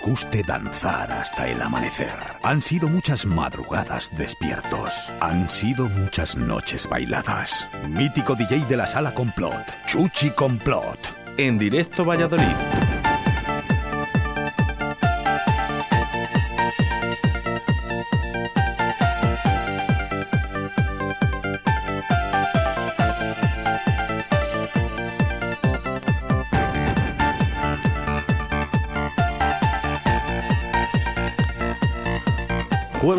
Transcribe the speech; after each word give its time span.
guste 0.00 0.42
danzar 0.42 1.10
hasta 1.12 1.48
el 1.48 1.60
amanecer. 1.60 2.16
Han 2.42 2.62
sido 2.62 2.88
muchas 2.88 3.26
madrugadas 3.26 4.16
despiertos. 4.16 5.10
Han 5.20 5.48
sido 5.48 5.88
muchas 5.88 6.36
noches 6.36 6.88
bailadas. 6.88 7.68
Mítico 7.88 8.34
DJ 8.34 8.66
de 8.66 8.76
la 8.76 8.86
sala 8.86 9.14
Complot, 9.14 9.64
Chuchi 9.86 10.30
Complot. 10.30 10.98
En 11.38 11.58
directo 11.58 12.04
Valladolid. 12.04 12.85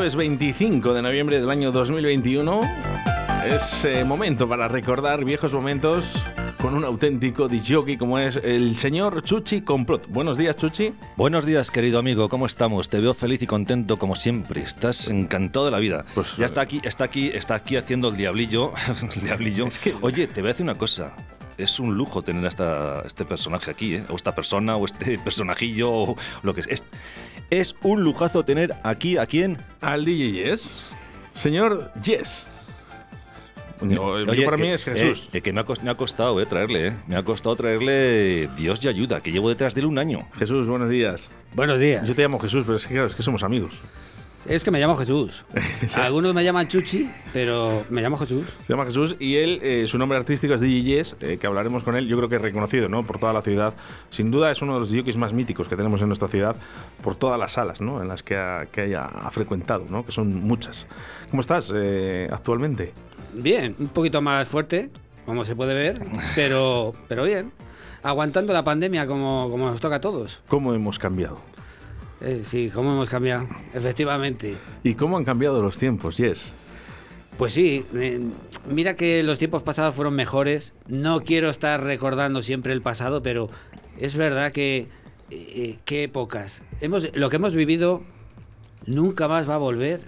Jueves 0.07 0.15
25 0.15 0.93
de 0.93 1.01
noviembre 1.01 1.41
del 1.41 1.49
año 1.49 1.73
2021 1.73 2.61
es 3.45 3.83
eh, 3.83 4.05
momento 4.05 4.47
para 4.47 4.69
recordar 4.69 5.25
viejos 5.25 5.51
momentos 5.51 6.23
con 6.61 6.75
un 6.75 6.85
auténtico 6.85 7.49
disjockey 7.49 7.97
como 7.97 8.17
es 8.17 8.37
el 8.41 8.79
señor 8.79 9.21
Chuchi 9.21 9.63
Complot. 9.63 10.07
Buenos 10.07 10.37
días, 10.37 10.55
Chuchi. 10.55 10.93
Buenos 11.17 11.45
días, 11.45 11.71
querido 11.71 11.99
amigo. 11.99 12.29
¿Cómo 12.29 12.45
estamos? 12.45 12.87
Te 12.87 13.01
veo 13.01 13.13
feliz 13.13 13.41
y 13.41 13.47
contento 13.47 13.99
como 13.99 14.15
siempre. 14.15 14.61
Estás 14.61 15.09
encantado 15.09 15.65
de 15.65 15.71
la 15.71 15.79
vida. 15.79 16.05
Pues, 16.15 16.37
ya 16.37 16.45
está 16.45 16.61
aquí, 16.61 16.79
está 16.85 17.03
aquí, 17.03 17.27
está 17.33 17.55
aquí 17.55 17.75
haciendo 17.75 18.07
el 18.07 18.15
diablillo. 18.15 18.71
el 19.13 19.21
diablillo. 19.21 19.67
Es 19.67 19.77
que- 19.77 19.93
Oye, 19.99 20.27
te 20.27 20.39
voy 20.39 20.51
a 20.51 20.53
decir 20.53 20.63
una 20.63 20.77
cosa. 20.77 21.11
Es 21.57 21.79
un 21.79 21.95
lujo 21.95 22.21
tener 22.21 22.45
a 22.45 22.49
esta, 22.49 23.01
este 23.05 23.25
personaje 23.25 23.71
aquí, 23.71 23.95
¿eh? 23.95 24.03
o 24.09 24.15
esta 24.15 24.35
persona, 24.35 24.75
o 24.75 24.85
este 24.85 25.17
personajillo, 25.23 25.91
o 25.91 26.15
lo 26.43 26.53
que 26.53 26.61
es. 26.61 26.67
es. 26.67 26.83
Es 27.49 27.75
un 27.81 28.03
lujazo 28.03 28.43
tener 28.43 28.75
aquí 28.83 29.17
a 29.17 29.25
quién. 29.25 29.57
Al 29.81 30.03
DJ 30.05 30.31
Yes. 30.49 30.69
Señor 31.33 31.91
Yes. 32.03 32.45
Yo- 33.81 34.19
yo 34.33 34.43
para 34.45 34.57
que- 34.57 34.63
mí 34.63 34.69
es 34.69 34.83
Jesús. 34.85 35.29
eh, 35.33 35.41
que 35.41 35.53
me 35.53 35.61
ha, 35.61 35.65
cos- 35.65 35.81
me 35.83 35.91
ha 35.91 35.95
costado 35.95 36.41
eh, 36.41 36.45
traerle, 36.47 36.87
eh. 36.87 36.93
Me 37.05 37.15
ha 37.15 37.23
costado 37.23 37.55
traerle 37.55 38.49
Dios 38.57 38.79
y 38.83 38.87
ayuda, 38.87 39.21
que 39.21 39.31
llevo 39.31 39.49
detrás 39.49 39.75
de 39.75 39.81
él 39.81 39.85
un 39.87 39.99
año. 39.99 40.27
Jesús, 40.37 40.67
buenos 40.67 40.89
días. 40.89 41.29
Buenos 41.53 41.79
días. 41.79 42.07
Yo 42.07 42.15
te 42.15 42.23
llamo 42.23 42.39
Jesús, 42.39 42.63
pero 42.65 42.75
es 42.77 42.87
que, 42.87 42.93
claro, 42.95 43.07
es 43.07 43.15
que 43.15 43.21
somos 43.23 43.43
amigos. 43.43 43.81
Es 44.47 44.63
que 44.63 44.71
me 44.71 44.79
llamo 44.79 44.95
Jesús. 44.95 45.45
Algunos 45.95 46.33
me 46.33 46.41
llaman 46.41 46.69
Chuchi, 46.69 47.09
pero 47.33 47.83
me 47.89 48.01
llamo 48.01 48.17
Jesús. 48.17 48.45
Se 48.65 48.71
llama 48.71 48.85
Jesús 48.85 49.17
y 49.19 49.35
él, 49.35 49.59
eh, 49.61 49.85
su 49.87 49.97
nombre 49.97 50.17
artístico 50.17 50.53
es 50.53 50.61
DJ 50.61 50.83
Yes, 50.83 51.15
eh, 51.19 51.37
que 51.37 51.47
hablaremos 51.47 51.83
con 51.83 51.97
él, 51.97 52.07
yo 52.07 52.15
creo 52.15 52.29
que 52.29 52.37
es 52.37 52.41
reconocido 52.41 52.87
¿no? 52.87 53.03
por 53.03 53.19
toda 53.19 53.33
la 53.33 53.41
ciudad. 53.41 53.75
Sin 54.09 54.31
duda 54.31 54.49
es 54.49 54.61
uno 54.61 54.75
de 54.75 54.79
los 54.79 54.89
DJs 54.89 55.17
más 55.17 55.33
míticos 55.33 55.67
que 55.67 55.75
tenemos 55.75 56.01
en 56.01 56.07
nuestra 56.07 56.29
ciudad 56.29 56.55
por 57.03 57.17
todas 57.17 57.37
las 57.37 57.51
salas 57.51 57.81
¿no? 57.81 58.01
en 58.01 58.07
las 58.07 58.23
que, 58.23 58.37
ha, 58.37 58.67
que 58.71 58.81
haya 58.81 59.03
ha 59.03 59.29
frecuentado, 59.31 59.83
¿no? 59.89 60.05
que 60.05 60.13
son 60.13 60.33
muchas. 60.35 60.87
¿Cómo 61.29 61.41
estás 61.41 61.69
eh, 61.75 62.29
actualmente? 62.31 62.93
Bien, 63.33 63.75
un 63.77 63.89
poquito 63.89 64.21
más 64.21 64.47
fuerte, 64.47 64.89
como 65.25 65.43
se 65.43 65.57
puede 65.57 65.73
ver, 65.73 66.01
pero, 66.35 66.93
pero 67.09 67.25
bien. 67.25 67.51
Aguantando 68.01 68.53
la 68.53 68.63
pandemia 68.63 69.07
como, 69.07 69.49
como 69.51 69.69
nos 69.69 69.81
toca 69.81 69.97
a 69.97 70.01
todos. 70.01 70.41
¿Cómo 70.47 70.73
hemos 70.73 70.97
cambiado? 70.99 71.37
Eh, 72.21 72.41
sí, 72.43 72.71
cómo 72.73 72.91
hemos 72.93 73.09
cambiado, 73.09 73.47
efectivamente. 73.73 74.55
¿Y 74.83 74.95
cómo 74.95 75.17
han 75.17 75.25
cambiado 75.25 75.61
los 75.61 75.77
tiempos, 75.77 76.17
Yes? 76.17 76.51
Pues 77.37 77.53
sí, 77.53 77.85
eh, 77.93 78.19
mira 78.67 78.95
que 78.95 79.21
los 79.21 79.37
tiempos 79.37 79.61
pasados 79.61 79.93
fueron 79.93 80.15
mejores. 80.15 80.73
No 80.87 81.21
quiero 81.21 81.49
estar 81.51 81.83
recordando 81.83 82.41
siempre 82.41 82.73
el 82.73 82.81
pasado, 82.81 83.21
pero 83.21 83.49
es 83.99 84.15
verdad 84.15 84.51
que 84.51 84.87
eh, 85.29 85.77
qué 85.85 86.03
épocas. 86.05 86.63
Hemos, 86.81 87.15
lo 87.15 87.29
que 87.29 87.35
hemos 87.35 87.53
vivido 87.53 88.01
nunca 88.87 89.27
más 89.27 89.47
va 89.47 89.53
a 89.55 89.59
volver. 89.59 90.01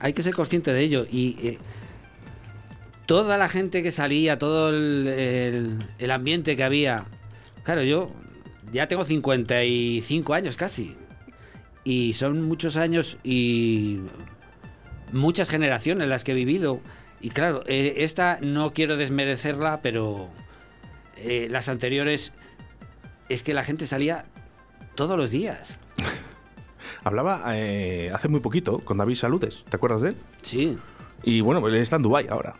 Hay 0.00 0.12
que 0.12 0.22
ser 0.22 0.34
consciente 0.34 0.74
de 0.74 0.80
ello. 0.82 1.06
Y 1.10 1.38
eh, 1.42 1.58
toda 3.06 3.38
la 3.38 3.48
gente 3.48 3.82
que 3.82 3.90
salía, 3.90 4.38
todo 4.38 4.68
el, 4.68 5.06
el- 5.08 5.78
el 5.98 6.10
ambiente 6.10 6.54
que 6.56 6.64
había. 6.64 7.04
Claro, 7.62 7.82
yo 7.82 8.10
ya 8.72 8.88
tengo 8.88 9.06
55 9.06 10.34
años 10.34 10.58
casi. 10.58 10.96
Y 11.84 12.14
son 12.14 12.42
muchos 12.42 12.76
años 12.76 13.18
y 13.22 14.00
muchas 15.12 15.50
generaciones 15.50 16.08
las 16.08 16.24
que 16.24 16.32
he 16.32 16.34
vivido. 16.34 16.80
Y 17.20 17.30
claro, 17.30 17.62
eh, 17.66 17.96
esta 17.98 18.38
no 18.40 18.72
quiero 18.72 18.96
desmerecerla, 18.96 19.80
pero 19.82 20.28
eh, 21.16 21.48
las 21.50 21.68
anteriores 21.68 22.32
es 23.28 23.42
que 23.42 23.54
la 23.54 23.64
gente 23.64 23.86
salía 23.86 24.26
todos 24.94 25.16
los 25.16 25.30
días. 25.30 25.78
Hablaba 27.04 27.42
eh, 27.54 28.10
hace 28.14 28.28
muy 28.28 28.40
poquito 28.40 28.78
con 28.80 28.96
David 28.96 29.14
Saludes, 29.16 29.64
¿te 29.68 29.76
acuerdas 29.76 30.00
de 30.02 30.10
él? 30.10 30.16
Sí, 30.42 30.78
Y 31.22 31.40
bueno, 31.42 31.66
él 31.68 31.74
está 31.76 31.96
en 31.96 32.02
Dubái 32.02 32.26
ahora. 32.28 32.54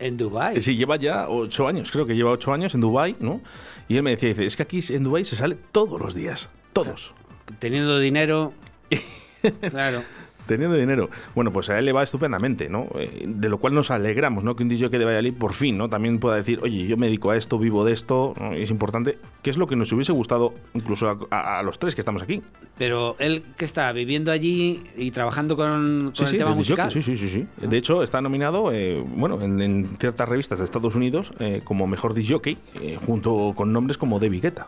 en 0.00 0.16
Dubái. 0.16 0.60
Sí, 0.62 0.76
lleva 0.76 0.96
ya 0.96 1.28
ocho 1.28 1.68
años, 1.68 1.90
creo 1.92 2.06
que 2.06 2.16
lleva 2.16 2.30
ocho 2.32 2.52
años 2.52 2.74
en 2.74 2.80
Dubái, 2.80 3.16
¿no? 3.20 3.40
Y 3.88 3.96
él 3.96 4.02
me 4.02 4.10
decía, 4.10 4.30
dice, 4.30 4.46
es 4.46 4.56
que 4.56 4.64
aquí 4.64 4.80
en 4.90 5.04
Dubái 5.04 5.24
se 5.24 5.36
sale 5.36 5.54
todos 5.54 6.00
los 6.00 6.14
días, 6.14 6.48
todos. 6.72 7.14
Teniendo 7.58 7.98
dinero. 7.98 8.52
claro. 9.70 10.02
Teniendo 10.46 10.76
dinero. 10.76 11.08
Bueno, 11.36 11.52
pues 11.52 11.70
a 11.70 11.78
él 11.78 11.84
le 11.84 11.92
va 11.92 12.02
estupendamente, 12.02 12.68
¿no? 12.68 12.88
Eh, 12.96 13.26
de 13.28 13.48
lo 13.48 13.58
cual 13.58 13.74
nos 13.74 13.92
alegramos, 13.92 14.42
¿no? 14.42 14.56
Que 14.56 14.64
un 14.64 14.68
DJ 14.68 14.88
de 14.88 15.04
Valladolid 15.04 15.34
por 15.34 15.54
fin, 15.54 15.78
¿no? 15.78 15.88
También 15.88 16.18
pueda 16.18 16.34
decir, 16.34 16.58
oye, 16.64 16.84
yo 16.88 16.96
me 16.96 17.06
dedico 17.06 17.30
a 17.30 17.36
esto, 17.36 17.60
vivo 17.60 17.84
de 17.84 17.92
esto, 17.92 18.34
es 18.52 18.68
importante, 18.72 19.18
que 19.42 19.50
es 19.50 19.56
lo 19.56 19.68
que 19.68 19.76
nos 19.76 19.92
hubiese 19.92 20.10
gustado 20.10 20.52
incluso 20.74 21.08
a, 21.08 21.16
a- 21.30 21.60
a 21.60 21.62
los 21.62 21.78
tres 21.78 21.94
que 21.94 22.00
estamos 22.00 22.22
aquí. 22.22 22.42
Pero 22.76 23.14
él 23.20 23.44
que 23.56 23.64
está 23.64 23.92
viviendo 23.92 24.32
allí 24.32 24.82
y 24.96 25.12
trabajando 25.12 25.56
con, 25.56 26.06
con 26.06 26.16
Sí, 26.16 26.22
el 26.24 26.28
sí, 26.30 26.36
tema 26.38 26.50
de 26.50 26.56
musical. 26.56 26.90
sí, 26.90 27.02
sí, 27.02 27.16
sí, 27.16 27.28
sí. 27.28 27.46
De 27.64 27.76
hecho, 27.76 28.02
está 28.02 28.20
nominado, 28.20 28.72
eh, 28.72 29.00
bueno, 29.14 29.40
en, 29.42 29.60
en 29.62 29.96
ciertas 30.00 30.28
revistas 30.28 30.58
de 30.58 30.64
Estados 30.64 30.96
Unidos 30.96 31.32
eh, 31.38 31.60
como 31.62 31.86
mejor 31.86 32.14
eh, 32.18 32.98
junto 33.06 33.52
con 33.54 33.72
nombres 33.72 33.96
como 33.96 34.18
David 34.18 34.42
Guetta. 34.42 34.66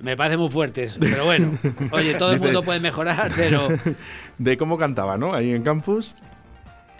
Me 0.00 0.16
parece 0.16 0.36
muy 0.36 0.48
fuerte 0.48 0.84
eso. 0.84 0.98
Pero 1.00 1.24
bueno, 1.24 1.52
oye, 1.90 2.14
todo 2.14 2.32
el 2.32 2.40
mundo 2.40 2.62
puede 2.62 2.80
mejorar, 2.80 3.30
pero 3.34 3.68
De 4.38 4.56
cómo 4.56 4.78
cantaba, 4.78 5.16
¿no? 5.16 5.34
Ahí 5.34 5.52
en 5.52 5.62
campus. 5.62 6.14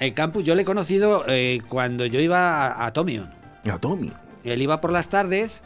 el 0.01 0.13
campus 0.15 0.45
yo 0.45 0.55
le 0.55 0.63
he 0.63 0.65
conocido 0.65 1.25
eh, 1.29 1.61
cuando 1.69 2.07
yo 2.07 2.21
iba 2.21 2.67
a, 2.67 2.87
a 2.87 2.93
Tomion. 2.93 3.31
A 3.71 3.79
Tommy. 3.79 4.13
Él 4.45 4.63
iba 4.63 4.81
por 4.81 4.93
las 4.93 5.09
tardes 5.09 5.63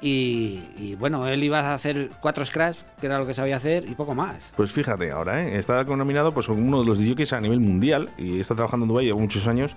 y, 0.00 0.62
y, 0.78 0.94
bueno, 0.94 1.26
él 1.26 1.42
iba 1.42 1.60
a 1.60 1.74
hacer 1.74 2.10
cuatro 2.20 2.44
scratch, 2.44 2.76
que 3.00 3.06
era 3.06 3.18
lo 3.18 3.26
que 3.26 3.34
sabía 3.34 3.56
hacer, 3.56 3.84
y 3.88 3.94
poco 3.94 4.14
más. 4.14 4.52
Pues 4.56 4.70
fíjate 4.70 5.10
ahora, 5.10 5.42
¿eh? 5.42 5.58
está 5.58 5.82
nominado 5.84 6.32
pues, 6.32 6.46
como 6.46 6.62
uno 6.62 6.80
de 6.80 6.86
los 6.86 6.98
DJs 7.00 7.32
a 7.32 7.40
nivel 7.40 7.60
mundial 7.60 8.10
y 8.16 8.38
está 8.38 8.54
trabajando 8.54 8.84
en 8.84 8.88
Dubái 8.88 9.06
lleva 9.06 9.18
muchos 9.18 9.48
años, 9.48 9.74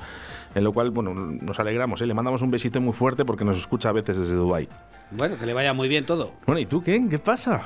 en 0.53 0.63
lo 0.63 0.73
cual 0.73 0.91
bueno, 0.91 1.13
nos 1.13 1.59
alegramos. 1.59 2.01
¿eh? 2.01 2.05
Le 2.05 2.13
mandamos 2.13 2.41
un 2.43 2.51
besito 2.51 2.79
muy 2.79 2.93
fuerte 2.93 3.25
porque 3.25 3.43
nos 3.43 3.57
escucha 3.57 3.89
a 3.89 3.93
veces 3.93 4.17
desde 4.17 4.35
Dubái. 4.35 4.67
Bueno, 5.11 5.37
que 5.37 5.45
le 5.45 5.53
vaya 5.53 5.73
muy 5.73 5.87
bien 5.87 6.05
todo. 6.05 6.31
Bueno, 6.45 6.59
¿y 6.59 6.65
tú 6.65 6.81
qué? 6.81 7.03
¿Qué 7.09 7.17
pasa? 7.17 7.63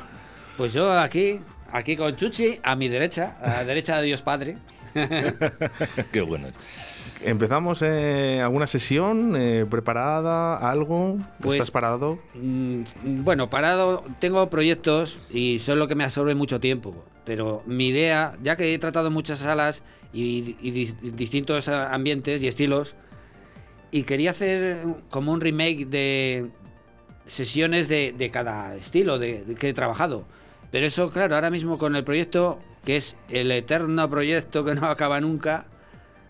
Pues 0.55 0.71
yo 0.71 0.91
aquí, 0.91 1.39
aquí 1.71 1.97
con 1.97 2.15
Chuchi, 2.15 2.59
a 2.63 2.75
mi 2.75 2.87
derecha, 2.87 3.37
a 3.41 3.49
la 3.49 3.63
derecha 3.65 3.97
de 3.97 4.03
Dios 4.07 4.21
Padre. 4.21 4.57
Qué 6.11 6.21
bueno. 6.21 6.47
¿Empezamos 7.23 7.81
eh, 7.81 8.41
alguna 8.43 8.67
sesión 8.67 9.35
eh, 9.35 9.65
preparada? 9.69 10.57
¿Algo? 10.69 11.17
Pues- 11.39 11.55
¿Estás 11.55 11.71
parado? 11.71 12.19
Mm, 12.35 12.81
Bueno, 13.23 13.49
parado, 13.49 14.03
tengo 14.19 14.49
proyectos 14.49 15.19
y 15.29 15.59
son 15.59 15.79
lo 15.79 15.87
que 15.87 15.95
me 15.95 16.03
absorbe 16.03 16.35
mucho 16.35 16.59
tiempo. 16.59 16.95
Pero 17.23 17.63
mi 17.65 17.87
idea, 17.87 18.35
ya 18.43 18.55
que 18.55 18.73
he 18.73 18.77
tratado 18.79 19.09
muchas 19.09 19.39
salas 19.39 19.83
y, 20.13 20.55
y 20.61 20.71
dis- 20.71 20.99
distintos 20.99 21.67
ambientes 21.69 22.43
y 22.43 22.47
estilos, 22.47 22.95
y 23.91 24.03
quería 24.03 24.31
hacer 24.31 24.83
como 25.09 25.31
un 25.31 25.41
remake 25.41 25.85
de 25.87 26.47
sesiones 27.25 27.87
de, 27.87 28.13
de 28.15 28.29
cada 28.29 28.75
estilo 28.75 29.17
de, 29.17 29.43
de 29.43 29.55
que 29.55 29.69
he 29.69 29.73
trabajado. 29.73 30.25
Pero 30.69 30.85
eso, 30.85 31.09
claro, 31.09 31.35
ahora 31.35 31.49
mismo 31.49 31.77
con 31.79 31.95
el 31.95 32.03
proyecto, 32.03 32.59
que 32.85 32.97
es 32.97 33.15
el 33.29 33.49
eterno 33.51 34.07
proyecto 34.09 34.63
que 34.65 34.75
no 34.75 34.85
acaba 34.87 35.19
nunca, 35.21 35.65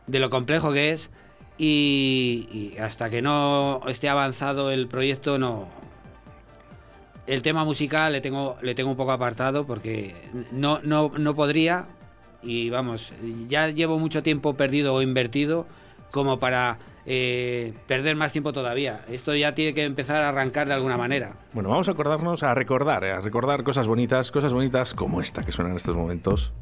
de 0.08 0.20
lo 0.20 0.30
complejo 0.30 0.72
que 0.72 0.92
es, 0.92 1.10
y, 1.58 2.74
hasta 2.80 3.10
que 3.10 3.22
no 3.22 3.82
esté 3.88 4.10
avanzado 4.10 4.72
el 4.72 4.88
proyecto, 4.88 5.38
no. 5.40 5.68
El 7.28 7.42
tema 7.42 7.64
musical 7.64 8.12
le 8.12 8.22
tengo, 8.22 8.58
le 8.62 8.76
tengo 8.76 8.92
un 8.92 8.98
poco 8.98 9.12
apartado 9.12 9.66
porque 9.66 10.14
no, 10.52 10.80
no, 10.84 11.12
no 11.18 11.34
podría, 11.34 11.88
y 12.44 12.70
vamos, 12.70 13.14
ya 13.48 13.70
llevo 13.70 13.98
mucho 13.98 14.22
tiempo 14.22 14.54
perdido 14.54 14.94
o 14.94 15.02
invertido 15.02 15.66
como 16.12 16.38
para 16.40 16.78
eh, 17.08 17.74
perder 17.88 18.16
más 18.16 18.32
tiempo 18.32 18.54
todavía. 18.54 19.02
Esto 19.10 19.36
ya 19.36 19.56
tiene 19.56 19.74
que 19.74 19.84
empezar 19.84 20.18
a 20.24 20.30
arrancar 20.30 20.68
de 20.68 20.74
alguna 20.74 20.98
manera. 20.98 21.34
Bueno, 21.54 21.70
vamos 21.70 21.88
a 21.88 21.92
acordarnos, 21.92 22.44
a 22.44 22.54
recordar, 22.54 23.04
a 23.06 23.22
recordar 23.22 23.64
cosas 23.64 23.88
bonitas, 23.88 24.32
cosas 24.32 24.54
bonitas 24.54 24.94
como 24.94 25.20
esta 25.20 25.44
que 25.44 25.52
suena 25.52 25.72
en 25.72 25.78
estos 25.78 25.96
momentos. 25.96 26.54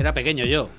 Era 0.00 0.14
pequeño 0.14 0.46
yo. 0.46 0.70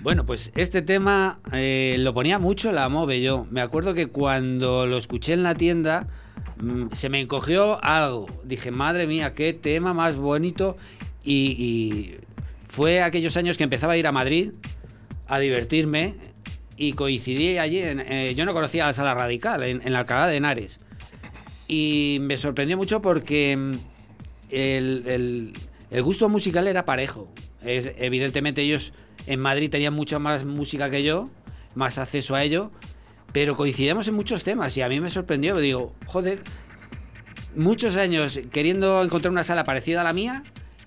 Bueno, 0.00 0.24
pues 0.26 0.52
este 0.54 0.80
tema 0.80 1.40
eh, 1.52 1.96
lo 1.98 2.14
ponía 2.14 2.38
mucho 2.38 2.70
la 2.70 2.88
MOVE 2.88 3.20
yo. 3.20 3.48
Me 3.50 3.62
acuerdo 3.62 3.94
que 3.94 4.06
cuando 4.06 4.86
lo 4.86 4.96
escuché 4.96 5.32
en 5.32 5.42
la 5.42 5.56
tienda 5.56 6.06
mm, 6.60 6.92
se 6.92 7.08
me 7.08 7.20
encogió 7.20 7.82
algo. 7.82 8.28
Dije, 8.44 8.70
madre 8.70 9.08
mía, 9.08 9.34
qué 9.34 9.54
tema 9.54 9.92
más 9.92 10.16
bonito. 10.16 10.76
Y, 11.24 12.16
fue 12.68 13.02
aquellos 13.02 13.36
años 13.36 13.56
que 13.56 13.64
empezaba 13.64 13.94
a 13.94 13.96
ir 13.96 14.06
a 14.06 14.12
Madrid 14.12 14.50
a 15.26 15.38
divertirme 15.40 16.14
y 16.76 16.92
coincidí 16.92 17.58
allí. 17.58 17.80
Eh, 17.82 18.34
yo 18.36 18.44
no 18.44 18.52
conocía 18.52 18.86
la 18.86 18.92
sala 18.92 19.14
radical 19.14 19.64
en, 19.64 19.92
la 19.92 20.00
Alcalá 20.00 20.28
de 20.28 20.36
Henares. 20.36 20.78
Y 21.66 22.18
me 22.20 22.36
sorprendió 22.36 22.76
mucho 22.76 23.02
porque 23.02 23.56
mm, 23.56 23.72
el- 24.50 25.54
el 25.94 26.02
gusto 26.02 26.28
musical 26.28 26.66
era 26.68 26.84
parejo. 26.84 27.32
Es- 27.64 27.92
evidentemente 27.98 28.60
ellos 28.62 28.92
en 29.26 29.40
Madrid 29.40 29.70
tenían 29.70 29.94
mucha 29.94 30.18
más 30.18 30.44
música 30.44 30.90
que 30.90 31.02
yo, 31.02 31.24
más 31.74 31.96
acceso 31.98 32.34
a 32.34 32.42
ello, 32.44 32.70
pero 33.32 33.56
coincidíamos 33.56 34.06
en 34.08 34.14
muchos 34.14 34.44
temas 34.44 34.76
y 34.76 34.82
a 34.82 34.88
mí 34.88 35.00
me 35.00 35.08
sorprendió. 35.08 35.56
Digo, 35.56 35.94
joder, 36.06 36.42
muchos 37.56 37.96
años 37.96 38.40
queriendo 38.52 39.02
encontrar 39.02 39.32
una 39.32 39.44
sala 39.44 39.64
parecida 39.64 40.00
a 40.02 40.04
la 40.04 40.12
mía 40.12 40.42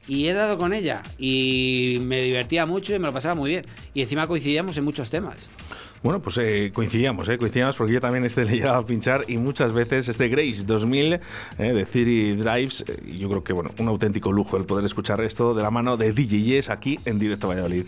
y 0.07 0.27
he 0.27 0.33
dado 0.33 0.57
con 0.57 0.73
ella 0.73 1.03
y 1.17 1.97
me 2.01 2.21
divertía 2.21 2.65
mucho 2.65 2.93
y 2.93 2.99
me 2.99 3.07
lo 3.07 3.13
pasaba 3.13 3.35
muy 3.35 3.49
bien. 3.51 3.65
Y 3.93 4.01
encima 4.01 4.27
coincidíamos 4.27 4.77
en 4.77 4.83
muchos 4.83 5.09
temas. 5.09 5.47
Bueno, 6.03 6.21
pues 6.21 6.37
eh, 6.37 6.71
coincidíamos, 6.73 7.27
eh, 7.29 7.37
coincidíamos 7.37 7.75
porque 7.75 7.93
yo 7.93 7.99
también 7.99 8.23
este 8.23 8.45
le 8.45 8.51
llegaba 8.51 8.77
a 8.77 8.85
pinchar 8.85 9.25
y 9.27 9.37
muchas 9.37 9.73
veces 9.73 10.07
este 10.07 10.29
Grace 10.29 10.63
2000 10.65 11.13
eh, 11.13 11.19
de 11.57 11.85
City 11.85 12.35
Drives, 12.35 12.85
eh, 12.87 13.15
yo 13.17 13.29
creo 13.29 13.43
que 13.43 13.53
bueno, 13.53 13.71
un 13.79 13.87
auténtico 13.87 14.31
lujo 14.31 14.57
el 14.57 14.65
poder 14.65 14.85
escuchar 14.85 15.21
esto 15.21 15.53
de 15.53 15.63
la 15.63 15.71
mano 15.71 15.97
de 15.97 16.13
DJ 16.13 16.43
Yes 16.43 16.69
aquí 16.69 16.99
en 17.05 17.19
Directo 17.19 17.47
Valladolid. 17.47 17.87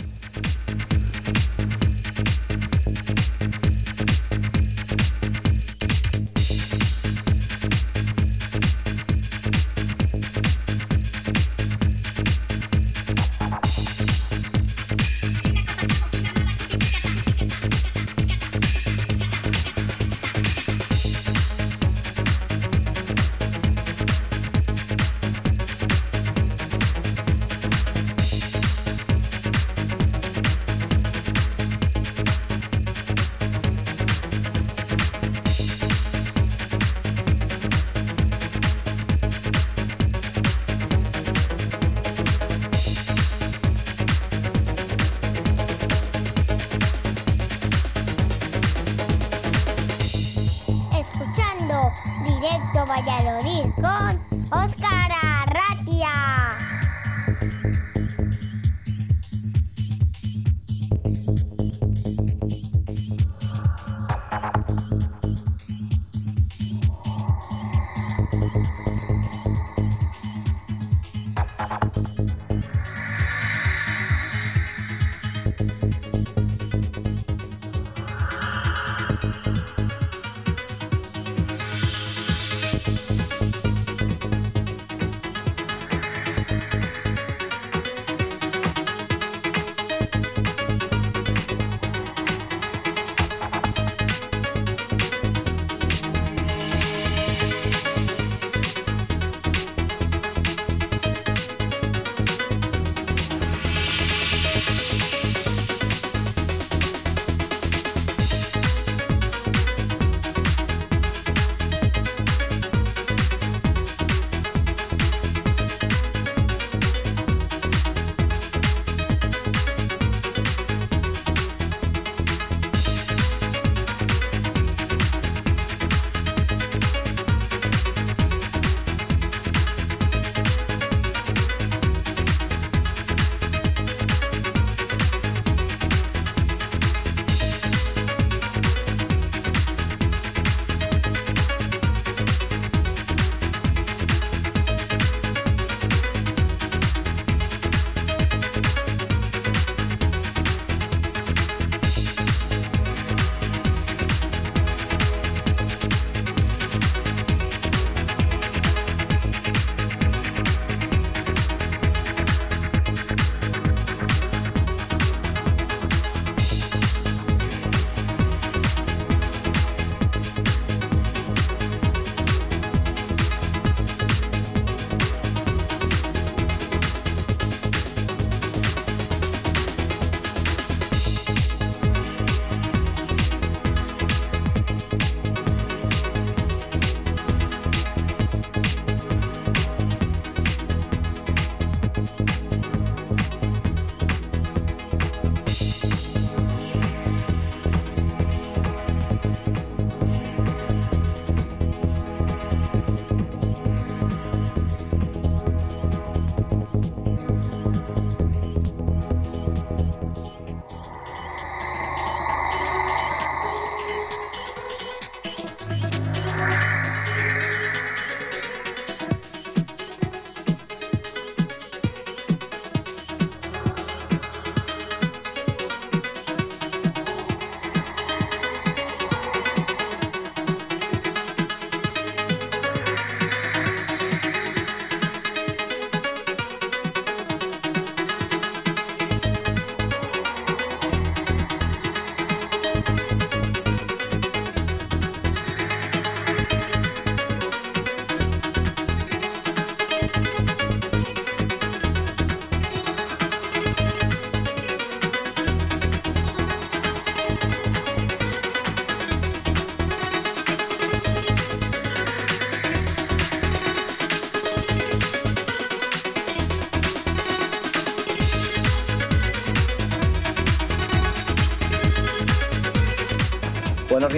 Con 53.75 54.19
Óscar 54.51 55.38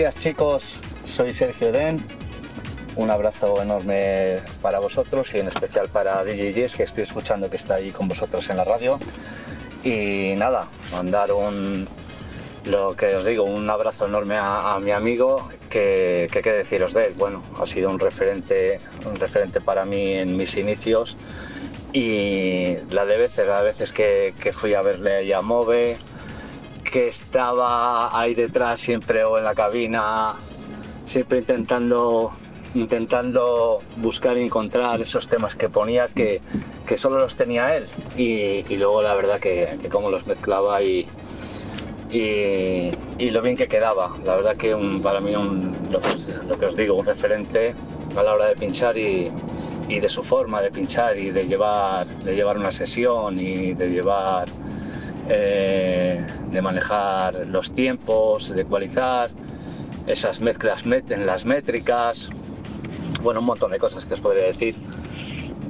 días 0.01 0.15
chicos, 0.15 0.63
soy 1.05 1.31
Sergio 1.31 1.71
Den. 1.71 2.03
Un 2.95 3.11
abrazo 3.11 3.61
enorme 3.61 4.39
para 4.59 4.79
vosotros 4.79 5.31
y 5.35 5.37
en 5.37 5.47
especial 5.47 5.89
para 5.89 6.23
DJ 6.23 6.53
Jess, 6.53 6.75
que 6.75 6.81
estoy 6.81 7.03
escuchando 7.03 7.51
que 7.51 7.57
está 7.57 7.75
ahí 7.75 7.91
con 7.91 8.07
vosotros 8.07 8.49
en 8.49 8.57
la 8.57 8.63
radio. 8.63 8.97
Y 9.83 10.33
nada, 10.37 10.65
mandar 10.91 11.31
un, 11.31 11.87
lo 12.65 12.95
que 12.95 13.15
os 13.15 13.25
digo, 13.25 13.43
un 13.43 13.69
abrazo 13.69 14.07
enorme 14.07 14.37
a, 14.39 14.79
mi 14.81 14.89
amigo, 14.89 15.47
que, 15.69 16.27
que 16.31 16.41
qué 16.41 16.51
deciros 16.51 16.93
de 16.93 17.05
él. 17.05 17.13
Bueno, 17.15 17.43
ha 17.59 17.67
sido 17.67 17.91
un 17.91 17.99
referente, 17.99 18.79
un 19.05 19.17
referente 19.17 19.61
para 19.61 19.85
mí 19.85 20.15
en 20.15 20.35
mis 20.35 20.57
inicios 20.57 21.15
y 21.93 22.75
la 22.89 23.05
de 23.05 23.17
veces, 23.17 23.47
las 23.47 23.63
veces 23.63 23.91
que, 23.91 24.33
fui 24.51 24.73
a 24.73 24.81
verle 24.81 25.31
a 25.31 25.43
Move, 25.43 25.95
que 26.91 27.07
estaba 27.07 28.19
ahí 28.19 28.33
detrás 28.33 28.81
siempre 28.81 29.23
o 29.23 29.37
en 29.37 29.45
la 29.45 29.55
cabina, 29.55 30.33
siempre 31.05 31.39
intentando, 31.39 32.33
intentando 32.75 33.79
buscar 33.97 34.37
y 34.37 34.41
encontrar 34.41 34.99
esos 35.01 35.27
temas 35.27 35.55
que 35.55 35.69
ponía 35.69 36.07
que, 36.07 36.41
que 36.85 36.97
solo 36.97 37.17
los 37.19 37.35
tenía 37.35 37.77
él. 37.77 37.87
Y, 38.17 38.65
y 38.71 38.77
luego 38.77 39.01
la 39.01 39.13
verdad 39.13 39.39
que, 39.39 39.77
que 39.81 39.87
cómo 39.89 40.09
los 40.09 40.27
mezclaba 40.27 40.81
y, 40.83 41.05
y, 42.11 42.91
y 43.17 43.29
lo 43.31 43.41
bien 43.41 43.55
que 43.55 43.67
quedaba. 43.69 44.11
La 44.25 44.35
verdad 44.35 44.57
que 44.57 44.75
para 45.01 45.21
mí 45.21 45.33
un, 45.35 45.71
lo, 45.89 46.01
lo 46.47 46.59
que 46.59 46.65
os 46.65 46.75
digo, 46.75 46.95
un 46.95 47.05
referente 47.05 47.73
a 48.17 48.21
la 48.23 48.33
hora 48.33 48.47
de 48.49 48.55
pinchar 48.57 48.97
y, 48.97 49.31
y 49.87 49.99
de 50.01 50.09
su 50.09 50.23
forma 50.23 50.61
de 50.61 50.71
pinchar 50.71 51.17
y 51.17 51.31
de 51.31 51.47
llevar, 51.47 52.05
de 52.05 52.35
llevar 52.35 52.57
una 52.57 52.73
sesión 52.73 53.39
y 53.39 53.73
de 53.73 53.89
llevar, 53.89 54.49
eh, 55.33 56.25
de 56.51 56.61
manejar 56.61 57.47
los 57.47 57.71
tiempos, 57.71 58.49
de 58.49 58.63
ecualizar 58.63 59.29
esas 60.05 60.41
mezclas 60.41 60.83
en 60.85 61.25
las 61.25 61.45
métricas, 61.45 62.29
bueno, 63.21 63.39
un 63.39 63.45
montón 63.45 63.71
de 63.71 63.77
cosas 63.79 64.05
que 64.05 64.15
os 64.15 64.19
podría 64.19 64.43
decir, 64.43 64.75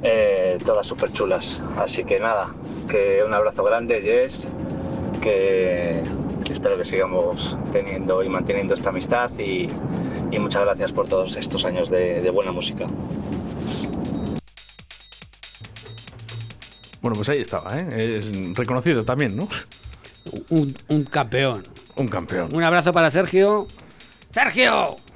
eh, 0.02 0.58
todas 0.66 0.84
súper 0.84 1.12
chulas. 1.12 1.62
Así 1.76 2.02
que 2.02 2.18
nada, 2.18 2.48
que 2.88 3.22
un 3.24 3.32
abrazo 3.34 3.62
grande, 3.62 4.02
Jess, 4.02 4.48
que 5.20 6.02
espero 6.50 6.76
que 6.76 6.84
sigamos 6.84 7.56
teniendo 7.72 8.20
y 8.24 8.28
manteniendo 8.28 8.74
esta 8.74 8.90
amistad 8.90 9.30
y, 9.38 9.68
muchas 10.40 10.64
gracias 10.64 10.90
por 10.90 11.06
todos 11.06 11.36
estos 11.36 11.64
años 11.64 11.88
de 11.88 12.30
buena 12.30 12.50
música. 12.50 12.86
Bueno, 17.02 17.16
pues 17.16 17.28
ahí 17.28 17.40
estaba, 17.40 17.78
¿eh? 17.78 18.20
Es 18.20 18.56
reconocido 18.56 19.04
también, 19.04 19.36
¿no? 19.36 19.48
Un, 20.50 20.74
un 20.88 21.04
campeón. 21.04 21.66
Un 21.96 22.08
campeón. 22.08 22.54
Un 22.54 22.62
abrazo 22.62 22.92
para 22.92 23.10
Sergio. 23.10 23.66
¡Sergio! 24.30 24.96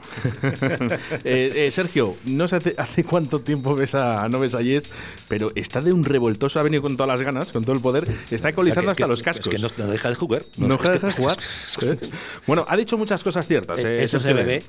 Eh, 1.25 1.53
eh, 1.67 1.71
Sergio, 1.73 2.15
no 2.27 2.47
sé 2.49 2.57
hace, 2.57 2.75
hace 2.79 3.05
cuánto 3.05 3.41
tiempo 3.41 3.75
ves 3.75 3.95
a, 3.95 4.29
no 4.29 4.39
ves 4.39 4.55
a 4.55 4.63
Yes, 4.63 4.85
pero 5.29 5.51
está 5.55 5.81
de 5.83 5.93
un 5.93 6.05
revoltoso, 6.05 6.59
ha 6.59 6.63
venido 6.63 6.81
con 6.83 6.97
todas 6.97 7.09
las 7.09 7.23
ganas, 7.23 7.49
con 7.49 7.65
todo 7.65 7.75
el 7.75 7.83
poder, 7.83 8.09
está 8.31 8.49
ecolizando 8.51 8.87
que- 8.95 9.03
hasta 9.03 9.07
los 9.09 9.19
es 9.21 9.25
cascos. 9.25 9.49
que 9.49 9.59
no, 9.59 9.69
no 9.77 9.87
deja 9.89 10.09
de 10.09 10.15
jugar. 10.15 10.43
No 10.57 10.75
es 10.77 10.81
deja 10.83 11.07
de 11.09 11.13
jugar. 11.13 11.37
¿eh? 11.83 11.97
Bueno, 12.47 12.65
ha 12.69 12.77
dicho 12.77 12.97
muchas 12.97 13.23
cosas 13.23 13.47
ciertas. 13.47 13.79
Eh, 13.79 13.97
eh, 14.01 14.03
Eso 14.05 14.19
se 14.21 14.33
bebe. 14.33 14.63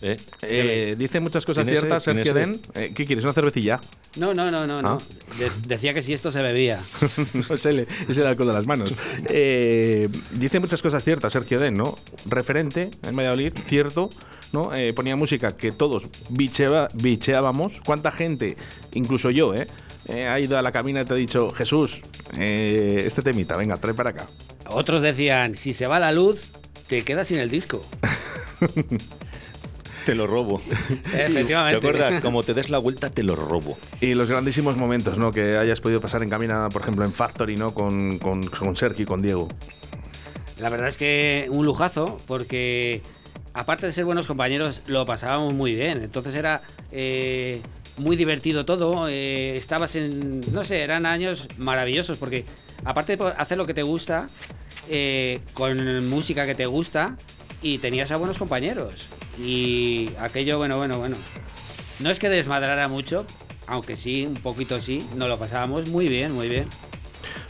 ¿Eh? 0.00 0.16
Eh, 0.42 0.94
dice 0.96 1.18
muchas 1.18 1.44
cosas 1.44 1.64
¿Tiene 1.64 1.80
ciertas, 1.80 2.02
ese? 2.06 2.14
Sergio 2.14 2.32
¿Tiene 2.32 2.46
Den. 2.52 2.60
Eh, 2.74 2.92
¿Qué 2.94 3.04
quieres? 3.04 3.24
¿Una 3.24 3.32
cervecilla? 3.32 3.80
No, 4.16 4.32
no, 4.32 4.50
no, 4.50 4.66
no. 4.66 4.80
no. 4.80 4.88
Ah. 4.90 4.98
De- 5.38 5.50
decía 5.66 5.92
que 5.92 6.02
si 6.02 6.12
esto 6.12 6.30
se 6.30 6.40
bebía. 6.42 6.80
no 7.48 7.54
es 7.54 7.66
el, 7.66 7.86
es 8.08 8.16
el 8.16 8.26
alcohol 8.26 8.48
de 8.48 8.52
las 8.52 8.66
manos. 8.66 8.92
Eh, 9.28 10.08
dice 10.32 10.60
muchas 10.60 10.82
cosas 10.82 11.02
ciertas, 11.02 11.32
Sergio 11.32 11.58
Den, 11.58 11.74
¿no? 11.74 11.98
Referente 12.26 12.90
en 13.02 13.16
Valladolid, 13.16 13.52
cierto, 13.66 14.08
¿no? 14.52 14.72
Eh, 14.74 14.92
ponía 14.92 15.16
música 15.16 15.56
que 15.56 15.72
todos 15.72 16.08
bicheábamos. 16.30 17.80
¿Cuánta 17.84 18.12
gente, 18.12 18.56
incluso 18.92 19.30
yo, 19.30 19.54
¿eh? 19.54 19.66
Eh, 20.08 20.26
ha 20.26 20.38
ido 20.40 20.56
a 20.58 20.62
la 20.62 20.72
cabina 20.72 21.02
y 21.02 21.04
te 21.04 21.12
ha 21.14 21.16
dicho, 21.16 21.50
Jesús, 21.50 22.00
eh, 22.38 23.02
este 23.04 23.20
temita, 23.20 23.56
venga, 23.56 23.76
trae 23.76 23.94
para 23.94 24.10
acá. 24.10 24.26
Otros 24.70 25.02
decían, 25.02 25.54
si 25.54 25.72
se 25.72 25.86
va 25.86 25.98
la 25.98 26.12
luz, 26.12 26.52
te 26.86 27.02
quedas 27.02 27.26
sin 27.26 27.38
el 27.38 27.50
disco. 27.50 27.84
Te 30.06 30.14
lo 30.14 30.26
robo. 30.26 30.60
¿Te 31.10 31.26
Efectivamente. 31.26 31.76
acuerdas? 31.86 32.20
Como 32.22 32.42
te 32.42 32.54
des 32.54 32.70
la 32.70 32.78
vuelta, 32.78 33.10
te 33.10 33.22
lo 33.22 33.36
robo. 33.36 33.76
Y 34.00 34.14
los 34.14 34.28
grandísimos 34.30 34.76
momentos, 34.76 35.18
¿no? 35.18 35.32
Que 35.32 35.58
hayas 35.58 35.80
podido 35.80 36.00
pasar 36.00 36.22
en 36.22 36.30
cabina, 36.30 36.68
por 36.70 36.82
ejemplo, 36.82 37.04
en 37.04 37.12
Factory, 37.12 37.56
¿no? 37.56 37.74
Con, 37.74 38.18
con, 38.18 38.46
con 38.46 38.74
Sergio 38.76 39.02
y 39.02 39.06
con 39.06 39.20
Diego. 39.22 39.48
La 40.60 40.70
verdad 40.70 40.88
es 40.88 40.96
que 40.96 41.46
un 41.50 41.64
lujazo, 41.66 42.16
porque 42.26 43.02
aparte 43.52 43.86
de 43.86 43.92
ser 43.92 44.04
buenos 44.04 44.26
compañeros, 44.26 44.80
lo 44.86 45.04
pasábamos 45.06 45.52
muy 45.54 45.74
bien. 45.74 46.02
Entonces 46.02 46.34
era 46.34 46.60
eh, 46.90 47.60
muy 47.98 48.16
divertido 48.16 48.64
todo. 48.64 49.08
eh, 49.08 49.54
estabas 49.56 49.94
en. 49.96 50.40
No 50.52 50.64
sé, 50.64 50.82
eran 50.82 51.04
años 51.06 51.48
maravillosos, 51.58 52.16
porque 52.18 52.44
aparte 52.84 53.16
de 53.16 53.24
hacer 53.36 53.58
lo 53.58 53.66
que 53.66 53.74
te 53.74 53.82
gusta, 53.82 54.26
eh, 54.88 55.40
con 55.54 56.08
música 56.08 56.46
que 56.46 56.54
te 56.54 56.66
gusta, 56.66 57.16
y 57.62 57.78
tenías 57.78 58.10
a 58.10 58.16
buenos 58.16 58.38
compañeros. 58.38 59.06
Y 59.42 60.10
aquello, 60.18 60.58
bueno, 60.58 60.76
bueno, 60.76 60.98
bueno. 60.98 61.16
No 62.00 62.10
es 62.10 62.18
que 62.18 62.28
desmadrara 62.28 62.88
mucho, 62.88 63.24
aunque 63.66 63.96
sí, 63.96 64.26
un 64.26 64.34
poquito 64.34 64.80
sí, 64.80 65.06
nos 65.16 65.28
lo 65.28 65.38
pasábamos 65.38 65.88
muy 65.88 66.08
bien, 66.08 66.32
muy 66.32 66.48
bien. 66.48 66.66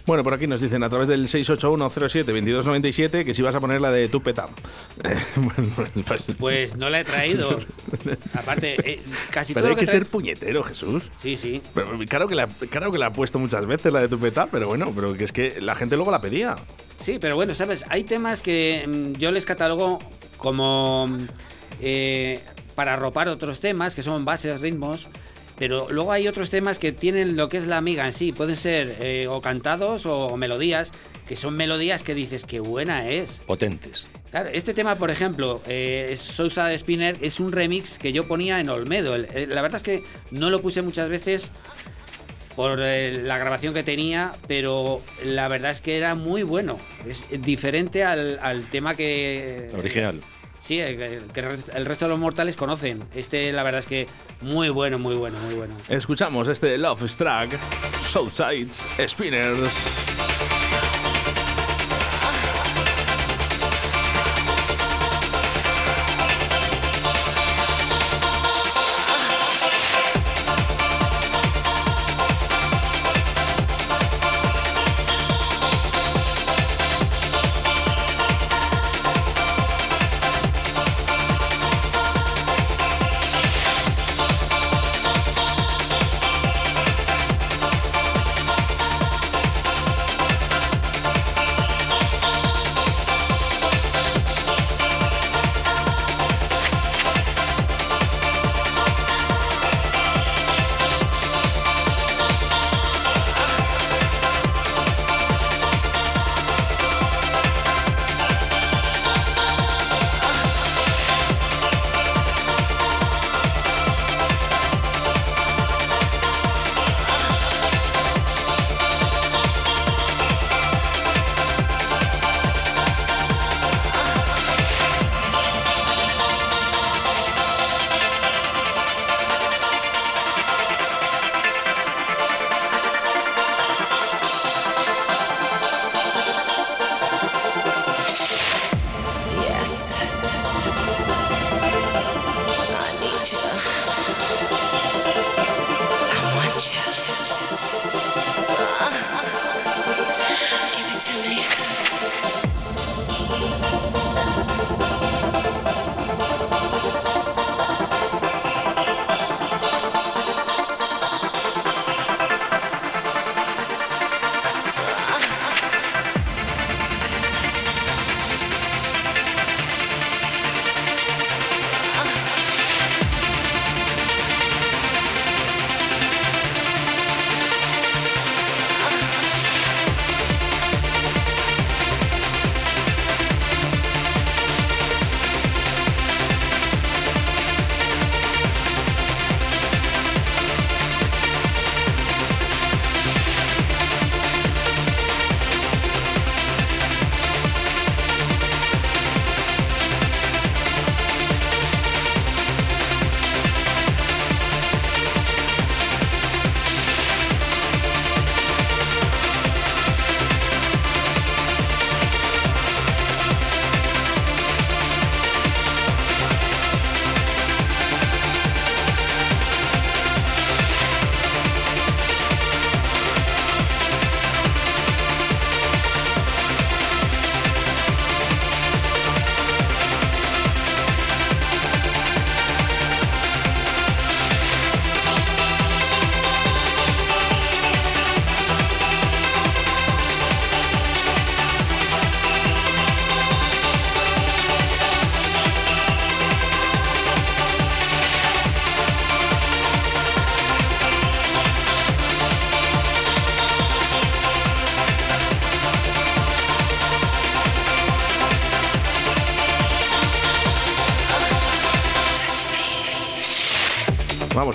Bueno, 0.06 0.24
por 0.24 0.32
aquí 0.32 0.46
nos 0.46 0.62
dicen 0.62 0.82
a 0.82 0.88
través 0.88 1.06
del 1.06 1.28
681072297 1.28 3.26
que 3.26 3.34
si 3.34 3.42
vas 3.42 3.54
a 3.54 3.60
poner 3.60 3.82
la 3.82 3.90
de 3.90 4.08
Tupetam. 4.08 4.48
Eh, 5.04 5.16
bueno, 5.36 5.70
pues- 6.06 6.24
Pues 6.38 6.76
no 6.76 6.88
la 6.90 7.00
he 7.00 7.04
traído. 7.04 7.58
Aparte, 8.34 8.74
eh, 8.90 9.00
casi 9.30 9.52
pero 9.54 9.64
todo 9.66 9.70
hay 9.70 9.76
lo 9.76 9.80
que 9.80 9.86
ser 9.86 10.06
puñetero, 10.06 10.62
Jesús. 10.64 11.10
Sí, 11.22 11.36
sí. 11.36 11.60
Pero, 11.74 11.96
claro, 12.08 12.26
que 12.26 12.34
la, 12.34 12.46
claro 12.46 12.90
que 12.90 12.98
la 12.98 13.06
ha 13.06 13.12
puesto 13.12 13.38
muchas 13.38 13.64
veces 13.66 13.92
la 13.92 14.00
de 14.00 14.08
Tupetam, 14.08 14.48
pero 14.50 14.66
bueno, 14.66 14.90
pero 14.96 15.12
que 15.14 15.24
es 15.24 15.30
que 15.32 15.60
la 15.60 15.74
gente 15.76 15.94
luego 15.96 16.10
la 16.10 16.20
pedía. 16.22 16.56
Sí, 16.96 17.18
pero 17.20 17.36
bueno, 17.36 17.54
sabes, 17.54 17.84
hay 17.90 18.02
temas 18.04 18.40
que 18.42 18.88
mm, 18.88 19.12
yo 19.18 19.30
les 19.30 19.44
catalogo 19.46 19.98
como 20.38 21.06
mm, 21.06 21.26
eh, 21.80 22.40
para 22.74 22.94
arropar 22.94 23.28
otros 23.28 23.60
temas, 23.60 23.94
que 23.94 24.02
son 24.02 24.24
bases, 24.24 24.60
ritmos, 24.60 25.08
pero 25.58 25.90
luego 25.90 26.12
hay 26.12 26.28
otros 26.28 26.50
temas 26.50 26.78
que 26.78 26.92
tienen 26.92 27.36
lo 27.36 27.48
que 27.48 27.56
es 27.56 27.66
la 27.66 27.78
amiga 27.78 28.06
en 28.06 28.12
sí, 28.12 28.30
pueden 28.32 28.54
ser 28.54 28.96
eh, 29.00 29.26
o 29.28 29.40
cantados 29.40 30.06
o, 30.06 30.36
melodías, 30.36 30.92
que 31.26 31.34
son 31.34 31.56
melodías 31.56 32.04
que 32.04 32.14
dices 32.14 32.44
que 32.44 32.60
buena 32.60 33.08
es. 33.08 33.42
Potentes. 33.46 34.06
Claro, 34.30 34.50
este 34.52 34.72
tema, 34.74 34.94
por 34.94 35.10
ejemplo, 35.10 35.60
eh, 35.66 36.16
Sousa 36.16 36.66
de 36.68 36.78
Spinner, 36.78 37.16
es 37.22 37.40
un 37.40 37.50
remix 37.50 37.98
que 37.98 38.12
yo 38.12 38.28
ponía 38.28 38.60
en 38.60 38.68
Olmedo. 38.68 39.16
El- 39.16 39.48
la 39.48 39.60
verdad 39.62 39.76
es 39.78 39.82
que 39.82 40.02
no 40.30 40.50
lo 40.50 40.60
puse 40.62 40.80
muchas 40.82 41.08
veces 41.08 41.50
por 42.54 42.78
eh, 42.82 43.22
la 43.24 43.38
grabación 43.38 43.72
que 43.74 43.82
tenía, 43.82 44.32
pero 44.46 45.00
la 45.24 45.48
verdad 45.48 45.70
es 45.72 45.80
que 45.80 45.96
era 45.96 46.14
muy 46.14 46.42
bueno. 46.44 46.78
Es 47.06 47.24
diferente 47.42 48.04
al, 48.04 48.38
al 48.42 48.64
tema 48.66 48.94
que... 48.94 49.66
Original. 49.76 50.20
Sí, 50.60 50.76
que, 50.76 51.20
el 51.40 51.48
rest- 51.48 51.74
el 51.74 51.86
resto 51.86 52.04
de 52.04 52.10
los 52.10 52.18
mortales 52.18 52.56
conocen. 52.56 53.02
Este, 53.14 53.52
la 53.52 53.62
verdad 53.62 53.78
es 53.80 53.86
que 53.86 54.06
muy 54.42 54.68
bueno, 54.68 54.98
muy 54.98 55.14
bueno, 55.14 55.38
muy 55.46 55.54
bueno. 55.54 55.74
Escuchamos 55.88 56.48
este 56.48 56.76
Love 56.78 57.08
Struck, 57.08 57.52
Southsides, 58.06 58.82
Spinners. 59.06 60.37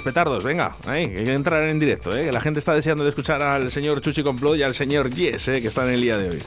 Petardos, 0.04 0.44
venga, 0.44 0.76
ahí, 0.86 1.06
hay 1.06 1.24
que 1.24 1.34
entrar 1.34 1.68
en 1.70 1.80
directo, 1.80 2.16
¿eh? 2.16 2.26
que 2.26 2.32
la 2.32 2.42
gente 2.42 2.60
está 2.60 2.74
deseando 2.74 3.04
de 3.04 3.10
escuchar 3.10 3.42
al 3.42 3.72
señor 3.72 4.02
Chuchi 4.02 4.22
Complot 4.22 4.58
y 4.58 4.64
al 4.64 4.74
señor 4.74 5.10
Yes, 5.10 5.48
¿eh? 5.48 5.62
que 5.62 5.68
están 5.68 5.88
en 5.88 5.96
el 5.96 6.02
día 6.02 6.18
de 6.18 6.30
hoy. 6.30 6.40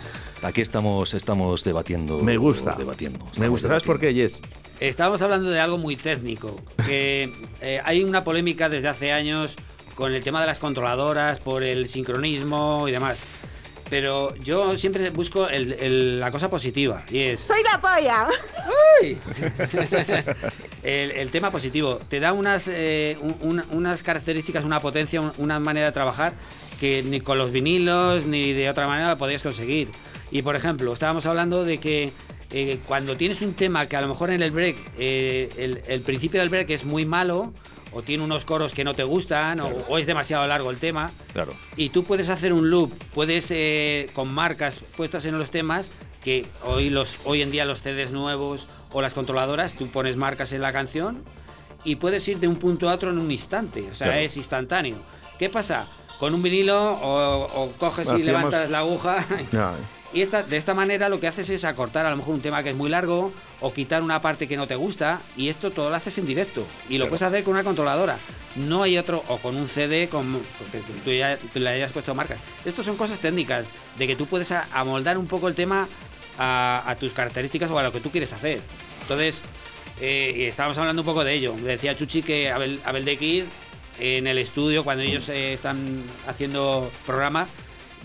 Aquí 0.43 0.61
estamos, 0.61 1.15
estamos 1.15 1.65
debatiendo. 1.65 2.23
Me 2.23 2.37
gusta. 2.37 2.75
Debatiendo. 2.77 3.27
Me 3.39 3.49
gusta. 3.49 3.69
¿Sabes 3.69 3.83
por 3.83 3.99
qué, 3.99 4.13
Yes? 4.13 4.39
Estábamos 4.79 5.23
hablando 5.23 5.49
de 5.49 5.59
algo 5.59 5.79
muy 5.79 5.97
técnico, 5.97 6.55
que 6.87 7.33
eh, 7.63 7.81
hay 7.85 8.05
una 8.05 8.23
polémica 8.23 8.69
desde 8.69 8.89
hace 8.89 9.13
años 9.13 9.57
con 9.95 10.13
el 10.13 10.23
tema 10.23 10.43
de 10.43 10.47
las 10.47 10.59
controladoras, 10.59 11.41
por 11.41 11.63
el 11.63 11.87
sincronismo 11.87 12.87
y 12.87 12.93
demás. 12.93 13.21
Pero 13.89 14.35
yo 14.37 14.77
siempre 14.77 15.11
busco 15.11 15.49
el- 15.49 15.73
el- 15.75 16.21
la 16.21 16.31
cosa 16.33 16.51
positiva 16.51 17.05
y 17.11 17.21
es... 17.21 17.41
¡Soy 17.41 17.63
la 17.63 17.81
polla! 17.81 18.27
¡Uy! 19.03 19.17
el, 20.83 21.11
el 21.13 21.31
tema 21.31 21.51
positivo. 21.51 22.01
Te 22.09 22.19
da 22.21 22.33
unas, 22.33 22.69
eh, 22.69 23.17
un- 23.21 23.37
una- 23.43 23.65
unas 23.71 24.03
características, 24.03 24.65
una 24.65 24.81
potencia, 24.81 25.21
un- 25.21 25.33
una 25.39 25.61
manera 25.61 25.87
de 25.87 25.93
trabajar 25.93 26.33
que 26.81 27.03
ni 27.05 27.21
con 27.21 27.39
los 27.39 27.53
vinilos 27.53 28.27
ni 28.27 28.53
de 28.53 28.69
otra 28.69 28.87
manera 28.87 29.09
la 29.09 29.17
podrías 29.17 29.43
conseguir. 29.43 29.89
Y 30.31 30.43
por 30.43 30.57
ejemplo, 30.57 30.93
estábamos 30.93 31.25
hablando 31.27 31.65
de 31.65 31.79
que 31.79 32.11
eh, 32.53 32.79
cuando 32.87 33.17
tienes 33.17 33.41
un 33.43 33.55
tema 33.55 33.87
que 33.87 33.97
a 33.97 34.01
lo 34.01 34.09
mejor 34.09 34.31
en 34.31 34.43
el 34.43 34.51
break, 34.51 34.77
eh, 34.99 35.49
el, 35.59 35.83
el 35.87 36.01
principio 36.01 36.41
del 36.41 36.49
break 36.49 36.71
es 36.71 36.85
muy 36.85 37.05
malo, 37.05 37.53
o 37.97 38.03
tiene 38.03 38.23
unos 38.23 38.45
coros 38.45 38.75
que 38.75 38.85
no 38.85 38.93
te 38.93 39.05
gustan, 39.05 39.59
o- 39.61 39.69
o, 39.89 39.97
es 39.97 40.07
demasiado 40.07 40.47
largo 40.47 40.71
el 40.71 40.77
tema, 40.77 41.11
Claro. 41.33 41.55
y 41.79 41.89
tú 41.89 42.05
puedes 42.05 42.29
hacer 42.29 42.53
un 42.53 42.69
loop, 42.69 42.93
puedes 43.15 43.51
eh, 43.51 44.07
con 44.13 44.33
marcas 44.35 44.81
puestas 44.99 45.25
en 45.25 45.39
los 45.39 45.51
temas 45.51 45.93
que 46.23 46.45
hoy 46.65 46.91
los 46.91 47.17
hoy 47.25 47.41
en 47.41 47.51
día 47.51 47.65
los 47.65 47.81
CDs 47.81 48.13
nuevos 48.13 48.69
o 48.93 49.01
las 49.01 49.15
controladoras 49.15 49.75
tú 49.77 49.91
pones 49.91 50.17
marcas 50.17 50.53
en 50.53 50.61
la 50.61 50.73
canción 50.75 51.25
y 51.85 51.97
puedes 51.97 52.29
ir 52.29 52.39
de 52.39 52.49
un 52.49 52.57
punto 52.57 52.91
a 52.91 52.95
otro 52.95 53.11
en 53.11 53.19
un 53.19 53.31
instante, 53.31 53.89
o 53.91 53.95
sea 53.95 54.09
Claro. 54.09 54.21
es 54.21 54.37
instantáneo. 54.37 54.97
¿Qué 55.39 55.49
pasa? 55.49 55.87
Con 56.19 56.35
un 56.35 56.43
vinilo 56.43 56.77
o, 56.95 57.63
o 57.65 57.73
coges 57.79 58.09
y 58.19 58.23
levantas 58.25 58.69
la 58.71 58.81
aguja 58.81 59.25
y 60.17 60.23
esta, 60.23 60.43
de 60.43 60.57
esta 60.57 60.73
manera 60.73 61.11
lo 61.11 61.21
que 61.21 61.27
haces 61.27 61.51
es 61.51 61.67
acortar 61.67 62.07
a 62.07 62.11
lo 62.11 62.17
mejor 62.17 62.35
un 62.35 62.41
tema 62.41 62.63
que 62.63 62.71
es 62.71 62.77
muy 62.77 62.89
largo 62.89 63.35
o 63.61 63.75
quitar 63.75 64.03
una 64.03 64.23
parte 64.23 64.49
que 64.49 64.57
no 64.57 64.67
te 64.67 64.75
gusta 64.75 65.21
y 65.37 65.51
esto 65.51 65.71
todo 65.71 65.91
lo 65.91 65.97
haces 65.97 66.17
en 66.17 66.25
directo 66.25 66.67
y 66.89 66.97
lo 66.97 67.07
puedes 67.09 67.21
hacer 67.21 67.45
con 67.45 67.53
una 67.53 67.65
controladora. 67.65 68.17
No 68.55 68.83
hay 68.83 68.97
otro, 68.97 69.23
o 69.29 69.37
con 69.37 69.57
un 69.57 69.69
CD 69.69 70.09
con, 70.09 70.41
que 70.73 70.79
tú 71.05 71.11
ya 71.11 71.37
tú 71.37 71.61
le 71.61 71.69
hayas 71.69 71.93
puesto 71.93 72.15
marcas. 72.15 72.39
Estos 72.65 72.87
son 72.87 72.97
cosas 72.97 73.19
técnicas 73.19 73.67
de 73.99 74.07
que 74.07 74.17
tú 74.17 74.25
puedes 74.25 74.51
amoldar 74.73 75.19
un 75.19 75.27
poco 75.27 75.49
el 75.49 75.55
tema 75.55 75.87
a, 76.39 76.83
a 76.87 76.97
tus 76.97 77.13
características 77.13 77.71
o 77.71 77.79
a 77.79 77.83
lo 77.83 77.93
que 77.93 78.01
tú 78.01 78.11
quieres 78.11 78.33
hacer. 78.33 78.63
Entonces, 79.03 79.43
eh, 80.01 80.35
y 80.35 80.43
estábamos 80.45 80.79
hablando 80.79 81.03
un 81.03 81.07
poco 81.07 81.25
de 81.25 81.35
ello. 81.35 81.55
Decía 81.63 81.95
Chuchi 81.95 82.23
que 82.23 82.51
Abel, 82.51 82.81
Abel 82.87 83.05
de 83.05 83.19
Kid 83.19 83.45
en 83.99 84.27
el 84.27 84.39
estudio, 84.39 84.83
cuando 84.83 85.03
ellos 85.03 85.29
eh, 85.29 85.53
están 85.53 86.03
haciendo 86.27 86.91
programa, 87.05 87.47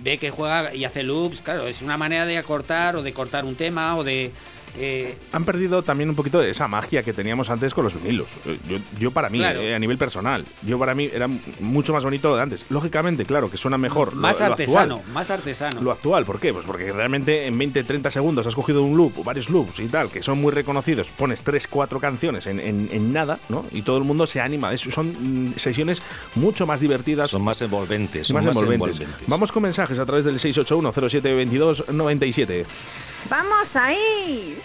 ve 0.01 0.17
que 0.17 0.29
juega 0.29 0.73
y 0.73 0.85
hace 0.85 1.03
loops. 1.03 1.41
Claro, 1.41 1.67
es 1.67 1.81
una 1.81 1.97
manera 1.97 2.25
de 2.25 2.37
acortar 2.37 2.95
o 2.95 3.03
de 3.03 3.13
cortar 3.13 3.45
un 3.45 3.55
tema 3.55 3.95
o 3.97 4.03
de. 4.03 4.31
Eh, 4.77 5.17
Han 5.34 5.43
perdido 5.45 5.84
también 5.84 6.10
un 6.10 6.15
poquito 6.15 6.39
de 6.39 6.49
esa 6.49 6.67
magia 6.67 7.03
que 7.03 7.13
teníamos 7.13 7.49
antes 7.49 7.73
con 7.73 7.84
los 7.84 8.01
vinilos. 8.01 8.27
Eh, 8.45 8.57
Yo, 8.69 8.77
yo 8.99 9.12
para 9.12 9.29
mí, 9.29 9.39
Claro. 9.39 9.60
eh, 9.62 9.75
a 9.75 9.79
nivel 9.79 9.97
personal, 9.97 10.45
yo 10.65 10.77
para 10.79 10.93
mí 10.95 11.10
era 11.12 11.27
mucho 11.60 11.93
más 11.93 12.03
bonito 12.03 12.29
lo 12.29 12.36
de 12.38 12.41
antes. 12.43 12.65
Lógicamente, 12.69 13.25
claro, 13.25 13.49
que 13.49 13.57
suena 13.57 13.77
mejor. 13.77 14.13
lo- 14.15 14.21
más 14.21 14.39
lo 14.39 14.45
artesano, 14.47 14.95
actual. 14.97 15.13
más 15.13 15.31
artesano. 15.31 15.81
Lo 15.81 15.91
actual, 15.91 16.25
¿por 16.25 16.39
qué? 16.39 16.53
Pues 16.53 16.65
porque 16.65 16.91
realmente 16.93 17.45
en 17.47 17.57
20, 17.57 17.84
30 17.84 18.12
segundos 18.12 18.45
has 18.47 18.55
cogido 18.55 18.84
un 18.84 18.95
loop 18.97 19.19
o 19.19 19.23
varios 19.23 19.49
loops 19.49 19.79
y 19.79 19.88
tal, 19.88 20.10
que 20.10 20.21
son 20.23 20.39
muy 20.39 20.51
reconocidos, 20.51 21.12
pones 21.12 21.41
3, 21.43 21.67
4 21.67 21.99
canciones 21.99 22.45
en, 22.47 22.60
en- 22.60 22.89
en 22.91 23.13
nada, 23.13 23.39
¿no? 23.49 23.65
Y 23.71 23.81
todo 23.81 23.97
el 23.97 24.03
mundo 24.03 24.25
se 24.27 24.41
anima. 24.41 24.73
Es- 24.73 24.81
son 24.81 25.49
mm, 25.49 25.53
sesiones 25.57 26.01
mucho 26.36 26.65
más 26.65 26.79
divertidas. 26.79 27.29
Son 27.31 27.43
más 27.43 27.62
envolventes. 27.62 28.27
Son 28.27 28.36
más, 28.36 28.45
más, 28.45 28.55
envolventes. 28.55 28.99
envolventes. 29.01 29.27
Vamos 29.27 29.51
con 29.51 29.63
mensajes 29.63 29.99
a 29.99 30.05
través 30.05 30.23
del 30.25 30.39
681-0722-97. 30.39 32.65
¡Vamos 33.29 33.75
ahí! 33.75 34.62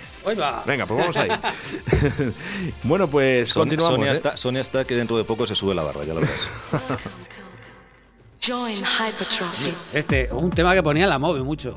Venga, 0.66 0.86
pues 0.86 1.00
vamos 1.00 1.16
ahí. 1.16 1.30
bueno, 2.82 3.08
pues 3.08 3.50
Son- 3.50 3.60
continuamos. 3.62 3.96
Sonia, 3.96 4.10
¿eh? 4.10 4.14
está, 4.14 4.36
Sonia 4.36 4.60
está 4.60 4.84
que 4.84 4.94
dentro 4.94 5.16
de 5.16 5.24
poco 5.24 5.46
se 5.46 5.54
sube 5.54 5.74
la 5.74 5.82
barra, 5.82 6.04
ya 6.04 6.14
lo 6.14 6.20
verás. 6.20 6.48
Join 8.46 8.76
Hypertrophy. 8.76 9.74
Este, 9.92 10.28
un 10.32 10.50
tema 10.50 10.74
que 10.74 10.82
ponía 10.82 11.06
la 11.06 11.18
MOVE 11.18 11.42
mucho. 11.42 11.76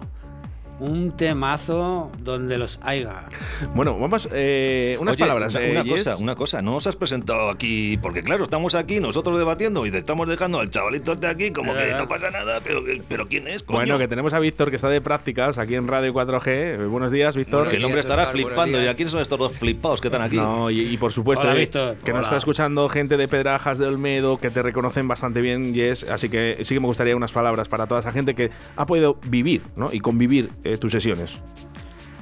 Un 0.79 1.11
temazo 1.11 2.11
donde 2.19 2.57
los 2.57 2.79
haiga. 2.83 3.27
Bueno, 3.75 3.99
vamos, 3.99 4.29
eh, 4.31 4.97
unas 4.99 5.15
Oye, 5.15 5.23
palabras. 5.23 5.55
Una, 5.55 5.81
eh, 5.81 5.89
cosa, 5.89 6.17
una 6.17 6.35
cosa, 6.35 6.61
no 6.61 6.75
os 6.75 6.87
has 6.87 6.95
presentado 6.95 7.49
aquí, 7.49 7.97
porque 8.01 8.23
claro, 8.23 8.43
estamos 8.45 8.75
aquí 8.75 8.99
nosotros 8.99 9.37
debatiendo 9.37 9.85
y 9.85 9.91
te 9.91 9.97
estamos 9.97 10.27
dejando 10.29 10.59
al 10.59 10.69
chavalito 10.69 11.15
de 11.15 11.27
aquí 11.27 11.51
como 11.51 11.73
que 11.75 11.91
no 11.93 12.07
pasa 12.07 12.31
nada, 12.31 12.61
pero, 12.63 12.81
pero 13.07 13.27
¿quién 13.27 13.47
es? 13.47 13.63
Coño? 13.63 13.77
Bueno, 13.79 13.97
que 13.97 14.07
tenemos 14.07 14.33
a 14.33 14.39
Víctor 14.39 14.69
que 14.69 14.77
está 14.77 14.89
de 14.89 15.01
prácticas 15.01 15.57
aquí 15.57 15.75
en 15.75 15.87
Radio 15.87 16.13
4G. 16.13 16.47
Eh, 16.47 16.77
buenos 16.85 17.11
días, 17.11 17.35
Víctor. 17.35 17.67
que 17.67 17.75
el 17.75 17.83
hombre 17.85 17.99
estará 17.99 18.23
Oscar, 18.23 18.35
flipando. 18.35 18.81
¿Y 18.81 18.87
a 18.87 18.93
quiénes 18.95 19.11
son 19.11 19.21
estos 19.21 19.37
dos 19.37 19.51
flipados 19.53 19.99
que 19.99 20.07
están 20.07 20.21
aquí? 20.21 20.37
No, 20.37 20.69
y, 20.71 20.79
y 20.81 20.97
por 20.97 21.11
supuesto 21.11 21.45
Hola, 21.45 21.55
eh, 21.55 21.59
Víctor. 21.59 21.95
que 21.97 22.11
nos 22.11 22.19
Hola. 22.19 22.27
está 22.27 22.37
escuchando 22.37 22.87
gente 22.89 23.17
de 23.17 23.27
Pedrajas 23.27 23.77
de 23.79 23.85
Olmedo 23.85 24.37
que 24.39 24.49
te 24.49 24.63
reconocen 24.63 25.07
bastante 25.07 25.41
bien, 25.41 25.73
Yes. 25.73 26.03
Así 26.09 26.29
que 26.29 26.57
sí 26.63 26.73
que 26.73 26.79
me 26.79 26.87
gustaría 26.87 27.15
unas 27.15 27.31
palabras 27.31 27.67
para 27.67 27.85
toda 27.87 27.99
esa 27.99 28.11
gente 28.11 28.33
que 28.33 28.49
ha 28.75 28.85
podido 28.85 29.17
vivir 29.27 29.61
¿no? 29.75 29.89
y 29.91 29.99
convivir 29.99 30.51
eh, 30.73 30.77
tus 30.77 30.91
sesiones. 30.91 31.39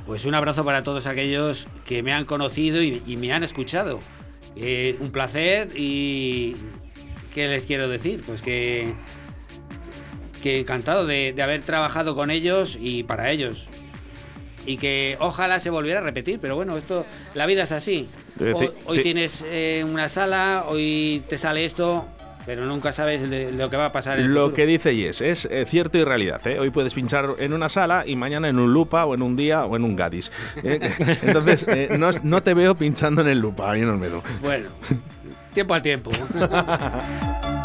Pues 0.05 0.25
un 0.25 0.35
abrazo 0.35 0.63
para 0.63 0.83
todos 0.83 1.05
aquellos 1.05 1.67
que 1.85 2.01
me 2.01 2.13
han 2.13 2.25
conocido 2.25 2.81
y, 2.81 3.01
y 3.05 3.17
me 3.17 3.33
han 3.33 3.43
escuchado. 3.43 3.99
Eh, 4.55 4.95
un 4.99 5.11
placer 5.11 5.69
y 5.75 6.55
¿qué 7.33 7.47
les 7.47 7.65
quiero 7.65 7.89
decir? 7.89 8.23
Pues 8.25 8.41
que, 8.41 8.93
que 10.41 10.59
encantado 10.59 11.05
de, 11.05 11.33
de 11.33 11.41
haber 11.43 11.61
trabajado 11.61 12.15
con 12.15 12.31
ellos 12.31 12.77
y 12.81 13.03
para 13.03 13.31
ellos. 13.31 13.67
Y 14.65 14.77
que 14.77 15.15
ojalá 15.19 15.59
se 15.59 15.69
volviera 15.69 15.99
a 15.99 16.03
repetir, 16.03 16.39
pero 16.41 16.55
bueno, 16.55 16.75
esto, 16.75 17.05
la 17.35 17.45
vida 17.45 17.63
es 17.63 17.71
así. 17.71 18.09
Eh, 18.39 18.71
Hoy, 18.85 19.01
tienes 19.01 19.45
eh, 19.47 19.85
una 19.85 20.09
sala, 20.09 20.65
hoy 20.67 21.23
te 21.29 21.37
sale 21.37 21.63
esto, 21.63 22.05
pero 22.47 22.65
nunca 22.65 22.91
sabes 22.91 23.29
de- 23.29 23.51
lo 23.51 23.69
que 23.69 23.77
va 23.77 23.85
a 23.87 23.91
pasar 23.91 24.17
en 24.17 24.25
el 24.25 24.33
Lo 24.33 24.45
futuro. 24.45 24.55
que 24.55 24.65
dice 24.65 24.95
Yes 24.95 25.21
es 25.21 25.45
eh, 25.51 25.65
cierto 25.67 25.97
y 25.99 26.03
realidad. 26.05 26.39
¿eh? 26.47 26.57
Hoy 26.57 26.69
puedes 26.71 26.93
pinchar 26.95 27.35
en 27.37 27.51
una 27.53 27.67
sala 27.69 28.03
y 28.07 28.15
mañana 28.15 28.47
en 28.49 28.57
un 28.57 28.73
Lupa 28.73 29.05
o 29.05 29.13
en 29.13 29.21
un 29.21 29.35
día 29.35 29.65
o 29.65 29.75
en 29.75 29.83
un 29.83 29.95
Gadis. 29.95 30.31
¿eh? 30.63 30.79
Entonces, 31.21 31.65
eh, 31.67 31.89
no, 31.99 32.09
no 32.23 32.41
te 32.41 32.53
veo 32.55 32.73
pinchando 32.75 33.21
en 33.21 33.27
el 33.27 33.39
Lupa, 33.39 33.69
ahí 33.71 33.81
en 33.81 33.89
Olmedo. 33.89 34.23
Bueno, 34.41 34.69
tiempo 35.53 35.73
al 35.73 35.81
tiempo. 35.81 36.09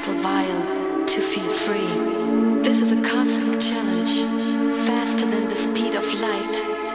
vial 0.00 1.06
to 1.06 1.20
feel 1.20 1.50
free. 1.50 2.62
This 2.62 2.80
is 2.80 2.92
a 2.92 3.02
cosmic 3.02 3.60
challenge, 3.60 4.22
faster 4.86 5.26
than 5.26 5.48
the 5.48 5.56
speed 5.56 5.94
of 5.94 6.04
light, 6.14 6.91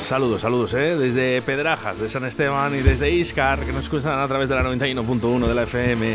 Saludos, 0.00 0.42
saludos, 0.42 0.74
¿eh? 0.74 0.96
Desde 0.96 1.42
Pedrajas, 1.42 1.98
de 1.98 2.08
San 2.08 2.24
Esteban 2.24 2.74
y 2.74 2.78
desde 2.78 3.10
Iscar, 3.10 3.58
que 3.60 3.72
nos 3.72 3.84
escuchan 3.84 4.18
a 4.18 4.28
través 4.28 4.48
de 4.48 4.54
la 4.54 4.62
91.1 4.62 5.46
de 5.46 5.54
la 5.54 5.62
FM. 5.64 6.14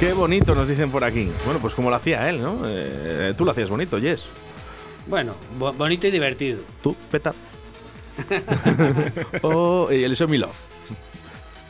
Qué 0.00 0.12
bonito 0.12 0.54
nos 0.54 0.68
dicen 0.68 0.90
por 0.90 1.04
aquí. 1.04 1.28
Bueno, 1.44 1.60
pues 1.60 1.74
como 1.74 1.90
lo 1.90 1.96
hacía 1.96 2.28
él, 2.30 2.40
¿no? 2.40 2.60
Eh, 2.66 3.34
tú 3.36 3.44
lo 3.44 3.50
hacías 3.50 3.68
bonito, 3.68 3.98
Yes. 3.98 4.24
Bueno, 5.06 5.34
bo- 5.58 5.72
bonito 5.72 6.06
y 6.06 6.10
divertido. 6.10 6.58
Tú, 6.82 6.96
peta. 7.10 7.32
oh, 9.42 9.88
el 9.90 10.16
Show 10.16 10.28
Me 10.28 10.38
Love. 10.38 10.56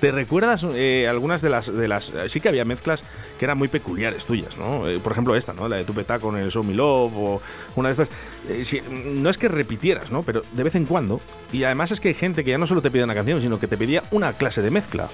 ¿Te 0.06 0.12
recuerdas 0.12 0.64
eh, 0.72 1.08
algunas 1.10 1.42
de 1.42 1.50
las, 1.50 1.76
de 1.76 1.88
las... 1.88 2.12
Sí 2.28 2.40
que 2.40 2.48
había 2.48 2.64
mezclas 2.64 3.02
que 3.40 3.44
eran 3.44 3.58
muy 3.58 3.66
peculiares 3.66 4.24
tuyas, 4.24 4.56
¿no? 4.56 4.88
Eh, 4.88 5.00
por 5.00 5.10
ejemplo 5.10 5.34
esta, 5.34 5.52
¿no? 5.52 5.66
La 5.66 5.78
de 5.78 5.84
Tu 5.84 5.94
Peta 5.94 6.20
con 6.20 6.36
el 6.36 6.48
Show 6.48 6.62
Me 6.62 6.74
Love 6.74 7.12
o 7.16 7.42
una 7.74 7.88
de 7.88 7.92
estas... 8.04 8.08
eh, 8.48 8.82
no 8.92 9.28
es 9.30 9.36
que 9.36 9.48
repitieras, 9.48 10.12
¿no? 10.12 10.22
Pero 10.22 10.42
de 10.52 10.62
vez 10.62 10.76
en 10.76 10.84
cuando. 10.86 11.20
Y 11.52 11.64
además 11.64 11.90
es 11.90 11.98
que 11.98 12.06
hay 12.06 12.14
gente 12.14 12.44
que 12.44 12.52
ya 12.52 12.58
no 12.58 12.68
solo 12.68 12.82
te 12.82 12.92
pide 12.92 13.02
una 13.02 13.16
canción, 13.16 13.40
sino 13.40 13.58
que 13.58 13.66
te 13.66 13.76
pedía 13.76 14.04
una 14.12 14.32
clase 14.32 14.62
de 14.62 14.70
mezcla. 14.70 15.08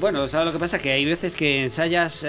Bueno, 0.00 0.26
¿sabes 0.28 0.46
lo 0.46 0.52
que 0.54 0.58
pasa? 0.58 0.78
Que 0.78 0.92
hay 0.92 1.04
veces 1.04 1.36
que 1.36 1.62
ensayas 1.62 2.24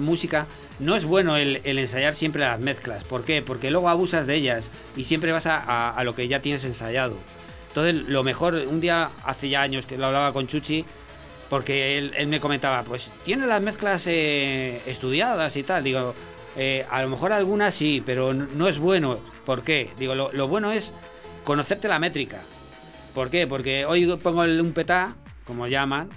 música, 0.00 0.46
no 0.78 0.94
es 0.94 1.04
bueno 1.04 1.36
el, 1.36 1.62
el 1.64 1.80
ensayar 1.80 2.14
siempre 2.14 2.42
las 2.42 2.60
mezclas. 2.60 3.02
¿Por 3.02 3.24
qué? 3.24 3.42
Porque 3.42 3.72
luego 3.72 3.88
abusas 3.88 4.28
de 4.28 4.36
ellas 4.36 4.70
y 4.96 5.02
siempre 5.02 5.32
vas 5.32 5.46
a, 5.46 5.56
a- 5.56 5.90
a 5.90 6.04
lo 6.04 6.14
que 6.14 6.28
ya 6.28 6.40
tienes 6.40 6.64
ensayado. 6.64 7.16
Entonces, 7.70 8.08
lo 8.08 8.22
mejor, 8.22 8.54
un 8.54 8.80
día 8.80 9.10
hace 9.24 9.48
ya 9.48 9.62
años 9.62 9.84
que 9.84 9.98
lo 9.98 10.06
hablaba 10.06 10.32
con 10.32 10.46
Chuchi, 10.46 10.84
porque 11.48 11.98
él, 11.98 12.26
me 12.26 12.40
comentaba, 12.40 12.82
pues 12.82 13.10
tiene 13.24 13.46
las 13.46 13.62
mezclas 13.62 14.06
eh, 14.06 14.80
estudiadas 14.86 15.56
y 15.56 15.62
tal. 15.62 15.84
Digo, 15.84 16.14
eh, 16.56 16.86
a 16.90 17.02
lo 17.02 17.08
mejor 17.08 17.32
algunas 17.32 17.74
sí, 17.74 18.02
pero 18.04 18.34
no 18.34 18.68
es 18.68 18.78
bueno. 18.78 19.18
¿Por 19.44 19.62
qué? 19.62 19.90
Digo, 19.98 20.14
lo, 20.14 20.32
lo 20.32 20.48
bueno 20.48 20.72
es 20.72 20.92
conocerte 21.44 21.88
la 21.88 21.98
métrica. 21.98 22.40
¿Por 23.14 23.30
qué? 23.30 23.46
Porque 23.46 23.86
hoy 23.86 24.06
pongo 24.16 24.44
el 24.44 24.60
un 24.60 24.72
petá, 24.72 25.14
como 25.46 25.66
llaman, 25.68 26.10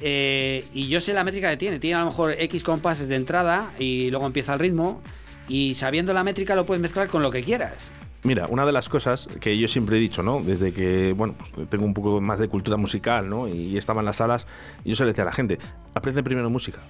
eh, 0.00 0.64
y 0.72 0.88
yo 0.88 1.00
sé 1.00 1.12
la 1.12 1.24
métrica 1.24 1.50
que 1.50 1.56
tiene. 1.56 1.78
Tiene 1.78 1.96
a 1.96 2.00
lo 2.00 2.06
mejor 2.06 2.32
X 2.38 2.62
compases 2.62 3.08
de 3.08 3.16
entrada 3.16 3.72
y 3.78 4.10
luego 4.10 4.26
empieza 4.26 4.54
el 4.54 4.58
ritmo. 4.58 5.02
Y 5.48 5.74
sabiendo 5.74 6.12
la 6.12 6.24
métrica 6.24 6.54
lo 6.54 6.66
puedes 6.66 6.80
mezclar 6.80 7.08
con 7.08 7.22
lo 7.22 7.30
que 7.30 7.42
quieras. 7.42 7.90
Mira, 8.24 8.46
una 8.48 8.66
de 8.66 8.72
las 8.72 8.88
cosas 8.88 9.28
que 9.40 9.56
yo 9.56 9.68
siempre 9.68 9.96
he 9.96 10.00
dicho, 10.00 10.22
¿no? 10.22 10.42
Desde 10.42 10.72
que, 10.72 11.12
bueno, 11.16 11.34
pues 11.38 11.52
tengo 11.68 11.84
un 11.84 11.94
poco 11.94 12.20
más 12.20 12.40
de 12.40 12.48
cultura 12.48 12.76
musical, 12.76 13.30
¿no? 13.30 13.46
Y 13.46 13.76
estaba 13.76 14.00
en 14.00 14.06
las 14.06 14.16
salas, 14.16 14.46
yo 14.84 14.96
se 14.96 15.04
le 15.04 15.10
decía 15.10 15.22
a 15.22 15.26
la 15.26 15.32
gente, 15.32 15.58
aprende 15.94 16.22
primero 16.22 16.50
música. 16.50 16.80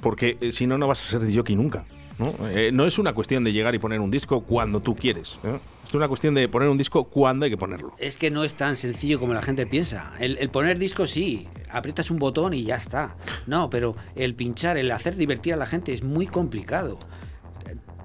Porque 0.00 0.38
eh, 0.40 0.52
si 0.52 0.66
no, 0.66 0.78
no 0.78 0.88
vas 0.88 1.02
a 1.02 1.06
ser 1.06 1.34
jockey 1.34 1.54
nunca. 1.54 1.84
¿no? 2.18 2.34
Eh, 2.48 2.70
no 2.70 2.84
es 2.86 2.98
una 2.98 3.14
cuestión 3.14 3.44
de 3.44 3.52
llegar 3.52 3.74
y 3.74 3.78
poner 3.78 4.00
un 4.00 4.10
disco 4.10 4.42
cuando 4.42 4.80
tú 4.80 4.94
quieres. 4.94 5.38
¿eh? 5.42 5.58
Es 5.84 5.94
una 5.94 6.06
cuestión 6.06 6.34
de 6.34 6.48
poner 6.48 6.68
un 6.68 6.76
disco 6.76 7.04
cuando 7.04 7.44
hay 7.44 7.50
que 7.50 7.56
ponerlo. 7.56 7.94
Es 7.98 8.18
que 8.18 8.30
no 8.30 8.44
es 8.44 8.54
tan 8.54 8.76
sencillo 8.76 9.18
como 9.18 9.32
la 9.32 9.42
gente 9.42 9.66
piensa. 9.66 10.12
El, 10.20 10.50
poner 10.50 10.78
disco 10.78 11.06
sí, 11.06 11.48
aprietas 11.70 12.10
un 12.10 12.18
botón 12.18 12.52
y 12.52 12.62
ya 12.62 12.76
está. 12.76 13.16
No, 13.46 13.70
pero 13.70 13.96
el 14.16 14.34
pinchar, 14.34 14.76
el 14.76 14.90
hacer 14.90 15.16
divertir 15.16 15.54
a 15.54 15.56
la 15.56 15.66
gente 15.66 15.92
es 15.92 16.02
muy 16.02 16.26
complicado. 16.26 16.98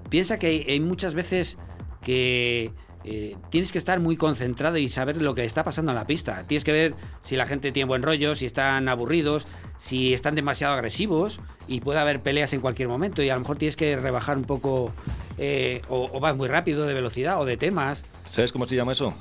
Piensa 0.08 0.38
que 0.38 0.64
hay 0.66 0.80
muchas 0.80 1.14
veces 1.14 1.58
que 2.06 2.70
eh, 3.02 3.36
tienes 3.50 3.72
que 3.72 3.78
estar 3.78 3.98
muy 3.98 4.16
concentrado 4.16 4.76
y 4.76 4.86
saber 4.86 5.20
lo 5.20 5.34
que 5.34 5.44
está 5.44 5.64
pasando 5.64 5.90
en 5.90 5.96
la 5.96 6.06
pista. 6.06 6.44
Tienes 6.46 6.62
que 6.62 6.70
ver 6.70 6.94
si 7.20 7.34
la 7.34 7.46
gente 7.46 7.72
tiene 7.72 7.88
buen 7.88 8.04
rollo, 8.04 8.36
si 8.36 8.46
están 8.46 8.88
aburridos, 8.88 9.48
si 9.76 10.14
están 10.14 10.36
demasiado 10.36 10.74
agresivos 10.74 11.40
y 11.66 11.80
puede 11.80 11.98
haber 11.98 12.22
peleas 12.22 12.52
en 12.52 12.60
cualquier 12.60 12.88
momento 12.88 13.24
y 13.24 13.30
a 13.30 13.34
lo 13.34 13.40
mejor 13.40 13.58
tienes 13.58 13.74
que 13.74 13.96
rebajar 13.96 14.36
un 14.36 14.44
poco 14.44 14.92
eh, 15.36 15.82
o, 15.88 16.08
o 16.12 16.20
vas 16.20 16.36
muy 16.36 16.46
rápido 16.46 16.86
de 16.86 16.94
velocidad 16.94 17.40
o 17.40 17.44
de 17.44 17.56
temas. 17.56 18.04
¿Sabes 18.24 18.52
cómo 18.52 18.66
se 18.66 18.76
llama 18.76 18.92
eso? 18.92 19.12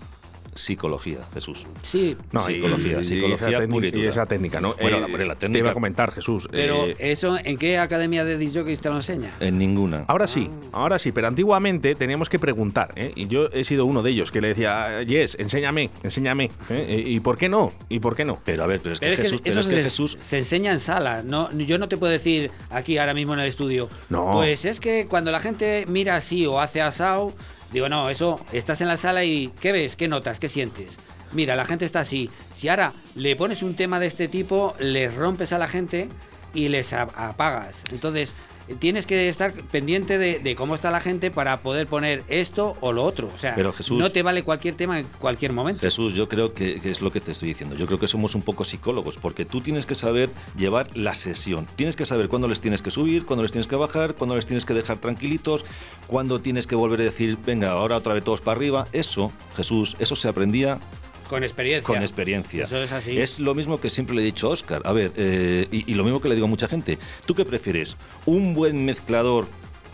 Psicología, 0.55 1.19
Jesús. 1.33 1.67
Sí, 1.81 2.15
No, 2.31 2.49
y- 2.49 2.53
Psicología, 2.55 3.01
y, 3.01 3.03
psicología 3.03 3.47
esa 3.47 3.57
técnica- 3.59 3.73
pura 3.73 3.87
y 3.87 3.91
dura. 3.91 4.03
y 4.03 4.07
esa 4.07 4.25
técnica, 4.25 4.61
¿no? 4.61 4.73
Bueno, 4.81 4.97
Eh, 4.97 5.01
la- 5.01 5.07
la 5.07 5.11
Te 5.13 5.19
iba 5.21 5.35
técnica- 5.35 5.69
a 5.69 5.73
comentar, 5.73 6.11
Jesús. 6.13 6.47
Pero 6.51 6.85
eh, 6.85 6.95
eso, 6.99 7.37
¿en 7.43 7.57
qué 7.57 7.77
academia 7.77 8.23
de 8.23 8.37
disc 8.37 8.55
te 8.81 8.89
lo 8.89 8.95
enseña? 8.95 9.31
En 9.41 9.57
ninguna. 9.57 10.05
Ahora 10.07 10.27
sí, 10.27 10.49
ahora 10.71 10.97
sí, 10.97 11.11
pero 11.11 11.27
antiguamente 11.27 11.93
teníamos 11.95 12.29
que 12.29 12.39
preguntar, 12.39 12.93
¿eh? 12.95 13.11
y 13.15 13.27
yo 13.27 13.49
he 13.51 13.63
sido 13.65 13.85
uno 13.85 14.01
de 14.01 14.11
ellos 14.11 14.31
que 14.31 14.39
le 14.41 14.47
decía, 14.49 15.03
Yes, 15.03 15.35
enséñame, 15.39 15.89
enséñame, 16.03 16.49
¿eh? 16.69 17.03
¿y 17.05 17.19
por 17.19 17.37
qué 17.37 17.49
no? 17.49 17.73
¿Y 17.89 17.99
por 17.99 18.15
qué 18.15 18.23
no? 18.23 18.39
Pero 18.45 18.63
a 18.63 18.67
ver, 18.67 18.79
pero 18.79 18.93
es 18.93 18.99
que 19.01 19.07
Pero 19.07 19.13
es 19.13 19.17
que 19.19 19.23
Jesús, 19.25 19.41
pero 19.43 19.51
eso 19.51 19.59
es 19.59 19.67
que 19.67 19.75
se, 19.75 19.83
Jesús 19.83 20.17
se 20.21 20.37
enseña 20.37 20.71
en 20.71 20.79
sala. 20.79 21.21
No, 21.23 21.51
yo 21.51 21.77
no 21.77 21.89
te 21.89 21.97
puedo 21.97 22.11
decir 22.13 22.49
aquí 22.69 22.97
ahora 22.97 23.13
mismo 23.13 23.33
en 23.33 23.41
el 23.41 23.47
estudio. 23.47 23.89
No. 24.09 24.31
Pues 24.33 24.63
es 24.65 24.79
que 24.79 25.05
cuando 25.07 25.31
la 25.31 25.39
gente 25.41 25.83
mira 25.89 26.15
así 26.15 26.45
o 26.45 26.59
hace 26.61 26.81
asado, 26.81 27.33
digo, 27.75 27.89
no, 27.89 28.09
eso, 28.09 28.39
estás 28.53 28.79
en 28.79 28.87
la 28.87 28.95
sala 28.95 29.25
y 29.25 29.51
¿qué 29.59 29.73
ves? 29.73 29.97
¿Qué 29.97 30.07
notas? 30.07 30.39
¿Qué 30.39 30.47
sientes? 30.47 30.97
Mira, 31.33 31.57
la 31.57 31.65
gente 31.65 31.83
está 31.83 31.99
así. 31.99 32.29
Si 32.53 32.69
ahora 32.69 32.93
le 33.15 33.35
pones 33.35 33.63
un 33.63 33.75
tema 33.75 33.99
de 33.99 34.07
este 34.07 34.29
tipo, 34.29 34.73
les 34.79 35.13
rompes 35.13 35.51
a 35.51 35.57
la 35.57 35.67
gente 35.67 36.07
y 36.53 36.69
les 36.69 36.93
apagas. 36.93 37.83
Entonces, 37.91 38.33
tienes 38.79 39.05
que 39.05 39.29
estar 39.29 39.53
pendiente 39.53 40.17
de, 40.17 40.39
de 40.39 40.55
cómo 40.55 40.75
está 40.75 40.91
la 40.91 40.99
gente 40.99 41.31
para 41.31 41.57
poder 41.57 41.87
poner 41.87 42.23
esto 42.27 42.75
o 42.81 42.91
lo 42.91 43.03
otro. 43.03 43.29
O 43.33 43.37
sea, 43.37 43.53
Pero, 43.55 43.71
Jesús- 43.73 43.97
no 43.99 44.11
te 44.11 44.23
vale 44.23 44.43
cualquier 44.43 44.75
tema 44.75 44.99
en 44.99 45.05
cualquier 45.19 45.53
momento. 45.53 45.81
Jesús, 45.81 46.13
yo 46.13 46.27
creo 46.27 46.53
que, 46.53 46.79
que 46.81 46.91
es 46.91 47.01
lo 47.01 47.11
que 47.11 47.21
te 47.21 47.31
estoy 47.31 47.49
diciendo. 47.49 47.75
Yo 47.75 47.85
creo 47.85 47.99
que 47.99 48.07
somos 48.07 48.35
un 48.35 48.41
poco 48.41 48.63
psicólogos, 48.63 49.17
porque 49.17 49.45
tú 49.45 49.61
tienes 49.61 49.85
que 49.85 49.95
saber 49.95 50.29
llevar 50.57 50.87
la 50.95 51.13
sesión. 51.15 51.67
Tienes 51.75 51.95
que 51.95 52.05
saber 52.05 52.27
cuándo 52.29 52.47
les 52.47 52.59
tienes 52.61 52.81
que 52.81 52.91
subir, 52.91 53.25
cuándo 53.25 53.43
les 53.43 53.51
tienes 53.51 53.67
que 53.67 53.75
bajar, 53.75 54.15
cuándo 54.15 54.35
les 54.35 54.45
tienes 54.45 54.65
que 54.65 54.73
dejar 54.73 54.97
tranquilitos, 54.97 55.65
cuándo 56.07 56.39
tienes 56.39 56.67
que 56.67 56.75
volver 56.75 57.01
a 57.01 57.03
decir, 57.03 57.37
venga, 57.45 57.71
ahora 57.71 57.97
otra 57.97 58.13
vez 58.13 58.23
todos 58.23 58.41
para 58.41 58.57
arriba. 58.57 58.87
Eso, 58.93 59.31
Jesús, 59.55 59.95
eso 59.99 60.15
se 60.15 60.27
aprendía 60.27 60.79
Con 61.29 61.43
experiencia. 61.43 61.87
con 61.87 62.01
experiencia. 62.01 62.63
Eso 62.63 62.77
es 62.77 62.91
así. 62.91 63.17
Es 63.19 63.39
lo 63.39 63.55
mismo 63.55 63.79
que 63.79 63.89
siempre 63.89 64.15
le 64.15 64.21
he 64.21 64.25
dicho 64.25 64.47
a 64.47 64.51
Oscar. 64.51 64.81
A 64.85 64.93
ver, 64.93 65.11
eh, 65.17 65.67
y, 65.71 65.91
y 65.91 65.95
lo 65.95 66.03
mismo 66.03 66.21
que 66.21 66.29
le 66.29 66.35
digo 66.35 66.45
a 66.45 66.49
mucha 66.49 66.67
gente. 66.67 66.97
¿Tú 67.25 67.35
qué 67.35 67.45
prefieres? 67.45 67.97
¿Un 68.25 68.53
buen 68.53 68.85
mezclador? 68.85 69.47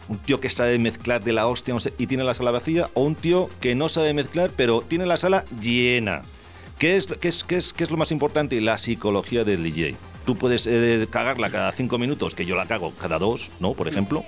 Un 0.10 0.17
tío 0.20 0.41
que 0.41 0.50
sabe 0.50 0.78
mezclar 0.78 1.24
de 1.24 1.32
la 1.32 1.48
hostia 1.48 1.74
no 1.74 1.80
sé, 1.80 1.94
y 1.98 2.08
tiene 2.08 2.24
la 2.24 2.34
sala 2.34 2.52
vacía, 2.52 2.89
o 2.96 3.04
un 3.04 3.15
tío 3.15 3.50
que 3.62 3.76
no 3.76 3.88
sabe 3.88 4.13
mezclar, 4.13 4.52
pero 4.56 4.82
tiene 4.82 5.06
la 5.06 5.17
sala 5.17 5.46
llena. 5.62 6.24
¿Qué 6.78 6.98
es, 6.98 7.06
qué 7.06 7.28
es, 7.28 7.44
qué 7.44 7.58
es, 7.58 7.74
qué 7.74 7.84
es 7.84 7.91
lo 7.91 7.98
más 7.98 8.12
importante? 8.12 8.60
La 8.60 8.78
psicología 8.78 9.44
del 9.44 9.63
DJ. 9.63 9.96
Tú 10.26 10.36
puedes 10.36 10.67
eh, 10.67 11.08
cagarla 11.10 11.50
cada 11.50 11.72
cinco 11.72 11.98
minutos, 11.98 12.36
que 12.36 12.46
yo 12.46 12.56
la 12.56 12.65
cago 12.65 12.91
cada 13.00 13.20
dos, 13.20 13.50
¿no? 13.60 13.74
Por 13.74 13.88
ejemplo. 13.88 14.26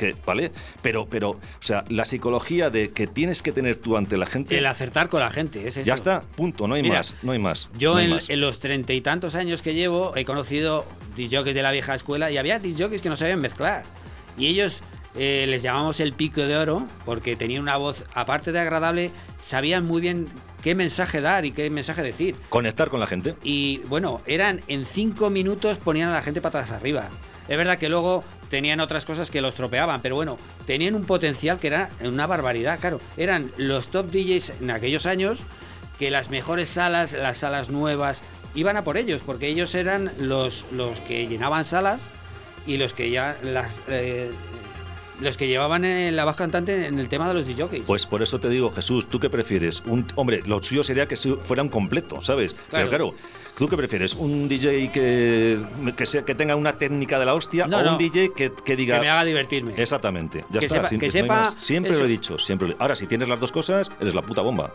Que, 0.00 0.16
¿Vale? 0.24 0.50
Pero, 0.80 1.06
pero, 1.10 1.32
o 1.32 1.38
sea, 1.60 1.84
la 1.90 2.06
psicología 2.06 2.70
de 2.70 2.90
que 2.90 3.06
tienes 3.06 3.42
que 3.42 3.52
tener 3.52 3.76
tú 3.76 3.98
ante 3.98 4.16
la 4.16 4.24
gente. 4.24 4.56
El 4.56 4.64
acertar 4.64 5.10
con 5.10 5.20
la 5.20 5.28
gente, 5.28 5.68
es 5.68 5.76
eso. 5.76 5.86
ya 5.86 5.94
está, 5.94 6.22
punto, 6.22 6.66
no 6.66 6.74
hay 6.74 6.82
Mira, 6.82 6.96
más, 6.96 7.14
no 7.22 7.32
hay 7.32 7.38
más. 7.38 7.68
Yo 7.76 7.92
no 7.92 7.98
hay 7.98 8.06
en, 8.06 8.12
más. 8.12 8.30
en 8.30 8.40
los 8.40 8.60
treinta 8.60 8.94
y 8.94 9.02
tantos 9.02 9.34
años 9.34 9.60
que 9.60 9.74
llevo 9.74 10.16
he 10.16 10.24
conocido 10.24 10.86
disjockeys 11.16 11.54
de 11.54 11.62
la 11.62 11.70
vieja 11.70 11.94
escuela 11.94 12.30
y 12.30 12.38
había 12.38 12.58
disjockeys 12.58 13.02
que 13.02 13.10
no 13.10 13.16
sabían 13.16 13.40
mezclar. 13.40 13.82
Y 14.38 14.46
ellos 14.46 14.80
eh, 15.16 15.44
les 15.46 15.62
llamamos 15.62 16.00
el 16.00 16.14
pico 16.14 16.40
de 16.40 16.56
oro 16.56 16.86
porque 17.04 17.36
tenían 17.36 17.60
una 17.60 17.76
voz, 17.76 18.06
aparte 18.14 18.52
de 18.52 18.58
agradable, 18.58 19.10
sabían 19.38 19.84
muy 19.84 20.00
bien 20.00 20.28
qué 20.62 20.74
mensaje 20.74 21.20
dar 21.20 21.44
y 21.44 21.52
qué 21.52 21.68
mensaje 21.68 22.02
decir. 22.02 22.36
Conectar 22.48 22.88
con 22.88 23.00
la 23.00 23.06
gente. 23.06 23.34
Y 23.42 23.82
bueno, 23.88 24.22
eran 24.24 24.62
en 24.66 24.86
cinco 24.86 25.28
minutos 25.28 25.76
ponían 25.76 26.08
a 26.08 26.14
la 26.14 26.22
gente 26.22 26.40
patas 26.40 26.72
arriba. 26.72 27.06
Es 27.48 27.58
verdad 27.58 27.78
que 27.78 27.90
luego 27.90 28.24
tenían 28.50 28.80
otras 28.80 29.06
cosas 29.06 29.30
que 29.30 29.40
los 29.40 29.54
tropeaban, 29.54 30.02
pero 30.02 30.16
bueno, 30.16 30.36
tenían 30.66 30.94
un 30.94 31.06
potencial 31.06 31.58
que 31.58 31.68
era 31.68 31.88
una 32.02 32.26
barbaridad, 32.26 32.78
claro. 32.80 33.00
Eran 33.16 33.50
los 33.56 33.88
top 33.88 34.10
DJs 34.10 34.52
en 34.60 34.70
aquellos 34.70 35.06
años 35.06 35.38
que 35.98 36.10
las 36.10 36.28
mejores 36.28 36.68
salas, 36.68 37.12
las 37.12 37.38
salas 37.38 37.70
nuevas, 37.70 38.22
iban 38.54 38.76
a 38.76 38.82
por 38.82 38.96
ellos, 38.96 39.22
porque 39.24 39.48
ellos 39.48 39.74
eran 39.74 40.10
los, 40.18 40.66
los 40.72 41.00
que 41.00 41.28
llenaban 41.28 41.64
salas 41.64 42.08
y 42.66 42.76
los 42.76 42.92
que 42.92 43.10
ya 43.10 43.36
las 43.42 43.82
eh, 43.88 44.30
los 45.20 45.36
que 45.36 45.48
llevaban 45.48 45.84
en 45.84 46.16
la 46.16 46.24
voz 46.24 46.36
cantante 46.36 46.86
en 46.86 46.98
el 46.98 47.08
tema 47.08 47.28
de 47.28 47.34
los 47.34 47.46
DJs. 47.46 47.84
Pues 47.86 48.06
por 48.06 48.22
eso 48.22 48.38
te 48.40 48.48
digo, 48.48 48.70
Jesús, 48.70 49.08
¿tú 49.08 49.20
qué 49.20 49.28
prefieres? 49.28 49.82
Un, 49.84 50.06
hombre, 50.14 50.42
lo 50.46 50.62
suyo 50.62 50.82
sería 50.82 51.06
que 51.06 51.16
fuera 51.16 51.62
un 51.62 51.68
completo, 51.68 52.22
¿sabes? 52.22 52.56
Pero 52.70 52.88
claro, 52.88 53.14
¿tú 53.60 53.68
qué 53.68 53.76
prefieres? 53.76 54.14
¿Un 54.14 54.48
DJ 54.48 54.90
que, 54.90 55.58
que, 55.94 56.06
sea, 56.06 56.22
que 56.24 56.34
tenga 56.34 56.56
una 56.56 56.78
técnica 56.78 57.18
de 57.18 57.26
la 57.26 57.34
hostia 57.34 57.66
No, 57.66 57.78
o 57.78 57.82
no. 57.82 57.92
un 57.92 57.98
DJ 57.98 58.32
que, 58.32 58.52
que 58.64 58.74
diga... 58.74 58.96
que 58.96 59.02
me 59.02 59.10
haga 59.10 59.22
divertirme. 59.22 59.74
Exactamente, 59.76 60.44
ya 60.50 60.60
Que 60.60 60.66
está. 60.66 60.88
sepa- 60.88 60.98
que 60.98 61.10
sepa. 61.10 61.54
Siempre 61.58 61.92
lo 61.96 62.06
he 62.06 62.08
dicho, 62.08 62.38
siempre 62.38 62.68
lo- 62.68 62.76
Ahora, 62.78 62.96
si 62.96 63.06
tienes 63.06 63.28
las 63.28 63.38
dos 63.38 63.52
cosas, 63.52 63.90
eres 64.00 64.14
la 64.14 64.22
puta 64.22 64.40
bomba. 64.40 64.72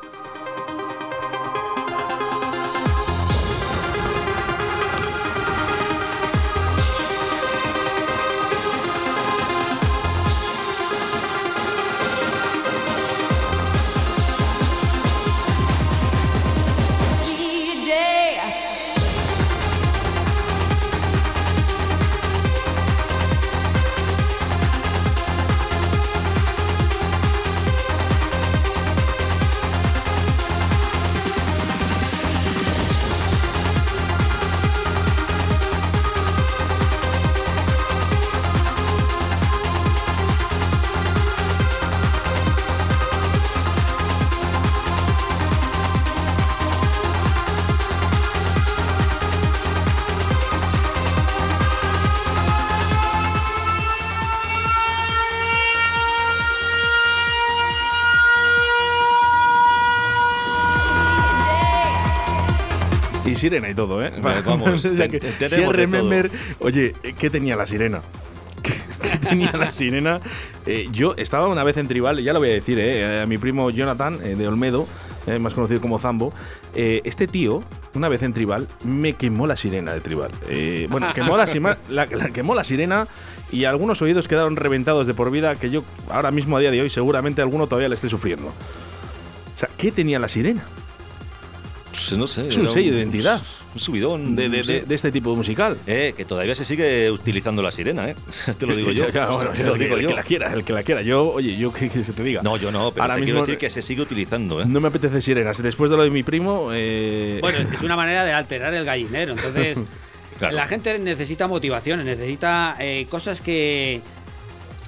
Y 63.35 63.39
sirena 63.39 63.69
y 63.69 63.75
todo, 63.75 64.01
¿eh? 64.03 64.11
Vamos, 64.45 64.85
O 64.91 64.95
sea 64.95 65.07
que 65.07 65.19
te- 65.19 65.31
si 65.49 65.55
Remember, 65.73 66.31
oye, 66.59 66.93
¿qué 67.19 67.29
tenía 67.29 67.55
la 67.55 67.65
sirena? 67.65 68.01
¿Qué, 68.63 68.73
qué 69.01 69.17
tenía 69.19 69.51
la 69.53 69.71
sirena? 69.71 70.19
Eh, 70.65 70.87
yo 70.91 71.13
estaba 71.17 71.47
una 71.47 71.63
vez 71.63 71.77
en 71.77 71.87
Tribal, 71.87 72.21
ya 72.23 72.33
lo 72.33 72.39
voy 72.39 72.49
a 72.49 72.53
decir, 72.53 72.79
eh, 72.79 73.21
a 73.21 73.25
mi 73.25 73.37
primo 73.37 73.69
Jonathan 73.69 74.17
eh, 74.23 74.35
de 74.35 74.47
Olmedo, 74.47 74.87
eh, 75.27 75.37
más 75.39 75.53
conocido 75.53 75.81
como 75.81 75.99
Zambo. 75.99 76.33
eh, 76.73 77.01
este 77.03 77.27
tío, 77.27 77.63
una 77.93 78.09
vez 78.09 78.21
en 78.23 78.33
Tribal, 78.33 78.67
me 78.83 79.13
quemó 79.13 79.47
la 79.47 79.55
sirena 79.55 79.93
de 79.93 80.01
Tribal. 80.01 80.31
Eh, 80.49 80.87
bueno, 80.89 81.07
quemó 81.13 81.37
la- 81.37 81.45
la- 81.89 82.07
quemó 82.07 82.55
la 82.55 82.63
sirena 82.63 83.07
y 83.51 83.65
algunos 83.65 84.01
oídos 84.01 84.27
quedaron 84.27 84.55
reventados 84.55 85.05
de 85.07 85.13
por 85.13 85.31
vida 85.31 85.55
que 85.55 85.69
yo 85.69 85.83
ahora 86.09 86.31
mismo 86.31 86.57
a 86.57 86.59
día 86.59 86.71
de 86.71 86.81
hoy 86.81 86.89
seguramente 86.89 87.41
alguno 87.41 87.67
todavía 87.67 87.87
le 87.89 87.95
esté 87.95 88.09
sufriendo. 88.09 88.47
O 88.47 89.59
sea, 89.59 89.69
¿qué 89.77 89.91
tenía 89.91 90.19
la 90.19 90.27
sirena? 90.27 90.63
Pues 91.95 92.17
no 92.17 92.27
sé. 92.27 92.47
Es 92.47 92.57
un 92.57 92.69
sello 92.69 92.91
de 92.93 92.99
identidad. 92.99 93.41
Un 93.73 93.79
subidón. 93.79 94.35
De, 94.35 94.47
de- 94.49 94.57
no 94.59 94.63
sé. 94.63 94.73
de- 94.73 94.81
de 94.81 94.95
este 94.95 95.11
tipo 95.11 95.31
de 95.31 95.37
musical. 95.37 95.77
Eh, 95.87 96.13
que 96.15 96.23
todavía 96.25 96.55
se 96.55 96.63
sigue 96.65 97.09
utilizando 97.11 97.61
la 97.61 97.71
sirena, 97.71 98.09
¿eh? 98.09 98.15
Te 98.59 98.65
lo 98.65 98.75
digo 98.75 98.91
yo. 98.93 99.07
Ya, 99.07 99.13
ya, 99.13 99.27
bueno, 99.27 99.51
te 99.51 99.63
lo 99.63 99.73
el, 99.75 99.79
digo 99.79 99.95
que, 99.95 100.01
el 100.01 100.03
yo. 100.03 100.09
que 100.09 100.15
la 100.15 100.23
quiera, 100.23 100.53
el 100.53 100.63
que 100.63 100.73
la 100.73 100.83
quiera. 100.83 101.01
Yo, 101.01 101.27
oye, 101.33 101.57
yo 101.57 101.73
que, 101.73 101.89
que 101.89 102.03
se 102.03 102.13
te 102.13 102.23
diga. 102.23 102.41
No, 102.43 102.57
yo 102.57 102.71
no, 102.71 102.91
pero 102.91 103.03
Ahora 103.03 103.15
te 103.15 103.21
mismo 103.21 103.33
quiero 103.39 103.45
decir 103.47 103.57
que 103.57 103.69
se 103.69 103.81
sigue 103.81 104.01
utilizando, 104.01 104.61
¿eh? 104.61 104.65
no 104.67 104.79
me 104.79 104.87
apetece 104.89 105.21
sirenas. 105.21 105.61
Después 105.61 105.89
de 105.91 105.97
lo 105.97 106.03
de 106.03 106.09
mi 106.09 106.23
primo, 106.23 106.69
eh, 106.73 107.39
Bueno, 107.41 107.57
es 107.73 107.81
una 107.81 107.95
manera 107.97 108.23
de 108.23 108.31
alterar 108.33 108.73
el 108.73 108.85
gallinero. 108.85 109.33
Entonces, 109.33 109.79
Claro. 110.37 110.53
la 110.53 110.67
gente 110.67 110.99
necesita 110.99 111.47
motivaciones, 111.47 112.05
necesita 112.05 112.75
eh, 112.79 113.07
cosas 113.09 113.39
que. 113.39 114.01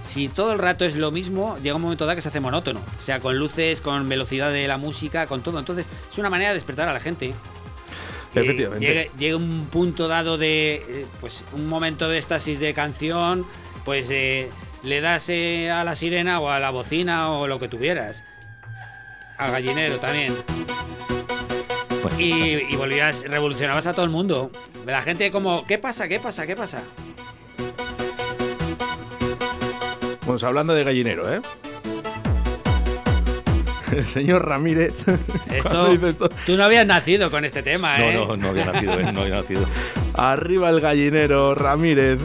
Si 0.08 0.30
todo 0.30 0.54
el 0.54 0.60
rato 0.60 0.86
es 0.86 0.96
lo 0.96 1.12
mismo, 1.12 1.58
llega 1.62 1.76
un 1.76 1.82
momento 1.82 2.06
dado 2.06 2.16
que 2.16 2.22
se 2.22 2.30
hace 2.30 2.40
monótono. 2.40 2.80
O 2.80 3.02
sea, 3.04 3.20
con 3.20 3.38
luces, 3.38 3.82
con 3.82 4.08
velocidad 4.08 4.52
de 4.52 4.68
la 4.68 4.78
música, 4.78 5.28
con 5.28 5.42
todo. 5.42 5.60
Entonces, 5.60 5.86
es 6.12 6.18
una 6.18 6.30
manera 6.30 6.50
de 6.52 6.56
despertar 6.56 6.88
a 6.88 6.94
la 6.94 7.00
gente. 7.00 7.34
Efectivamente. 8.34 9.12
Llega 9.18 9.36
un 9.36 9.68
punto 9.72 10.08
dado 10.08 10.38
de. 10.38 10.76
eh, 10.88 11.06
Pues 11.20 11.44
un 11.54 11.68
momento 11.68 12.08
de 12.08 12.18
éxtasis 12.18 12.60
de 12.60 12.74
canción, 12.74 13.46
pues 13.84 14.08
eh, 14.10 14.50
le 14.84 15.02
das 15.02 15.28
eh, 15.30 15.72
a 15.72 15.84
la 15.84 15.96
sirena 15.96 16.40
o 16.40 16.50
a 16.50 16.60
la 16.60 16.70
bocina 16.70 17.32
o 17.32 17.48
lo 17.48 17.60
que 17.60 17.68
tuvieras. 17.68 18.24
Al 19.38 19.52
gallinero 19.52 19.98
también. 20.00 20.34
Bueno. 22.02 22.20
Y, 22.20 22.74
y 22.74 22.76
volvías, 22.76 23.24
revolucionabas 23.24 23.88
a 23.88 23.94
todo 23.94 24.06
el 24.06 24.12
mundo. 24.12 24.52
La 24.86 25.02
gente 25.02 25.32
como, 25.32 25.66
¿qué 25.66 25.78
pasa? 25.78 26.08
¿Qué 26.08 26.20
pasa? 26.20 26.46
¿Qué 26.48 26.56
pasa? 26.56 26.82
Bueno, 30.28 30.46
hablando 30.46 30.74
de 30.76 30.84
gallinero, 30.84 31.34
¿eh? 31.34 31.42
El 33.94 34.06
señor 34.06 34.46
Ramírez. 34.46 34.94
Esto, 35.50 35.92
esto, 35.94 36.30
tú 36.46 36.58
no 36.58 36.66
habías 36.66 36.86
nacido 36.86 37.32
con 37.32 37.46
este 37.46 37.64
tema, 37.64 37.98
¿eh? 38.00 38.14
No, 38.14 38.28
no, 38.28 38.38
no 38.38 38.50
había 38.50 38.66
nacido, 38.66 39.00
¿eh? 39.00 39.12
No 39.14 39.22
había 39.22 39.36
nacido. 39.36 39.62
Arriba 40.14 40.70
el 40.70 40.82
gallinero, 40.82 41.56
Ramírez. 41.56 42.20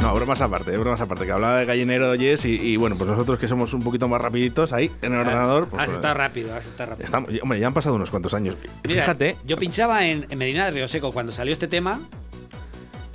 No, 0.00 0.14
bromas 0.14 0.40
aparte, 0.40 0.76
bromas 0.78 1.00
aparte. 1.00 1.26
Que 1.26 1.32
hablaba 1.32 1.58
de 1.58 1.64
gallinero, 1.64 2.14
Yes, 2.14 2.44
y, 2.44 2.54
y 2.54 2.76
bueno, 2.76 2.96
pues 2.96 3.10
nosotros 3.10 3.38
que 3.38 3.48
somos 3.48 3.74
un 3.74 3.82
poquito 3.82 4.06
más 4.08 4.20
rapiditos 4.22 4.72
ahí 4.72 4.90
en 5.02 5.12
el 5.12 5.18
ordenador. 5.20 5.66
Pues, 5.68 5.82
has 5.82 5.88
bueno, 5.88 5.98
estado 5.98 6.14
rápido, 6.14 6.54
has 6.54 6.66
estado 6.66 6.90
rápido. 6.90 7.04
estamos, 7.04 7.30
hombre, 7.42 7.58
ya 7.58 7.66
han 7.66 7.74
pasado 7.74 7.96
unos 7.96 8.10
cuantos 8.10 8.32
años. 8.34 8.54
Mira, 8.86 9.02
Fíjate, 9.02 9.36
Yo 9.44 9.56
pinchaba 9.56 10.06
en, 10.06 10.26
en 10.30 10.38
Medina 10.38 10.66
de 10.66 10.70
Río 10.70 10.88
Seco 10.88 11.10
cuando 11.10 11.32
salió 11.32 11.52
este 11.52 11.66
tema. 11.66 12.00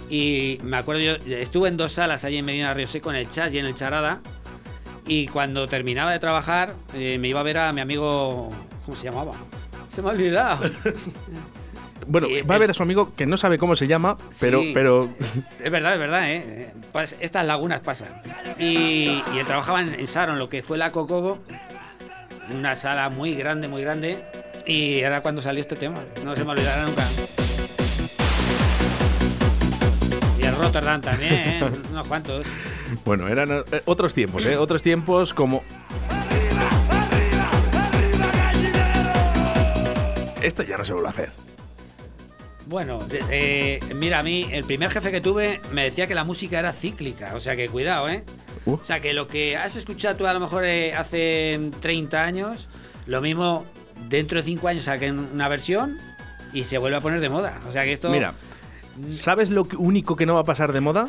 Y 0.10 0.58
me 0.64 0.78
acuerdo, 0.78 1.02
yo 1.02 1.14
estuve 1.36 1.68
en 1.70 1.78
dos 1.78 1.92
salas 1.94 2.24
allí 2.24 2.38
en 2.38 2.46
Medina 2.46 2.74
Río 2.74 2.88
Seco, 2.88 3.10
en 3.10 3.18
el 3.18 3.30
Chas 3.30 3.54
y 3.54 3.60
en 3.60 3.66
el 3.66 3.76
Charada. 3.76 4.20
Y 5.06 5.28
cuando 5.28 5.68
terminaba 5.68 6.12
de 6.12 6.20
trabajar, 6.20 6.74
eh, 6.94 7.18
me 7.20 7.28
iba 7.30 7.40
a 7.40 7.44
ver 7.44 7.58
a 7.58 7.72
mi 7.74 7.82
amigo. 7.82 8.50
¿Cómo 8.86 8.98
se 8.98 9.04
llamaba? 9.06 9.32
Se 9.94 10.02
me 10.02 10.10
ha 10.10 10.12
olvidado. 10.12 10.70
bueno, 12.08 12.28
y- 12.28 12.42
va 12.42 12.56
a 12.56 12.58
ver 12.58 12.70
a 12.72 12.74
su 12.74 12.84
amigo 12.84 13.14
que 13.16 13.26
no 13.26 13.36
sabe 13.38 13.58
cómo 13.58 13.76
se 13.76 13.88
llama, 13.88 14.18
pero, 14.40 14.62
Sí. 14.62 14.72
pero 14.74 15.10
Es 15.20 15.72
verdad, 15.72 15.94
es 15.94 16.00
verdad, 16.00 16.30
¿eh? 16.32 16.44
Eh, 16.46 16.74
pues 16.92 17.16
estas 17.20 17.46
lagunas 17.46 17.80
pasan. 17.82 18.10
Y, 18.60 19.24
y 19.34 19.40
él 19.40 19.46
trabajaba 19.46 19.82
en, 19.82 19.94
en 19.94 20.08
Saron, 20.08 20.40
lo 20.40 20.50
que 20.50 20.62
fue 20.64 20.78
la 20.78 20.92
Cocogo, 20.92 21.40
una 22.54 22.76
sala 22.76 23.10
muy 23.10 23.36
grande, 23.36 23.68
muy 23.68 23.82
grande. 23.82 24.24
Y 24.66 25.00
era 25.00 25.22
cuando 25.22 25.42
salió 25.42 25.62
este 25.62 25.76
tema. 25.78 26.00
No 26.24 26.36
se 26.36 26.44
me 26.44 26.52
olvidará 26.52 26.86
nunca. 26.86 27.04
Rotterdam 30.58 31.02
también, 31.02 31.34
¿eh? 31.34 31.72
Unos 31.92 32.08
cuantos. 32.08 32.46
bueno, 33.06 33.28
eran 33.28 33.52
eh, 33.52 33.82
otros 33.86 34.14
tiempos, 34.14 34.46
¿eh? 34.46 34.58
Otros 34.58 34.82
tiempos 34.82 35.34
como. 35.34 35.64
Esto 40.42 40.64
ya 40.64 40.78
no 40.78 40.86
se 40.86 40.94
vuelve 40.94 41.10
a 41.10 41.12
hacer. 41.12 41.30
Bueno, 42.68 43.00
eh, 43.32 43.80
mira, 43.96 44.20
a 44.20 44.24
mí, 44.24 44.46
el 44.52 44.66
primer 44.66 44.92
jefe 44.92 45.10
que 45.10 45.22
tuve 45.22 45.62
me 45.72 45.86
decía 45.86 46.06
que 46.06 46.16
la 46.16 46.26
música 46.26 46.60
era 46.60 46.74
cíclica. 46.74 47.34
O 47.36 47.40
sea 47.40 47.56
que 47.56 47.70
cuidado, 47.70 48.10
¿eh? 48.10 48.24
Uh. 48.66 48.74
O 48.74 48.84
sea 48.84 49.00
que 49.00 49.14
lo 49.14 49.28
que 49.28 49.56
has 49.56 49.78
escuchado 49.78 50.18
tú 50.18 50.28
a 50.28 50.34
lo 50.34 50.42
mejor 50.42 50.66
eh, 50.66 50.94
hace 50.94 51.72
30 51.80 52.24
años, 52.24 52.68
lo 53.06 53.22
mismo 53.22 53.66
dentro 54.10 54.38
de 54.38 54.44
5 54.44 54.68
años 54.68 54.84
saquen 54.84 55.18
una 55.34 55.48
versión 55.48 55.98
y 56.52 56.66
se 56.66 56.78
vuelve 56.78 56.98
a 56.98 57.02
poner 57.02 57.22
de 57.22 57.30
moda. 57.30 57.58
O 57.70 57.72
sea 57.72 57.86
que 57.86 57.94
esto. 57.94 58.10
Mira, 58.10 58.34
¿sabes 59.10 59.50
lo 59.50 59.68
único 59.78 60.16
que 60.16 60.26
no 60.26 60.36
va 60.36 60.42
a 60.42 60.46
pasar 60.46 60.74
de 60.74 60.82
moda? 60.82 61.08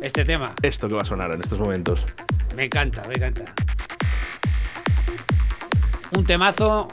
Este 0.00 0.24
tema, 0.24 0.54
Esto 0.62 0.88
que 0.88 0.94
va 0.94 1.02
a 1.02 1.04
sonar 1.04 1.32
en 1.32 1.40
estos 1.40 1.58
momentos. 1.58 2.04
me 2.56 2.64
encanta, 2.64 3.02
me 3.08 3.14
encanta. 3.14 3.44
Un 6.16 6.24
temazo, 6.24 6.88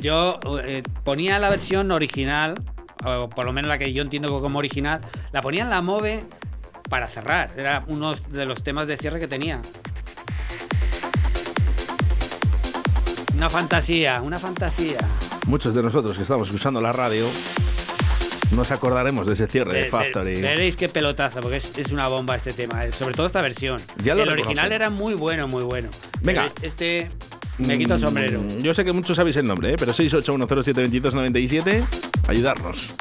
yo 0.00 0.38
eh, 0.62 0.82
ponía 1.02 1.38
la 1.38 1.50
versión 1.50 1.90
original, 1.90 2.54
o 3.04 3.28
por 3.28 3.44
lo 3.44 3.52
menos 3.52 3.68
la 3.68 3.78
que 3.78 3.92
yo 3.92 4.02
entiendo 4.02 4.40
como 4.40 4.58
original, 4.58 5.00
la 5.32 5.42
ponía 5.42 5.64
en 5.64 5.70
la 5.70 5.82
MOVE 5.82 6.24
para 6.88 7.06
cerrar. 7.08 7.52
Era 7.56 7.84
uno 7.88 8.14
de 8.14 8.46
los 8.46 8.62
temas 8.62 8.86
de 8.86 8.96
cierre 8.96 9.20
que 9.20 9.28
tenía. 9.28 9.60
Una 13.36 13.50
fantasía, 13.50 14.22
una 14.22 14.38
fantasía. 14.38 14.98
Muchos 15.46 15.74
de 15.74 15.82
nosotros 15.82 16.16
que 16.16 16.22
estamos 16.22 16.48
escuchando 16.48 16.80
la 16.80 16.92
radio 16.92 17.26
nos 18.54 18.70
acordaremos 18.70 19.26
de 19.26 19.34
ese 19.34 19.46
cierre 19.46 19.82
de 19.82 19.88
Factory. 19.90 20.40
Veréis 20.40 20.76
qué 20.76 20.88
pelotazo, 20.88 21.40
porque 21.40 21.56
es, 21.56 21.76
es 21.76 21.90
una 21.92 22.06
bomba 22.08 22.36
este 22.36 22.52
tema, 22.52 22.84
eh, 22.84 22.92
sobre 22.92 23.14
todo 23.14 23.26
esta 23.26 23.42
versión. 23.42 23.80
Ya 24.02 24.14
lo 24.14 24.22
el 24.22 24.28
original 24.30 24.70
era 24.72 24.90
muy 24.90 25.14
bueno, 25.14 25.48
muy 25.48 25.64
bueno. 25.64 25.88
Venga. 26.22 26.48
Pero 26.54 26.66
Este 26.66 27.08
me 27.58 27.76
quito 27.78 27.94
el 27.94 28.00
sombrero. 28.00 28.40
Mm, 28.40 28.60
Yo 28.62 28.72
sé 28.74 28.84
que 28.84 28.92
muchos 28.92 29.16
sabéis 29.16 29.36
el 29.36 29.46
nombre, 29.46 29.72
¿eh? 29.72 29.76
pero 29.78 29.92
681072297, 29.92 31.82
ayudarnos. 32.28 32.94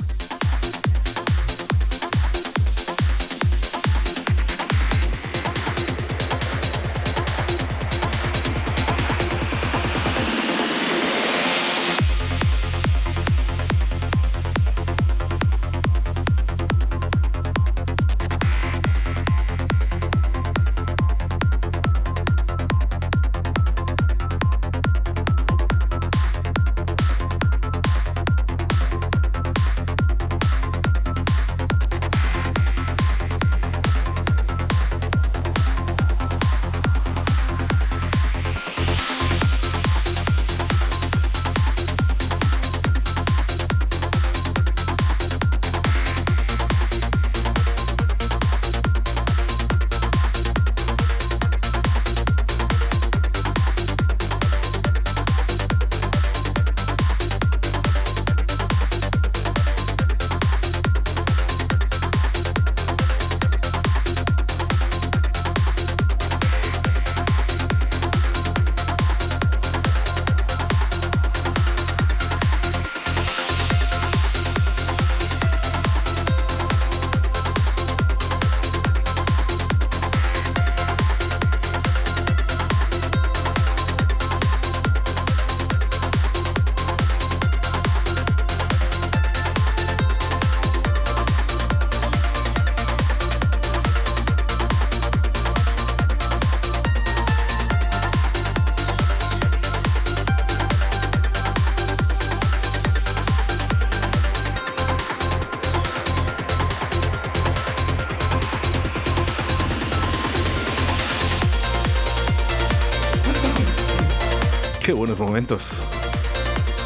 Momentos. 115.33 115.63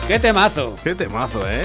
¡Qué 0.08 0.18
temazo! 0.20 0.74
Qué 0.82 0.96
temazo, 0.96 1.46
¿eh? 1.50 1.64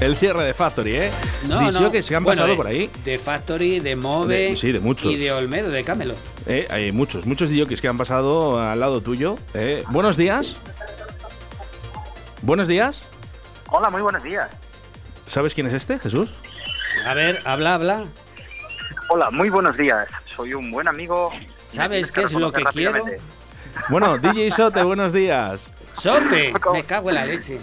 El 0.00 0.16
cierre 0.16 0.44
de 0.44 0.54
Factory, 0.54 0.94
¿eh? 0.94 1.10
No, 1.48 1.72
no. 1.72 1.90
que 1.90 1.98
han 2.14 2.22
Bueno, 2.22 2.36
pasado 2.36 2.48
de- 2.50 2.56
por 2.56 2.66
ahí. 2.68 2.88
De 3.04 3.18
Factory, 3.18 3.80
de 3.80 3.96
Move. 3.96 4.32
De- 4.50 4.56
sí, 4.56 4.70
de 4.70 4.78
muchos. 4.78 5.10
Y 5.10 5.16
de 5.16 5.32
Olmedo, 5.32 5.70
de 5.70 5.82
Camelot. 5.82 6.16
Eh, 6.46 6.68
hay 6.70 6.92
muchos, 6.92 7.26
muchos 7.26 7.50
DJs 7.50 7.80
que 7.80 7.88
han 7.88 7.98
pasado 7.98 8.60
al 8.60 8.78
lado 8.78 9.00
tuyo. 9.00 9.36
eh. 9.54 9.82
Buenos 9.88 10.16
días. 10.16 10.54
Buenos 12.42 12.68
días. 12.68 13.02
Hola, 13.70 13.90
muy 13.90 14.00
buenos 14.02 14.22
días. 14.22 14.48
¿Sabes 15.26 15.52
quién 15.52 15.66
es 15.66 15.72
este, 15.74 15.98
Jesús? 15.98 16.32
A 17.04 17.14
ver, 17.14 17.40
habla, 17.44 17.74
habla. 17.74 18.04
Hola, 19.08 19.32
muy 19.32 19.50
buenos 19.50 19.76
días. 19.76 20.06
Soy 20.26 20.54
un 20.54 20.70
buen 20.70 20.86
amigo. 20.86 21.32
¿Sabes 21.72 22.12
qué 22.12 22.22
es 22.22 22.32
lo 22.34 22.52
que 22.52 22.62
quiero? 22.66 23.04
Bueno, 23.88 24.16
DJ 24.16 24.52
Sote, 24.52 24.80
buenos 24.84 25.12
días. 25.12 25.66
¡Sote! 26.04 26.52
Me 26.74 26.84
cago 26.84 27.08
en 27.08 27.14
la 27.14 27.24
leche. 27.24 27.58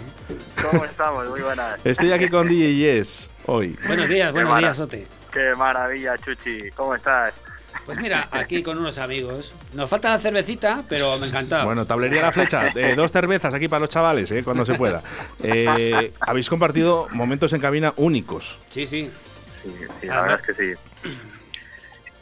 ¿Cómo 0.60 0.84
estamos? 0.84 1.28
Muy 1.28 1.42
buenas. 1.42 1.78
Estoy 1.86 2.10
aquí 2.10 2.28
con 2.28 2.48
DJ 2.48 2.74
Yes 2.74 3.30
hoy. 3.46 3.78
Buenos 3.86 4.08
días, 4.08 4.32
buenos 4.32 4.58
días, 4.58 4.76
Sote. 4.76 5.06
Qué 5.32 5.52
maravilla, 5.56 6.18
Chuchi. 6.18 6.68
¿Cómo 6.74 6.96
estás? 6.96 7.34
Pues 7.86 8.00
mira, 8.00 8.26
aquí 8.32 8.64
con 8.64 8.78
unos 8.78 8.98
amigos. 8.98 9.54
Nos 9.74 9.88
falta 9.88 10.10
la 10.10 10.18
cervecita, 10.18 10.82
pero 10.88 11.18
me 11.18 11.28
encanta. 11.28 11.64
Bueno, 11.64 11.86
tablería 11.86 12.20
La 12.20 12.32
Flecha, 12.32 12.72
eh, 12.74 12.94
dos 12.96 13.12
cervezas 13.12 13.54
aquí 13.54 13.68
para 13.68 13.78
los 13.78 13.90
chavales, 13.90 14.28
eh, 14.32 14.42
cuando 14.42 14.66
se 14.66 14.74
pueda. 14.74 15.00
Eh, 15.40 16.12
habéis 16.18 16.48
compartido 16.48 17.06
momentos 17.12 17.52
en 17.52 17.60
cabina 17.60 17.92
únicos. 17.94 18.58
Sí, 18.70 18.88
sí. 18.88 19.08
Sí, 19.62 19.72
sí, 20.00 20.06
la 20.08 20.20
verdad 20.20 20.40
es 20.40 20.56
que 20.56 20.74
sí. 20.74 21.10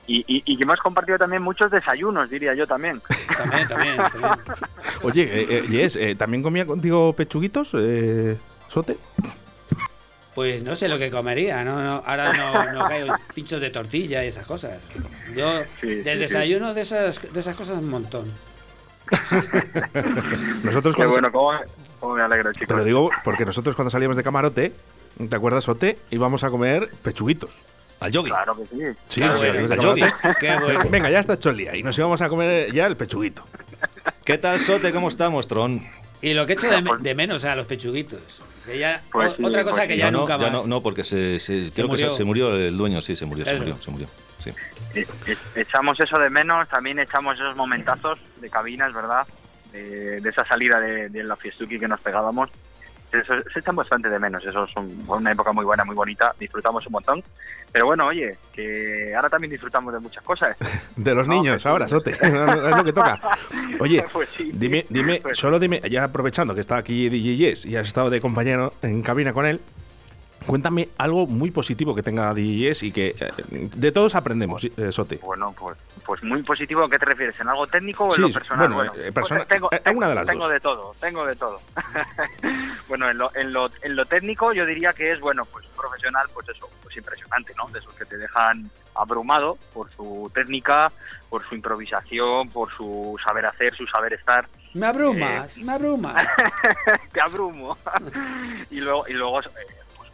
Y, 0.07 0.19
y, 0.27 0.43
y 0.45 0.57
que 0.57 0.63
hemos 0.65 0.79
compartido 0.81 1.19
también 1.19 1.43
muchos 1.43 1.71
desayunos, 1.71 2.29
diría 2.31 2.55
yo 2.55 2.67
también. 2.67 3.01
También, 3.37 3.69
también. 3.69 3.97
también. 3.97 4.33
Oye, 5.03 5.23
eh, 5.23 5.47
eh, 5.49 5.67
Yes, 5.69 5.97
eh, 5.97 6.15
¿también 6.17 6.43
comía 6.43 6.67
contigo 6.67 7.13
pechuguitos, 7.13 7.71
eh, 7.75 8.37
Sote? 8.69 8.97
Pues 10.35 10.63
no 10.63 10.75
sé 10.77 10.89
lo 10.89 10.99
que 10.99 11.11
comería, 11.11 11.65
¿no? 11.65 11.81
no 11.83 12.03
ahora 12.07 12.33
no, 12.33 12.73
no 12.73 12.89
caigo 12.89 13.15
pinchos 13.35 13.61
de 13.61 13.71
tortilla 13.71 14.25
y 14.25 14.29
esas 14.29 14.47
cosas. 14.47 14.87
Yo, 15.37 15.63
Sí, 15.81 15.89
del 15.97 16.15
sí. 16.19 16.21
desayuno 16.21 16.73
de 16.73 16.81
esas, 16.83 17.21
de 17.33 17.41
esas 17.41 17.55
cosas, 17.57 17.79
un 17.79 17.91
montón. 17.91 18.33
Nosotros 20.63 20.95
Qué 20.95 21.03
cuando 21.05 21.13
bueno, 21.13 21.33
cómo, 21.33 21.53
cómo 21.99 22.15
me 22.15 22.23
alegro, 22.23 22.53
Te 22.53 22.67
lo 22.75 22.85
digo 22.85 23.11
porque 23.25 23.45
nosotros 23.45 23.75
cuando 23.75 23.91
salíamos 23.91 24.17
de 24.17 24.23
camarote, 24.23 24.73
¿te 25.29 25.37
acuerdas, 25.37 25.65
Sote? 25.65 25.99
Íbamos 26.11 26.45
a 26.45 26.51
comer 26.51 26.91
pechuguitos. 27.03 27.57
Al 28.01 28.11
yogi. 28.13 28.31
Claro 28.31 28.57
que 28.57 28.63
sí. 28.67 28.99
Sí, 29.09 29.21
Qué 29.21 29.29
sí, 29.31 29.39
bueno. 29.39 29.73
Al 29.75 29.81
yogi. 29.81 30.01
camarote. 30.01 30.37
Qué 30.41 30.57
bueno. 30.59 30.81
Venga, 30.91 31.11
ya 31.11 31.21
está 31.21 31.35
hecho 31.35 31.51
el 31.51 31.57
día. 31.59 31.77
Y 31.77 31.83
nos 31.83 31.97
íbamos 31.99 32.21
a 32.23 32.29
comer 32.29 32.73
ya 32.73 32.87
el 32.87 32.97
pechuguito. 32.97 33.45
¿Qué 34.25 34.39
tal, 34.39 34.59
Sote? 34.61 34.93
¿Cómo 34.93 35.09
estamos, 35.09 35.47
Tron? 35.49 35.83
Y 36.23 36.35
lo 36.35 36.47
que 36.47 36.55
echo 36.55 36.69
de, 36.69 36.83
de 37.01 37.15
menos 37.15 37.45
a 37.45 37.55
los 37.57 37.67
pechuguitos. 37.67 38.43
Que 38.67 38.79
ya, 38.79 39.03
Pues 39.11 39.35
sí, 39.37 39.45
otra 39.45 39.63
cosa 39.65 39.77
pues 39.77 39.89
que 39.89 39.95
sí. 39.95 40.01
ya 40.01 40.11
no, 40.11 40.21
nunca 40.21 40.37
ya 40.39 40.45
más. 40.51 40.53
no, 40.53 40.67
no, 40.67 40.83
porque 40.83 41.03
se, 41.05 41.41
se- 41.41 41.71
creo 41.75 41.87
que 41.87 41.93
murió. 41.93 42.13
se, 42.13 42.19
se 42.19 42.25
murió 42.25 42.55
el 42.55 42.77
dueño, 42.77 43.01
sí, 43.01 43.17
se 43.17 43.25
murió, 43.25 43.45
se 43.45 43.55
murió, 43.55 43.81
se 43.81 43.91
murió. 43.91 44.07
Sí. 44.39 44.51
E- 44.95 45.07
e- 45.27 45.61
Echamos 45.61 45.99
eso 45.99 46.19
de 46.19 46.29
menos, 46.31 46.69
también 46.69 46.99
echamos 46.99 47.37
esos 47.37 47.57
momentazos 47.57 48.19
de 48.41 48.49
cabinas, 48.51 48.93
¿verdad? 48.93 49.27
De, 49.73 50.21
de 50.21 50.29
esa 50.29 50.45
salida 50.47 50.79
de, 50.81 51.09
de 51.09 51.23
la 51.25 51.37
fiestuki 51.37 51.79
que 51.79 51.89
nos 51.89 52.01
pegábamos. 52.01 52.51
Eso, 53.13 53.35
se 53.53 53.59
echan 53.59 53.75
bastante 53.75 54.09
de 54.09 54.19
menos, 54.21 54.45
eso 54.45 54.65
es 54.65 54.77
un- 54.77 55.05
una 55.09 55.33
época 55.33 55.53
muy 55.53 55.65
buena, 55.65 55.85
muy 55.85 55.97
bonita, 55.97 56.33
disfrutamos 56.39 56.87
un 56.87 56.93
montón. 56.93 57.23
Pero 57.73 57.87
bueno, 57.87 58.07
oye, 58.07 58.37
que 58.53 59.13
ahora 59.17 59.29
también 59.29 59.51
disfrutamos 59.51 59.93
de 59.93 60.01
muchas 60.01 60.23
cosas. 60.23 60.57
De 60.97 61.15
los 61.15 61.27
No, 61.27 61.35
niños, 61.35 61.55
pues 61.55 61.67
ahora. 61.67 61.89
Sote. 61.89 62.11
es 62.21 62.77
lo 62.77 62.85
que 62.85 62.93
toca. 62.93 63.21
Oye, 63.81 64.05
Pues 64.13 64.29
sí. 64.37 64.51
dime, 64.53 64.85
dime, 64.91 65.21
Pues- 65.23 65.39
solo 65.39 65.59
dime, 65.59 65.81
ya 65.91 66.05
aprovechando 66.05 66.55
que 66.55 66.61
está 66.61 66.77
aquí 66.77 67.09
DJ 67.09 67.37
Yes 67.37 67.65
y 67.67 67.77
has 67.77 67.87
estado 67.89 68.11
de 68.11 68.21
compañero 68.21 68.75
en 68.83 69.03
cabina 69.03 69.33
con 69.33 69.47
él, 69.47 69.61
cuéntame 70.47 70.89
algo 70.99 71.27
muy 71.27 71.51
positivo 71.51 71.95
que 71.95 72.03
tenga 72.03 72.33
DJ 72.35 72.57
Yes 72.57 72.83
y 72.83 72.93
que 72.93 73.15
eh, 73.19 73.31
de 73.51 73.93
todos 73.93 74.15
aprendemos, 74.15 74.65
eh, 74.65 74.91
Sote. 74.93 75.17
Bueno, 75.23 75.55
pues, 75.59 75.77
pues 76.05 76.23
muy 76.23 76.43
positivo. 76.43 76.85
¿A 76.85 76.91
qué 76.91 76.99
te 76.99 77.07
refieres? 77.07 77.39
¿En 77.41 77.49
algo 77.49 77.67
técnico 77.67 78.07
o 78.07 78.13
Sí, 78.13 78.23
en 78.23 78.29
lo 78.29 78.35
personal? 78.35 78.73
bueno, 78.73 78.93
eh, 78.95 78.97
pues 78.97 79.13
persona- 79.13 79.45
tengo, 79.45 79.69
eh, 79.73 79.81
alguna 79.85 80.09
de 80.09 80.15
las 80.15 80.27
tengo 80.27 80.45
dos. 80.45 80.53
de 80.53 80.61
todo, 80.61 80.95
tengo 81.01 81.27
de 81.27 81.37
todo. 81.37 81.61
bueno, 82.89 83.11
en 83.11 83.19
lo, 83.19 83.35
en, 83.35 83.53
lo, 83.53 83.71
en 83.83 83.97
lo 83.97 84.05
técnico 84.05 84.53
yo 84.53 84.67
diría 84.67 84.93
que 84.93 85.13
es, 85.13 85.21
bueno, 85.21 85.45
pues 85.45 85.67
un 85.67 85.75
profesional, 85.75 86.27
pues 86.35 86.49
eso, 86.49 86.69
pues 86.83 86.97
impresionante, 86.97 87.53
¿no? 87.57 87.69
De 87.69 87.79
esos 87.79 87.95
que 87.95 88.05
te 88.05 88.17
dejan 88.19 88.71
abrumado 88.95 89.57
por 89.73 89.91
su 89.93 90.31
técnica, 90.35 90.91
por 91.29 91.45
su 91.45 91.55
improvisación, 91.55 92.49
por 92.49 92.71
su 92.73 93.17
saber 93.25 93.47
hacer, 93.47 93.75
su 93.77 93.87
saber 93.87 94.13
estar. 94.15 94.47
Me 94.75 94.87
abrumas, 94.87 95.59
me 95.59 95.73
abrumas. 95.73 96.25
te 97.13 97.21
abrumo. 97.21 97.77
y 98.71 98.81
luego, 98.81 99.05
y 99.09 99.13
luego 99.15 99.41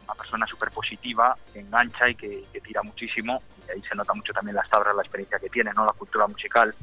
una 0.07 0.15
persona 0.15 0.47
súper 0.47 0.71
positiva, 0.71 1.37
que 1.53 1.61
engancha 1.61 2.09
y 2.09 2.15
que, 2.15 2.45
que 2.53 2.61
tira 2.61 2.83
muchísimo. 2.83 3.43
Y 3.69 3.73
ahí 3.73 3.83
se 3.83 3.95
nota 3.95 4.15
mucho 4.15 4.33
también 4.33 4.57
las 4.57 4.69
tablas, 4.71 4.95
la 4.95 5.03
experiencia 5.03 5.39
que 5.39 5.49
tiene, 5.49 5.73
¿no? 5.75 5.85
La 5.85 5.93
cultura 5.93 6.27
musical. 6.27 6.75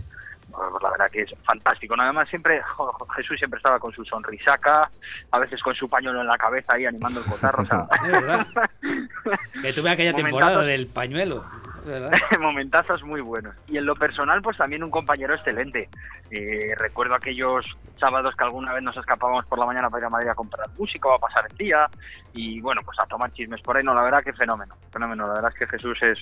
Pues, 0.53 0.83
la 0.83 0.91
verdad 0.91 1.09
que 1.11 1.21
es 1.21 1.33
fantástico. 1.43 1.95
¿no? 1.95 2.03
Además, 2.03 2.29
siempre 2.29 2.61
jo, 2.75 2.95
Jesús 3.15 3.37
siempre 3.37 3.57
estaba 3.57 3.79
con 3.79 3.91
su 3.91 4.05
sonrisaca, 4.05 4.89
a 5.31 5.39
veces 5.39 5.61
con 5.61 5.73
su 5.75 5.89
pañuelo 5.89 6.21
en 6.21 6.27
la 6.27 6.37
cabeza 6.37 6.73
ahí 6.73 6.85
animando 6.85 7.19
el 7.19 7.25
cotarro. 7.25 7.63
o 7.63 7.65
sea, 7.65 7.87
Es 8.05 8.11
verdad. 8.11 8.47
Que 9.61 9.73
tuve 9.73 9.89
aquella 9.89 10.13
temporada 10.13 10.61
del 10.63 10.87
pañuelo. 10.87 11.45
momentazos 12.39 13.03
muy 13.03 13.21
buenos. 13.21 13.55
Y 13.67 13.77
en 13.77 13.85
lo 13.85 13.95
personal, 13.95 14.41
pues 14.41 14.57
también 14.57 14.83
un 14.83 14.91
compañero 14.91 15.35
excelente. 15.35 15.89
Eh, 16.31 16.73
recuerdo 16.77 17.15
aquellos 17.15 17.65
sábados 17.99 18.35
que 18.35 18.43
alguna 18.43 18.73
vez 18.73 18.83
nos 18.83 18.97
escapábamos 18.97 19.45
por 19.45 19.59
la 19.59 19.65
mañana 19.65 19.89
para 19.89 20.01
ir 20.01 20.05
a 20.05 20.09
Madrid 20.09 20.29
a 20.29 20.35
comprar 20.35 20.67
música 20.77 21.09
o 21.09 21.13
a 21.13 21.19
pasar 21.19 21.45
el 21.49 21.57
día. 21.57 21.87
Y 22.33 22.61
bueno, 22.61 22.81
pues 22.85 22.97
a 22.99 23.05
tomar 23.05 23.31
chismes 23.33 23.61
por 23.61 23.77
ahí. 23.77 23.83
No, 23.83 23.93
la 23.93 24.03
verdad 24.03 24.23
que 24.23 24.33
fenómeno. 24.33 24.75
Fenómeno. 24.91 25.27
La 25.27 25.33
verdad 25.33 25.51
es 25.53 25.59
que 25.59 25.67
Jesús 25.67 26.01
es. 26.01 26.19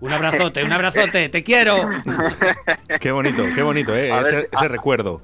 Un 0.00 0.12
abrazote, 0.12 0.64
un 0.64 0.72
abrazote, 0.72 1.28
te 1.30 1.44
quiero. 1.44 1.88
Qué 3.00 3.12
bonito, 3.12 3.44
qué 3.54 3.62
bonito, 3.62 3.94
¿eh? 3.94 4.10
Ver, 4.10 4.22
ese, 4.22 4.48
ese 4.50 4.68
recuerdo. 4.68 5.22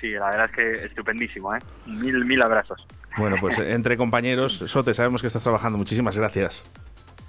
Sí, 0.00 0.10
la 0.10 0.26
verdad 0.26 0.44
es 0.44 0.52
que 0.52 0.86
estupendísimo, 0.86 1.54
¿eh? 1.54 1.58
Mil, 1.86 2.24
mil 2.24 2.40
abrazos. 2.40 2.86
Bueno, 3.16 3.36
pues 3.40 3.58
eh, 3.58 3.72
entre 3.72 3.96
compañeros, 3.96 4.62
Sote, 4.66 4.94
sabemos 4.94 5.20
que 5.20 5.26
estás 5.26 5.42
trabajando. 5.42 5.78
Muchísimas 5.78 6.16
gracias. 6.16 6.62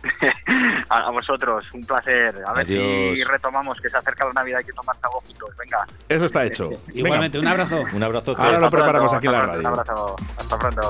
A, 0.90 1.12
vosotros, 1.12 1.66
un 1.74 1.84
placer. 1.86 2.36
A 2.46 2.54
ver 2.54 2.68
si 2.68 2.78
Adiós. 2.78 3.28
retomamos 3.28 3.80
que 3.82 3.90
se 3.90 3.98
acerca 3.98 4.26
la 4.26 4.34
Navidad 4.34 4.60
y 4.62 4.66
que 4.66 4.74
tomarse 4.74 5.02
algo 5.04 5.20
juntos. 5.22 5.50
Venga. 5.58 5.86
Eso 6.08 6.26
está 6.26 6.46
hecho. 6.46 6.70
Igualmente, 6.94 7.40
un 7.40 7.48
abrazo. 7.48 7.82
Un 7.94 8.04
abrazo. 8.04 8.36
Ahora 8.38 8.60
lo 8.60 8.70
preparamos 8.70 9.12
pronto, 9.12 9.16
aquí 9.18 9.28
en 9.28 9.34
la 9.34 9.46
radio. 9.46 9.60
Un 9.60 9.66
abrazo. 9.66 10.16
Hasta 10.38 10.58
pronto. 10.58 10.82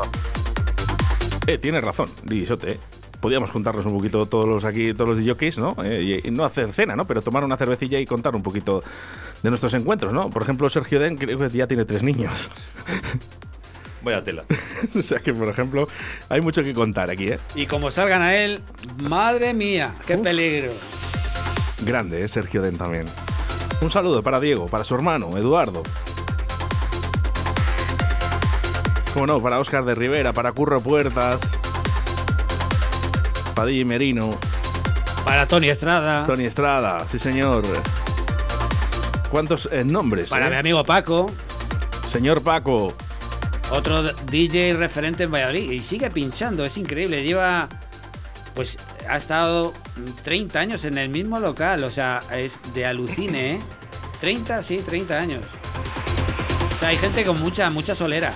Eh, 1.47 1.57
tienes 1.57 1.83
razón, 1.83 2.07
Digisote. 2.23 2.71
¿eh? 2.71 2.79
Podíamos 3.19 3.51
juntarnos 3.51 3.85
un 3.85 3.97
poquito 3.97 4.25
todos 4.27 4.47
los 4.47 4.63
aquí, 4.63 4.93
todos 4.93 5.17
los 5.17 5.27
jockeys, 5.27 5.57
¿no? 5.57 5.75
Eh, 5.83 6.21
y, 6.23 6.27
y 6.27 6.31
no 6.31 6.45
hacer 6.45 6.71
cena, 6.71 6.95
¿no? 6.95 7.05
Pero 7.05 7.21
tomar 7.21 7.43
una 7.43 7.57
cervecilla 7.57 7.99
y 7.99 8.05
contar 8.05 8.35
un 8.35 8.43
poquito 8.43 8.81
de 9.43 9.49
nuestros 9.49 9.73
encuentros, 9.73 10.13
¿no? 10.13 10.29
Por 10.29 10.43
ejemplo, 10.43 10.69
Sergio 10.69 10.99
Den 10.99 11.17
creo 11.17 11.37
que 11.37 11.49
ya 11.49 11.67
tiene 11.67 11.83
tres 11.85 12.03
niños. 12.03 12.49
Vaya 14.09 14.23
tela. 14.23 14.43
o 14.97 15.01
sea 15.03 15.19
que, 15.19 15.33
por 15.33 15.49
ejemplo, 15.49 15.87
hay 16.29 16.41
mucho 16.41 16.63
que 16.63 16.73
contar 16.73 17.11
aquí, 17.11 17.27
¿eh? 17.27 17.39
Y 17.53 17.67
como 17.67 17.91
salgan 17.91 18.23
a 18.23 18.35
él, 18.35 18.59
madre 19.03 19.53
mía, 19.53 19.93
qué 20.07 20.17
peligro. 20.17 20.71
Grande, 21.81 22.23
¿eh? 22.23 22.27
Sergio 22.27 22.63
Den 22.63 22.75
también. 22.75 23.05
Un 23.81 23.91
saludo 23.91 24.23
para 24.23 24.39
Diego, 24.39 24.65
para 24.65 24.83
su 24.83 24.95
hermano, 24.95 25.37
Eduardo. 25.37 25.83
Como 29.13 29.27
no, 29.27 29.39
para 29.43 29.59
Óscar 29.59 29.85
de 29.85 29.93
Rivera, 29.93 30.33
para 30.33 30.53
Curro 30.53 30.81
Puertas, 30.81 31.39
Padilla 33.53 33.81
y 33.81 33.85
Merino, 33.85 34.31
Para 35.23 35.45
Tony 35.45 35.69
Estrada, 35.69 36.25
Tony 36.25 36.45
Estrada, 36.45 37.05
sí 37.11 37.19
señor. 37.19 37.63
¿Cuántos 39.29 39.69
eh, 39.71 39.83
nombres? 39.83 40.31
para 40.31 40.47
eh? 40.47 40.49
mi 40.49 40.55
amigo 40.55 40.83
Paco, 40.83 41.31
Señor 42.07 42.41
Paco, 42.41 42.95
otro 43.71 44.03
DJ 44.03 44.73
referente 44.73 45.23
en 45.23 45.31
Valladolid. 45.31 45.71
Y 45.71 45.79
sigue 45.79 46.09
pinchando, 46.09 46.63
es 46.65 46.77
increíble. 46.77 47.23
Lleva, 47.23 47.67
pues, 48.55 48.77
ha 49.07 49.17
estado 49.17 49.73
30 50.23 50.59
años 50.59 50.85
en 50.85 50.97
el 50.97 51.09
mismo 51.09 51.39
local. 51.39 51.83
O 51.83 51.89
sea, 51.89 52.19
es 52.35 52.59
de 52.73 52.85
alucine, 52.85 53.55
¿eh? 53.55 53.59
30, 54.21 54.63
sí, 54.63 54.77
30 54.77 55.17
años. 55.17 55.41
O 56.75 56.79
sea, 56.79 56.89
hay 56.89 56.97
gente 56.97 57.23
con 57.25 57.39
mucha, 57.39 57.69
mucha 57.69 57.95
solera. 57.95 58.33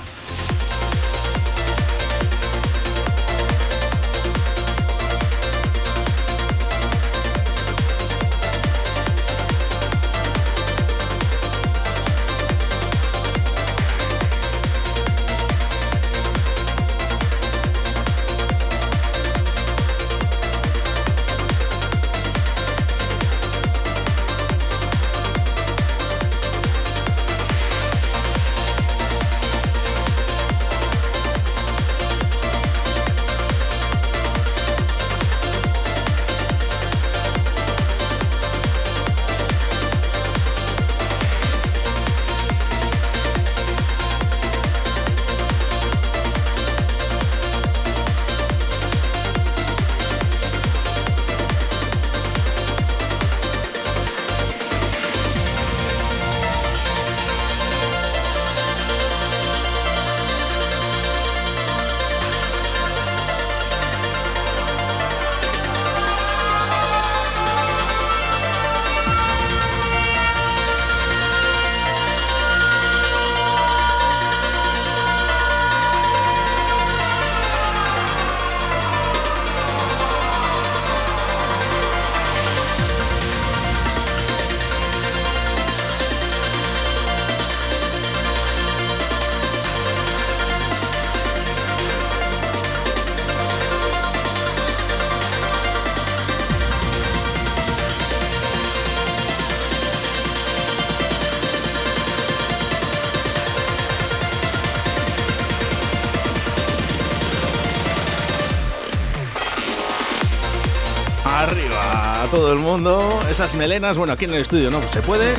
Esas 113.34 113.56
melenas, 113.56 113.98
bueno, 113.98 114.14
aquí 114.14 114.26
en 114.26 114.34
el 114.36 114.42
estudio 114.42 114.70
no 114.70 114.80
se 114.94 115.02
puede. 115.02 115.34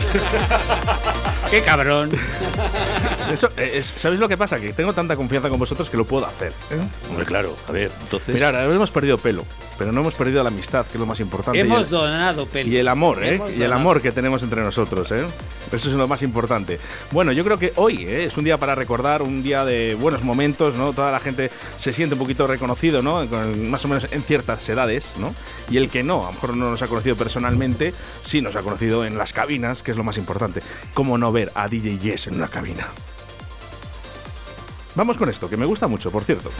¡Qué 1.51 1.63
cabrón! 1.63 2.11
Eso, 3.33 3.49
eh, 3.57 3.75
es- 3.77 3.93
¿Sabéis 3.95 4.19
lo 4.21 4.29
que 4.29 4.37
pasa? 4.37 4.59
Que 4.59 4.73
tengo 4.73 4.93
tanta 4.93 5.15
confianza 5.15 5.49
con 5.49 5.61
vosotros 5.61 5.89
que 5.89 5.97
lo 5.97 6.05
puedo 6.05 6.27
hacer. 6.27 6.49
¿eh? 6.73 6.81
Hombre, 7.09 7.25
claro, 7.25 7.57
a 7.69 7.73
ver, 7.73 7.93
entonces. 8.03 8.35
Mira, 8.35 8.49
ahora 8.49 8.65
hemos 8.65 8.91
perdido 8.91 9.17
pelo, 9.17 9.45
pero 9.79 9.93
no 9.93 10.01
hemos 10.01 10.15
perdido 10.15 10.43
la 10.43 10.49
amistad, 10.49 10.85
que 10.87 10.95
es 10.95 11.01
lo 11.01 11.07
más 11.07 11.21
importante. 11.21 11.57
y 11.57 11.61
el- 11.61 11.69
Hemos 11.69 11.89
donado 11.89 12.47
pelo. 12.47 12.69
Y 12.69 12.77
el 12.79 12.89
amor, 12.89 13.23
¿eh? 13.23 13.37
Hemos 13.37 13.51
Y 13.51 13.55
el 13.55 13.59
donado. 13.61 13.81
amor 13.81 14.03
que 14.03 14.11
tenemos 14.11 14.43
entre 14.43 14.61
nosotros, 14.63 15.13
¿eh? 15.13 15.25
Eso 15.73 15.89
es 15.89 15.95
lo 15.95 16.07
más 16.07 16.23
importante. 16.23 16.79
Bueno, 17.11 17.33
yo 17.33 17.45
creo 17.45 17.59
que 17.59 17.73
hoy 17.77 18.05
¿eh? 18.05 18.25
es 18.25 18.37
un 18.37 18.45
día 18.45 18.59
para 18.59 18.75
recordar, 18.75 19.23
un 19.23 19.43
día 19.43 19.65
de 19.65 19.95
buenos 19.95 20.23
momentos, 20.23 20.77
¿no? 20.77 20.93
Toda 20.93 21.11
la 21.11 21.21
gente 21.21 21.51
se 21.79 21.93
siente 21.93 22.15
un 22.15 22.21
poquito 22.21 22.47
reconocido, 22.47 23.03
¿no? 23.03 23.25
Más 23.27 23.85
o 23.85 23.89
menos 23.89 24.07
en 24.11 24.23
ciertas 24.23 24.69
edades, 24.69 25.12
¿no? 25.19 25.35
Y 25.71 25.79
el 25.79 25.89
que 25.89 26.03
no, 26.03 26.25
a 26.25 26.27
lo 26.27 26.33
mejor 26.33 26.57
no 26.57 26.71
nos 26.71 26.83
ha 26.83 26.87
conocido 26.87 27.17
personalmente, 27.17 27.93
sí 28.23 28.41
nos 28.41 28.57
ha 28.57 28.62
conocido 28.62 29.05
en 29.05 29.19
las 29.19 29.33
cabinas, 29.33 29.83
que 29.83 29.91
es 29.91 29.97
lo 29.97 30.05
más 30.05 30.19
importante. 30.19 30.62
¿Cómo 30.93 31.19
no 31.19 31.33
ver 31.33 31.51
a 31.55 31.69
DJ 31.69 31.99
Yes 31.99 32.27
en 32.29 32.37
una 32.37 32.49
cabina? 32.49 32.87
Vamos 34.95 35.17
con 35.17 35.29
esto, 35.29 35.49
que 35.49 35.57
me 35.57 35.67
gusta 35.67 35.89
mucho, 35.89 36.11
por 36.11 36.23
cierto. 36.23 36.51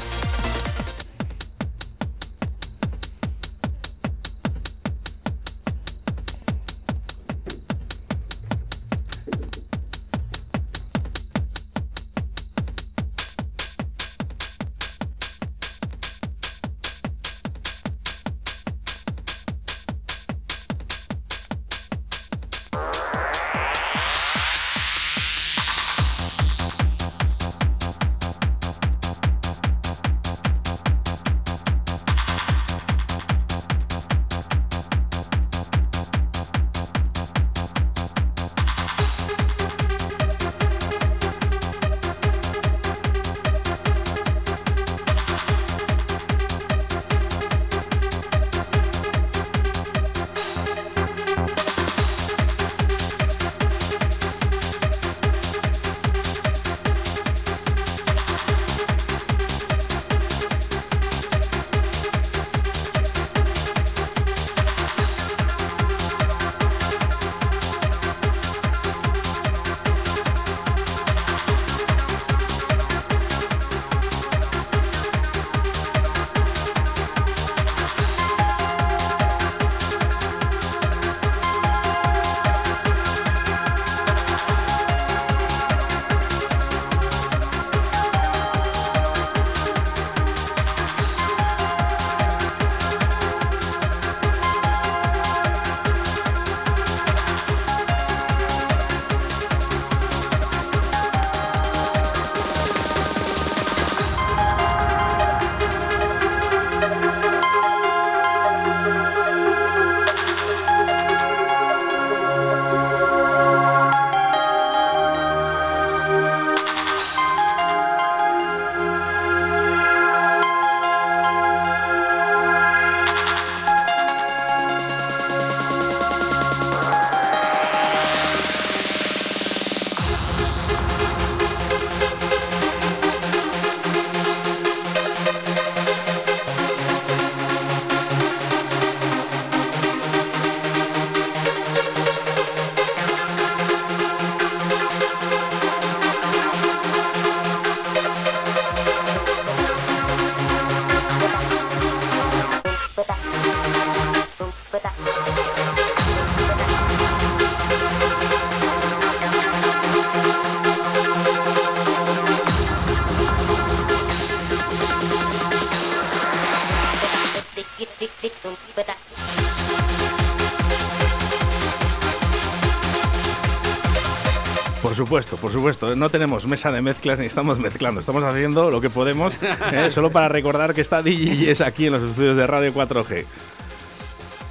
Supuesto, 175.15 175.37
por 175.37 175.53
supuesto. 175.53 175.95
No 175.95 176.09
tenemos 176.09 176.45
mesa 176.47 176.73
de 176.73 176.83
mezclas 176.83 177.21
ni 177.21 177.27
estamos 177.27 177.61
mezclando. 177.61 178.01
Estamos 178.01 178.25
haciendo 178.25 178.71
lo 178.73 178.81
que 178.81 178.91
podemos 178.91 179.33
eh, 179.73 179.89
solo 179.93 180.11
para 180.11 180.29
recordar 180.29 180.75
que 180.75 180.81
está 180.81 181.03
DJ 181.03 181.51
es 181.53 181.61
aquí 181.61 181.87
en 181.87 181.93
los 181.93 182.03
estudios 182.03 182.37
de 182.37 182.45
Radio 182.49 182.75
4G. 182.75 183.25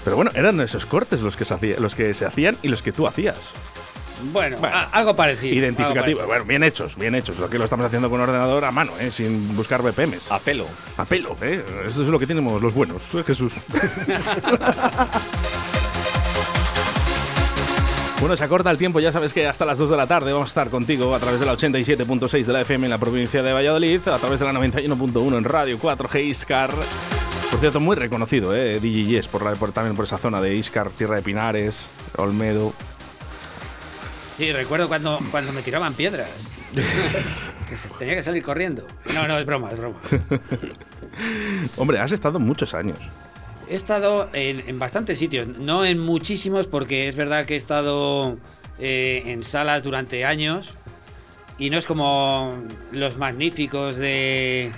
Pero 0.05 0.15
bueno, 0.15 0.31
eran 0.33 0.59
esos 0.61 0.85
cortes 0.85 1.21
los 1.21 1.35
que 1.35 1.43
se, 1.43 1.53
hacía- 1.53 1.79
los 1.79 1.95
que 1.95 2.13
se 2.13 2.25
hacían 2.25 2.55
y 2.61 2.69
los 2.69 2.81
que 2.81 2.93
tú 2.93 3.05
hacías. 3.07 3.37
Bueno, 4.31 4.55
algo 4.93 5.17
parecido. 5.17 5.53
Identificativo. 5.53 6.21
algo 6.21 6.31
Bueno, 6.31 6.45
bien 6.45 6.63
hechos, 6.63 6.95
bien 6.95 7.13
hechos. 7.13 7.39
Lo 7.39 7.49
que 7.49 7.57
lo 7.57 7.65
estamos 7.65 7.85
haciendo 7.85 8.09
con 8.09 8.21
ordenador 8.21 8.63
a 8.63 8.71
mano, 8.71 8.93
eh, 9.01 9.11
sin 9.11 9.53
buscar 9.57 9.81
BPMs. 9.81 10.31
A 10.31 10.39
pelo. 10.39 10.65
A 10.95 11.03
pelo, 11.03 11.35
¿eh? 11.41 11.61
Eso 11.85 12.03
es 12.03 12.07
lo 12.07 12.17
que 12.19 12.27
tenemos 12.27 12.61
los 12.61 12.73
buenos, 12.73 13.03
eh, 13.15 13.23
Jesús. 13.27 13.51
Bueno, 18.23 18.37
se 18.37 18.45
acorta 18.45 18.71
el 18.71 18.77
tiempo, 18.77 19.01
ya 19.01 19.11
sabes 19.11 19.33
que 19.33 19.45
hasta 19.47 19.65
las 19.65 19.77
2 19.77 19.89
de 19.89 19.97
la 19.97 20.07
tarde 20.07 20.31
vamos 20.31 20.45
a 20.45 20.51
estar 20.51 20.69
contigo 20.69 21.13
a 21.13 21.19
través 21.19 21.41
de 21.41 21.45
la 21.45 21.57
87.6 21.57 22.45
de 22.45 22.53
la 22.53 22.61
FM 22.61 22.85
en 22.85 22.89
la 22.91 22.97
provincia 22.97 23.43
de 23.43 23.51
Valladolid, 23.51 23.99
a 24.07 24.17
través 24.17 24.39
de 24.39 24.45
la 24.45 24.53
91.1 24.53 25.37
en 25.37 25.43
Radio 25.43 25.77
4G 25.77 26.23
Iscar. 26.23 26.69
Por 27.51 27.59
cierto, 27.59 27.81
muy 27.81 27.97
reconocido, 27.97 28.55
¿eh? 28.55 28.79
DJ 28.79 29.03
Yes, 29.07 29.27
por, 29.27 29.43
la- 29.43 29.55
por- 29.55 29.73
también 29.73 29.97
por 29.97 30.05
esa 30.05 30.17
zona 30.17 30.39
de 30.39 30.55
Iscar, 30.55 30.89
Tierra 30.91 31.17
de 31.17 31.21
Pinares, 31.21 31.87
Olmedo. 32.15 32.71
Sí, 34.37 34.53
recuerdo 34.53 34.87
cuando, 34.87 35.19
cuando 35.29 35.51
me 35.51 35.61
tiraban 35.61 35.93
piedras. 35.93 36.29
que 37.67 37.75
se- 37.75 37.89
tenía 37.89 38.15
que 38.15 38.23
salir 38.23 38.41
corriendo. 38.41 38.87
No, 39.15 39.27
no, 39.27 39.37
es 39.37 39.45
broma, 39.45 39.69
es 39.69 39.77
broma. 39.77 39.97
Hombre, 41.75 41.99
has 41.99 42.13
estado 42.13 42.39
muchos 42.39 42.73
años. 42.73 42.99
He 43.69 43.75
estado 43.75 44.29
en, 44.33 44.67
en 44.67 44.79
bastantes 44.79 45.17
sitios, 45.19 45.47
no 45.47 45.85
en 45.85 45.99
muchísimos, 45.99 46.67
porque 46.67 47.07
es 47.07 47.15
verdad 47.15 47.45
que 47.45 47.53
he 47.53 47.57
estado 47.57 48.37
eh, 48.79 49.23
en 49.27 49.43
salas 49.43 49.83
durante 49.83 50.25
años 50.25 50.75
y 51.57 51.69
no 51.69 51.77
es 51.77 51.85
como 51.85 52.55
los 52.91 53.17
magníficos 53.17 53.97
de 53.97 54.71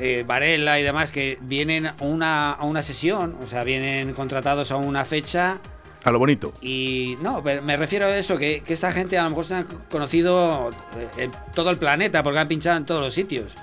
eh, 0.00 0.24
Varela 0.26 0.80
y 0.80 0.82
demás 0.82 1.12
que 1.12 1.38
vienen 1.40 1.86
a 1.86 1.94
una, 2.00 2.52
a 2.52 2.64
una 2.64 2.82
sesión, 2.82 3.36
o 3.42 3.46
sea, 3.46 3.64
vienen 3.64 4.12
contratados 4.12 4.72
a 4.72 4.76
una 4.76 5.04
fecha 5.04 5.60
A 6.02 6.10
lo 6.10 6.18
bonito. 6.18 6.52
y 6.60 7.16
no, 7.22 7.42
pero 7.42 7.62
me 7.62 7.76
refiero 7.76 8.06
a 8.06 8.16
eso, 8.16 8.36
que, 8.36 8.60
que 8.62 8.72
esta 8.72 8.90
gente 8.90 9.16
a 9.16 9.22
lo 9.22 9.30
mejor 9.30 9.44
se 9.44 9.54
han 9.54 9.66
conocido 9.90 10.70
eh, 10.98 11.24
en 11.24 11.32
todo 11.54 11.70
el 11.70 11.78
planeta 11.78 12.22
porque 12.22 12.40
han 12.40 12.48
pinchado 12.48 12.76
en 12.76 12.84
todos 12.86 13.00
los 13.00 13.14
sitios. 13.14 13.54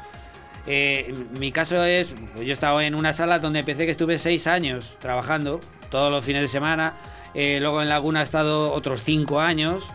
Eh, 0.68 1.14
mi 1.40 1.52
caso 1.52 1.84
es, 1.84 2.10
pues 2.34 2.46
yo 2.46 2.52
he 2.52 2.54
estado 2.54 2.80
en 2.82 2.94
una 2.96 3.14
sala 3.14 3.40
donde 3.40 3.60
empecé 3.60 3.86
que 3.86 3.92
estuve 3.92 4.18
seis 4.18 4.46
años 4.48 4.96
trabajando, 5.00 5.60
todos 5.90 6.12
los 6.12 6.24
fines 6.24 6.42
de 6.44 6.48
semana. 6.48 6.94
Eh, 7.34 7.58
luego 7.62 7.82
en 7.82 7.90
Laguna 7.90 8.20
he 8.20 8.24
estado 8.24 8.72
otros 8.74 9.04
cinco 9.04 9.40
años, 9.40 9.88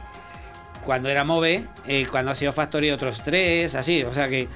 cuando 0.85 1.09
era 1.09 1.25
Move, 1.25 1.64
eh, 1.87 2.07
cuando 2.11 2.31
ha 2.31 2.35
sido 2.35 2.53
Factory 2.53 2.91
otros 2.91 3.23
tres, 3.23 3.75
así. 3.75 4.03
O 4.05 4.12
sea 4.14 4.29
que 4.29 4.49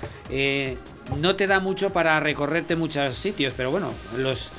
no 1.19 1.37
te 1.37 1.47
da 1.47 1.61
mucho 1.61 1.91
para 1.91 2.19
recorrerte 2.21 2.77
muchos 2.77 3.15
sitios, 3.15 3.53
pero 3.57 3.71
bueno, 3.71 3.93
los 4.17 4.51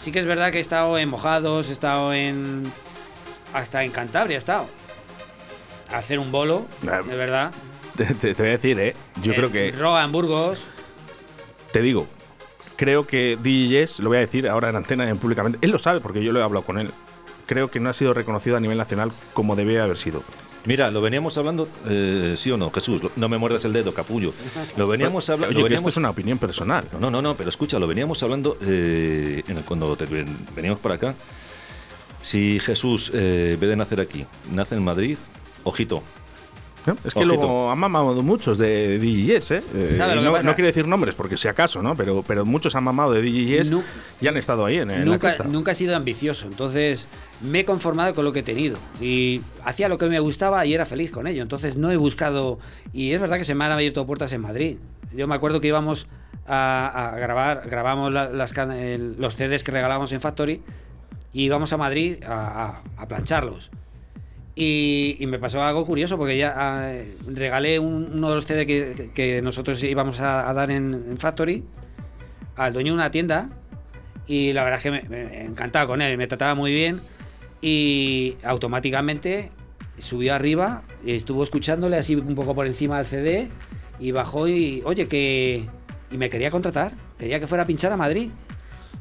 sí 0.00 0.12
que 0.12 0.20
es 0.20 0.26
verdad 0.26 0.50
que 0.52 0.58
he 0.58 0.60
estado 0.60 0.96
en 0.98 1.08
Mojados, 1.08 1.68
he 1.68 1.72
estado 1.72 2.12
en... 2.14 2.64
hasta 3.52 3.82
en 3.84 3.90
Cantabria 3.90 4.36
he 4.36 4.38
estado. 4.38 4.66
A 5.92 5.98
hacer 5.98 6.18
un 6.18 6.30
bolo, 6.30 6.66
Ah, 6.90 7.00
de 7.02 7.16
verdad. 7.16 7.50
Te, 7.96 8.04
te- 8.14 8.34
te 8.34 8.42
voy 8.42 8.48
a 8.50 8.52
decir, 8.52 8.78
¿eh? 8.78 8.94
Yo 9.22 9.34
creo 9.34 9.50
que, 9.50 9.72
Roa, 9.72 10.04
en 10.04 10.12
Burgos. 10.12 10.64
Te 11.72 11.82
digo, 11.82 12.06
creo 12.76 13.06
que 13.06 13.36
DJs, 13.42 14.00
lo 14.00 14.08
voy 14.10 14.18
a 14.18 14.20
decir 14.20 14.48
ahora 14.48 14.68
en 14.70 14.76
antena, 14.76 15.08
en 15.08 15.18
públicamente, 15.18 15.58
él 15.62 15.70
lo 15.70 15.78
sabe 15.78 16.00
porque 16.00 16.22
yo 16.22 16.32
lo 16.32 16.40
he 16.40 16.42
hablado 16.42 16.64
con 16.64 16.78
él. 16.78 16.90
Creo 17.46 17.70
que 17.70 17.80
no 17.80 17.88
ha 17.88 17.92
sido 17.94 18.12
reconocido 18.14 18.56
a 18.56 18.60
nivel 18.60 18.76
nacional 18.78 19.10
como 19.32 19.56
debía 19.56 19.84
haber 19.84 19.96
sido. 19.98 20.22
Mira, 20.66 20.90
lo 20.90 21.00
veníamos 21.00 21.38
hablando, 21.38 21.66
eh, 21.88 22.34
sí 22.36 22.50
o 22.50 22.58
no, 22.58 22.70
Jesús, 22.70 23.00
no 23.16 23.28
me 23.30 23.38
muerdas 23.38 23.64
el 23.64 23.72
dedo, 23.72 23.94
capullo. 23.94 24.34
Lo 24.76 24.86
veníamos 24.86 25.30
hablando. 25.30 25.48
Oye, 25.60 25.68
que 25.68 25.74
esto 25.76 25.88
es 25.88 25.96
una 25.96 26.10
opinión 26.10 26.36
personal. 26.38 26.84
No, 27.00 27.10
no, 27.10 27.22
no, 27.22 27.34
pero 27.36 27.48
escucha, 27.48 27.78
lo 27.78 27.86
veníamos 27.86 28.22
hablando 28.22 28.58
eh, 28.60 29.42
en 29.48 29.56
el- 29.56 29.64
cuando 29.64 29.96
te- 29.96 30.04
ven- 30.06 30.36
veníamos 30.54 30.80
para 30.80 30.96
acá. 30.96 31.14
Si 32.22 32.58
Jesús, 32.60 33.10
eh, 33.14 33.52
en 33.54 33.60
vez 33.60 33.70
de 33.70 33.76
nacer 33.76 34.00
aquí, 34.00 34.26
nace 34.52 34.74
en 34.74 34.84
Madrid, 34.84 35.16
ojito. 35.64 36.02
¿No? 36.86 36.96
Es 37.04 37.12
que 37.12 37.20
Ojito. 37.20 37.24
luego 37.36 37.70
han 37.70 37.78
mamado 37.78 38.22
muchos 38.22 38.58
de 38.58 38.98
DJs, 38.98 39.50
¿eh? 39.50 39.62
Eh, 39.74 39.94
¿Sabe 39.96 40.14
lo 40.14 40.22
no, 40.22 40.30
no 40.42 40.54
quiero 40.54 40.66
decir 40.66 40.86
nombres 40.86 41.14
porque 41.14 41.36
si 41.36 41.46
acaso, 41.48 41.82
¿no? 41.82 41.94
Pero, 41.94 42.24
pero 42.26 42.44
muchos 42.46 42.74
han 42.74 42.84
mamado 42.84 43.12
de 43.12 43.22
DJs 43.22 43.70
Nu- 43.70 43.82
y 44.20 44.26
han 44.28 44.36
estado 44.36 44.64
ahí 44.64 44.76
en, 44.78 44.90
en 44.90 45.00
la 45.00 45.04
nunca, 45.04 45.18
cresta. 45.28 45.44
nunca 45.44 45.72
he 45.72 45.74
sido 45.74 45.94
ambicioso, 45.96 46.46
entonces 46.46 47.08
me 47.42 47.60
he 47.60 47.64
conformado 47.64 48.14
con 48.14 48.24
lo 48.24 48.32
que 48.32 48.40
he 48.40 48.42
tenido 48.42 48.78
y 49.00 49.40
hacía 49.64 49.88
lo 49.88 49.98
que 49.98 50.06
me 50.06 50.18
gustaba 50.20 50.64
y 50.66 50.72
era 50.74 50.86
feliz 50.86 51.10
con 51.10 51.26
ello. 51.26 51.42
Entonces 51.42 51.76
no 51.76 51.90
he 51.90 51.96
buscado 51.96 52.58
y 52.92 53.12
es 53.12 53.20
verdad 53.20 53.36
que 53.36 53.44
se 53.44 53.54
me 53.54 53.64
han 53.64 53.72
abierto 53.72 54.06
puertas 54.06 54.32
en 54.32 54.40
Madrid. 54.40 54.78
Yo 55.14 55.26
me 55.26 55.34
acuerdo 55.34 55.60
que 55.60 55.68
íbamos 55.68 56.06
a, 56.46 57.10
a 57.12 57.18
grabar, 57.18 57.68
grabamos 57.68 58.12
la- 58.12 58.30
las, 58.30 58.54
los 59.18 59.34
CDs 59.36 59.62
que 59.62 59.72
regalábamos 59.72 60.12
en 60.12 60.20
Factory 60.20 60.62
y 61.32 61.42
íbamos 61.44 61.72
a 61.72 61.76
Madrid 61.76 62.22
a, 62.24 62.82
a- 62.96 63.02
a 63.02 63.08
plancharlos. 63.08 63.70
Y, 64.60 65.24
me 65.28 65.38
pasó 65.38 65.62
algo 65.62 65.86
curioso 65.86 66.18
porque 66.18 66.36
ya 66.36 66.52
ah, 66.56 66.92
regalé 67.28 67.78
un- 67.78 68.10
uno 68.12 68.30
de 68.30 68.34
los 68.34 68.44
CD 68.44 68.66
que, 68.66 69.40
nosotros 69.40 69.80
íbamos 69.84 70.18
a, 70.18 70.52
dar 70.52 70.72
en, 70.72 71.16
Factory 71.16 71.62
al 72.56 72.72
dueño 72.72 72.92
de 72.92 72.94
una 72.94 73.10
tienda 73.12 73.50
y 74.26 74.52
la 74.52 74.64
verdad 74.64 74.78
es 74.78 74.82
que 74.82 75.08
me, 75.08 75.44
encantaba 75.44 75.86
con 75.86 76.02
él, 76.02 76.18
me 76.18 76.26
trataba 76.26 76.56
muy 76.56 76.74
bien 76.74 77.00
y 77.62 78.34
automáticamente 78.42 79.52
subió 79.98 80.34
arriba 80.34 80.82
estuvo 81.06 81.44
escuchándole 81.44 81.96
así 81.96 82.16
un 82.16 82.34
poco 82.34 82.52
por 82.52 82.66
encima 82.66 82.96
del 82.96 83.06
CD 83.06 83.48
y 84.00 84.10
bajó 84.10 84.48
y, 84.48 84.82
oye, 84.84 85.06
que... 85.06 85.66
Y 86.10 86.16
me 86.16 86.28
quería 86.30 86.50
contratar, 86.50 86.94
quería 87.16 87.38
que 87.38 87.46
fuera 87.46 87.62
a 87.62 87.66
pinchar 87.66 87.92
a 87.92 87.96
Madrid. 87.96 88.30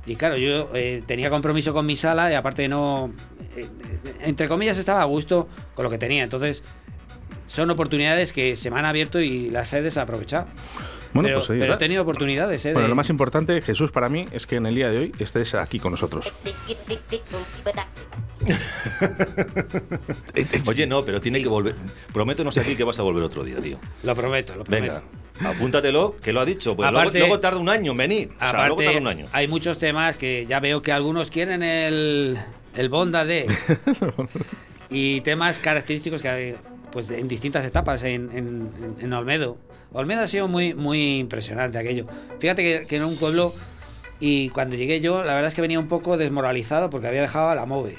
Y 0.06 0.16
claro, 0.18 0.38
yo 0.38 0.70
eh, 0.76 1.02
tenía 1.08 1.32
compromiso 1.32 1.74
con 1.74 1.86
mi 1.88 1.96
sala 1.96 2.32
y 2.32 2.36
aparte 2.36 2.68
no... 2.68 3.12
eh, 3.58 3.68
entre 4.22 4.48
comillas 4.48 4.78
estaba 4.78 5.02
a 5.02 5.06
gusto 5.06 5.48
con 5.76 5.84
lo 5.84 5.90
que 5.90 5.98
tenía. 5.98 6.24
Entonces, 6.24 6.64
son 7.48 7.70
oportunidades 7.72 8.34
que 8.34 8.56
se 8.56 8.70
me 8.72 8.80
han 8.80 8.86
abierto 8.86 9.20
y 9.20 9.50
las 9.50 9.72
he 9.74 9.82
desaprovechado. 9.82 10.48
Bueno, 11.14 11.28
pero, 11.28 11.38
pues 11.40 11.50
ahí 11.50 11.60
pero 11.60 11.74
he 11.76 11.78
tenido 11.78 12.04
oportunidades, 12.04 12.66
¿eh? 12.66 12.74
Bueno, 12.74 12.88
de- 12.88 12.90
lo 12.90 12.96
más 12.96 13.10
importante, 13.10 13.62
Jesús, 13.62 13.92
para 13.92 14.10
mí, 14.10 14.28
es 14.32 14.46
que 14.46 14.58
en 14.58 14.66
el 14.66 14.76
día 14.76 14.90
de 14.92 14.98
hoy 15.00 15.12
estés 15.20 15.56
aquí 15.56 15.80
con 15.80 15.92
nosotros. 15.92 16.34
Oye, 20.68 20.88
no, 20.88 21.04
pero 21.04 21.22
tiene 21.22 21.42
que 21.42 21.48
volver. 21.48 21.76
Prométenos 22.14 22.58
aquí 22.58 22.76
que 22.76 22.84
vas 22.84 23.00
a 23.00 23.04
volver 23.04 23.24
otro 23.24 23.44
día, 23.44 23.58
tío. 23.58 23.80
Lo 24.04 24.16
prometo, 24.16 24.56
lo 24.56 24.64
prometo. 24.64 25.02
Venga, 25.42 25.50
apúntatelo, 25.50 26.16
que 26.22 26.34
lo 26.34 26.42
ha 26.42 26.46
dicho. 26.46 26.76
Pues 26.76 26.90
luego- 26.90 27.00
Aparte- 27.02 27.20
luego, 27.20 27.40
tarda 27.40 27.60
un 27.60 27.70
año 27.70 27.92
en 27.92 27.98
venir. 27.98 28.32
O 28.36 28.40
sea, 28.40 28.52
luego 28.52 28.66
Aparte, 28.74 28.86
tarda 28.86 29.00
un 29.00 29.08
año. 29.08 29.26
hay 29.32 29.48
muchos 29.48 29.80
temas 29.80 30.18
que 30.18 30.46
ya 30.48 30.60
veo 30.60 30.82
que 30.82 30.92
algunos 30.92 31.32
quieren 31.32 31.64
el, 31.64 32.38
el 32.78 32.90
Bonda 32.90 33.26
y 34.90 35.22
temas 35.22 35.60
característicos 35.60 36.22
que 36.22 36.30
hay 36.30 36.56
pues, 36.92 37.10
en 37.10 37.28
distintas 37.28 37.66
etapas 37.66 38.04
en, 38.04 38.30
en- 38.34 38.96
en 39.00 39.14
Olmedo. 39.14 39.58
Olmedo 39.94 40.22
ha 40.22 40.28
sido 40.28 40.48
muy, 40.48 40.74
muy 40.74 41.18
impresionante 41.18 41.78
aquello. 41.78 42.06
Fíjate 42.40 42.64
que, 42.64 42.88
que 42.88 42.96
era 42.98 43.06
un 43.06 43.18
pueblo 43.18 43.54
y 44.20 44.50
cuando 44.50 44.76
llegué 44.76 45.00
yo, 45.00 45.24
la 45.24 45.34
verdad 45.34 45.48
es 45.48 45.56
que 45.56 45.62
venía 45.62 45.80
un 45.80 45.88
poco 45.88 46.18
desmoralizado 46.18 46.90
porque 46.90 47.08
había 47.08 47.22
dejado 47.22 47.50
a 47.50 47.56
la 47.56 47.66
MOVE. 47.66 47.98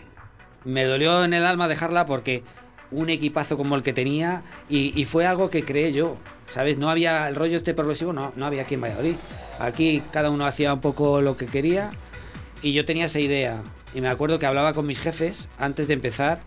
Me 0.64 0.84
dolió 0.84 1.24
en 1.24 1.32
el 1.34 1.44
alma 1.44 1.68
dejarla 1.68 2.06
porque 2.06 2.42
un 2.90 3.10
equipazo 3.10 3.56
como 3.56 3.76
el 3.76 3.82
que 3.82 3.92
tenía 3.92 4.42
y, 4.68 4.98
y 5.00 5.04
fue 5.04 5.26
algo 5.26 5.50
que 5.50 5.62
creé 5.64 5.92
yo. 5.92 6.16
¿Sabes? 6.52 6.78
No 6.78 6.88
había 6.88 7.28
el 7.28 7.34
rollo 7.36 7.56
este 7.58 7.74
progresivo, 7.74 8.14
no, 8.14 8.32
no 8.34 8.46
había 8.46 8.62
aquí 8.62 8.74
en 8.74 8.80
Valladolid. 8.80 9.16
Aquí 9.60 10.02
cada 10.12 10.30
uno 10.30 10.46
hacía 10.46 10.72
un 10.72 10.80
poco 10.80 11.20
lo 11.20 11.36
que 11.36 11.44
quería 11.46 11.90
y 12.62 12.72
yo 12.72 12.84
tenía 12.86 13.04
esa 13.04 13.20
idea. 13.20 13.58
Y 13.94 14.00
me 14.00 14.08
acuerdo 14.08 14.38
que 14.38 14.46
hablaba 14.46 14.72
con 14.74 14.86
mis 14.86 14.98
jefes 15.00 15.48
antes 15.58 15.88
de 15.88 15.94
empezar 15.94 16.40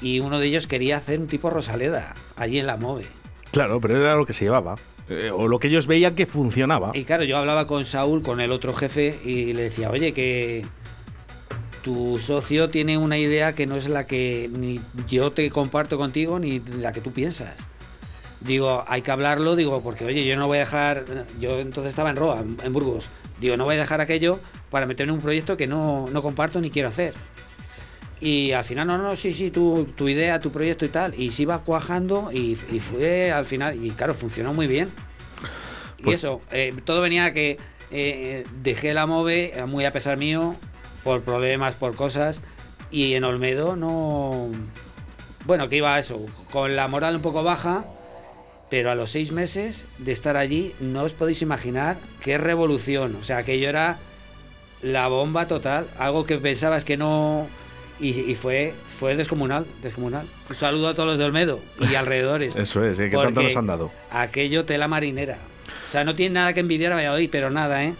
y 0.00 0.20
uno 0.20 0.38
de 0.38 0.46
ellos 0.46 0.66
quería 0.66 0.96
hacer 0.98 1.18
un 1.20 1.26
tipo 1.26 1.48
Rosaleda 1.50 2.14
allí 2.36 2.58
en 2.58 2.66
la 2.66 2.76
MOVE. 2.76 3.06
Claro, 3.52 3.80
pero 3.80 3.96
era 4.00 4.14
lo 4.16 4.26
que 4.26 4.32
se 4.32 4.44
llevaba. 4.44 4.76
eh, 5.08 5.30
o 5.34 5.48
lo 5.48 5.58
que 5.58 5.68
ellos 5.68 5.86
veían 5.86 6.14
que 6.14 6.26
funcionaba. 6.26 6.92
Y 6.94 7.04
claro, 7.04 7.24
yo 7.24 7.36
hablaba 7.36 7.66
con 7.66 7.84
Saúl, 7.84 8.22
con 8.22 8.40
el 8.40 8.52
otro 8.52 8.72
jefe, 8.72 9.18
y 9.24 9.52
le 9.52 9.62
decía, 9.62 9.90
oye, 9.90 10.12
que 10.12 10.64
tu 11.82 12.18
socio 12.18 12.70
tiene 12.70 12.96
una 12.96 13.18
idea 13.18 13.54
que 13.54 13.66
no 13.66 13.76
es 13.76 13.88
la 13.88 14.06
que 14.06 14.48
ni 14.52 14.80
yo 15.08 15.32
te 15.32 15.50
comparto 15.50 15.98
contigo 15.98 16.38
ni 16.38 16.60
la 16.60 16.92
que 16.92 17.00
tú 17.00 17.12
piensas. 17.12 17.66
Digo, 18.40 18.84
hay 18.86 19.02
que 19.02 19.10
hablarlo, 19.10 19.56
digo, 19.56 19.82
porque 19.82 20.04
oye, 20.04 20.24
yo 20.24 20.36
no 20.36 20.46
voy 20.46 20.58
a 20.58 20.60
dejar, 20.60 21.04
yo 21.40 21.58
entonces 21.58 21.90
estaba 21.90 22.10
en 22.10 22.16
Roa, 22.16 22.40
en- 22.40 22.56
en 22.62 22.72
Burgos, 22.72 23.08
digo, 23.42 23.56
no 23.56 23.64
voy 23.64 23.76
a 23.76 23.78
dejar 23.80 24.00
aquello 24.00 24.40
para 24.70 24.86
meterme 24.86 25.12
en 25.12 25.18
un 25.18 25.22
proyecto 25.22 25.56
que 25.56 25.66
no, 25.66 26.06
no 26.10 26.22
comparto 26.22 26.60
ni 26.60 26.70
quiero 26.70 26.88
hacer. 26.88 27.14
Y 28.20 28.52
al 28.52 28.64
final, 28.64 28.86
no, 28.86 28.98
no, 28.98 29.16
sí, 29.16 29.32
sí, 29.32 29.50
tu, 29.50 29.84
tu 29.96 30.08
idea, 30.08 30.38
tu 30.38 30.52
proyecto 30.52 30.84
y 30.84 30.88
tal. 30.88 31.12
Y 31.20 31.30
se 31.30 31.42
iba 31.42 31.58
cuajando 31.64 32.30
y, 32.32 32.56
y 32.70 32.78
fue 32.80 33.32
al 33.32 33.44
final, 33.44 33.84
y 33.84 33.90
claro, 33.90 34.14
funcionó 34.14 34.54
muy 34.54 34.66
bien. 34.68 34.90
Y 35.98 36.04
Pues- 36.04 36.18
eso, 36.18 36.40
eh, 36.52 36.72
todo 36.84 37.00
venía 37.00 37.26
a 37.26 37.32
que 37.32 37.58
eh, 37.90 38.44
dejé 38.62 38.94
la 38.94 39.06
MOVE 39.06 39.52
eh, 39.58 39.66
muy 39.66 39.84
a 39.84 39.92
pesar 39.92 40.18
mío, 40.18 40.54
por 41.04 41.22
problemas, 41.22 41.74
por 41.74 41.96
cosas. 41.96 42.40
Y 42.92 43.14
en 43.14 43.24
Olmedo 43.24 43.74
no. 43.74 44.50
Bueno, 45.44 45.68
que 45.68 45.76
iba 45.78 45.94
a 45.94 45.98
eso, 45.98 46.24
con 46.52 46.76
la 46.76 46.86
moral 46.88 47.16
un 47.16 47.22
poco 47.22 47.42
baja. 47.42 47.84
Pero 48.72 48.90
a 48.90 48.94
los 48.94 49.10
seis 49.10 49.32
meses 49.32 49.84
de 49.98 50.12
estar 50.12 50.38
allí, 50.38 50.72
no 50.80 51.02
os 51.02 51.12
podéis 51.12 51.42
imaginar 51.42 51.98
qué 52.22 52.38
revolución. 52.38 53.14
O 53.20 53.22
sea, 53.22 53.36
aquello 53.36 53.68
era 53.68 53.98
la 54.80 55.08
bomba 55.08 55.46
total. 55.46 55.86
Algo 55.98 56.24
que 56.24 56.38
pensabas 56.38 56.82
que 56.82 56.96
no. 56.96 57.46
Y, 58.00 58.18
y 58.18 58.34
fue, 58.34 58.72
fue 58.98 59.14
descomunal, 59.14 59.66
descomunal. 59.82 60.26
Un 60.48 60.56
saludo 60.56 60.88
a 60.88 60.94
todos 60.94 61.06
los 61.06 61.18
de 61.18 61.24
Olmedo 61.26 61.60
y 61.80 61.94
alrededores. 61.96 62.56
Eso 62.56 62.82
es, 62.82 62.98
eh, 62.98 63.10
que 63.10 63.16
tanto 63.18 63.42
nos 63.42 63.54
han 63.58 63.66
dado. 63.66 63.92
Aquello 64.10 64.64
tela 64.64 64.88
marinera. 64.88 65.36
O 65.86 65.92
sea, 65.92 66.04
no 66.04 66.14
tiene 66.14 66.36
nada 66.36 66.54
que 66.54 66.60
envidiar 66.60 66.92
a 66.92 66.96
Valladolid, 66.96 67.28
pero 67.30 67.50
nada, 67.50 67.84
¿eh? 67.84 67.92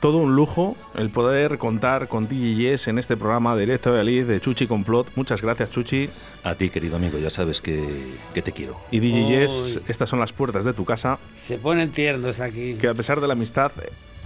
Todo 0.00 0.16
un 0.16 0.34
lujo 0.34 0.76
el 0.94 1.10
poder 1.10 1.58
contar 1.58 2.08
con 2.08 2.26
DJs 2.26 2.88
en 2.88 2.98
este 2.98 3.18
programa 3.18 3.54
de 3.54 3.60
Directo 3.60 3.90
de 3.90 3.98
Valladolid 3.98 4.24
de 4.26 4.40
Chuchi 4.40 4.66
Complot. 4.66 5.08
Muchas 5.14 5.42
gracias, 5.42 5.70
Chuchi. 5.70 6.08
A 6.42 6.54
ti, 6.54 6.70
querido 6.70 6.96
amigo, 6.96 7.18
ya 7.18 7.28
sabes 7.28 7.60
que, 7.60 7.86
que 8.32 8.40
te 8.40 8.52
quiero. 8.52 8.80
Y 8.90 9.00
DJs, 9.00 9.80
estas 9.88 10.08
son 10.08 10.18
las 10.18 10.32
puertas 10.32 10.64
de 10.64 10.72
tu 10.72 10.86
casa, 10.86 11.18
Se 11.36 11.58
ponen 11.58 11.90
tiernos 11.92 12.40
aquí. 12.40 12.74
que 12.74 12.88
a 12.88 12.94
pesar 12.94 13.20
de 13.20 13.26
la 13.26 13.34
amistad, 13.34 13.72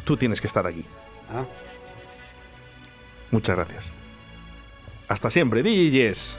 tú 0.05 0.17
tienes 0.17 0.41
que 0.41 0.47
estar 0.47 0.65
aquí. 0.65 0.85
Ah. 1.33 1.45
Muchas 3.33 3.57
gracias. 3.57 3.91
Hasta 5.09 5.29
siempre, 5.29 5.65
DJs. 5.65 6.39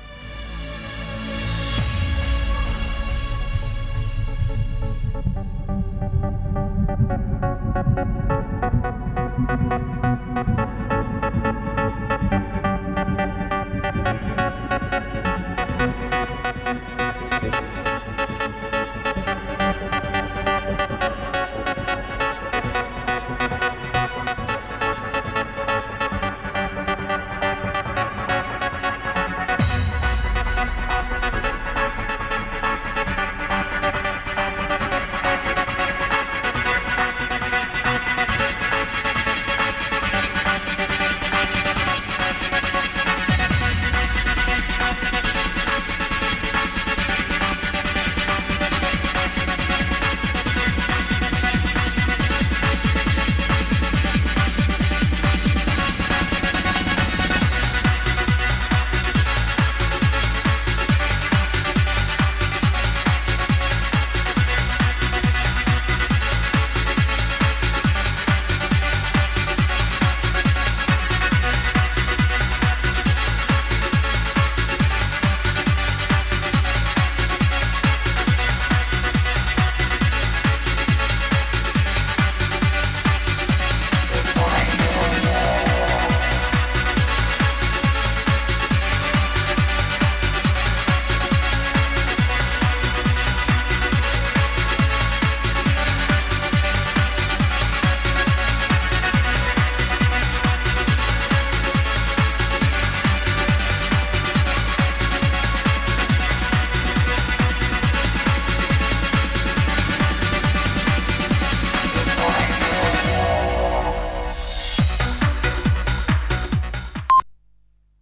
Thank 7.96 8.32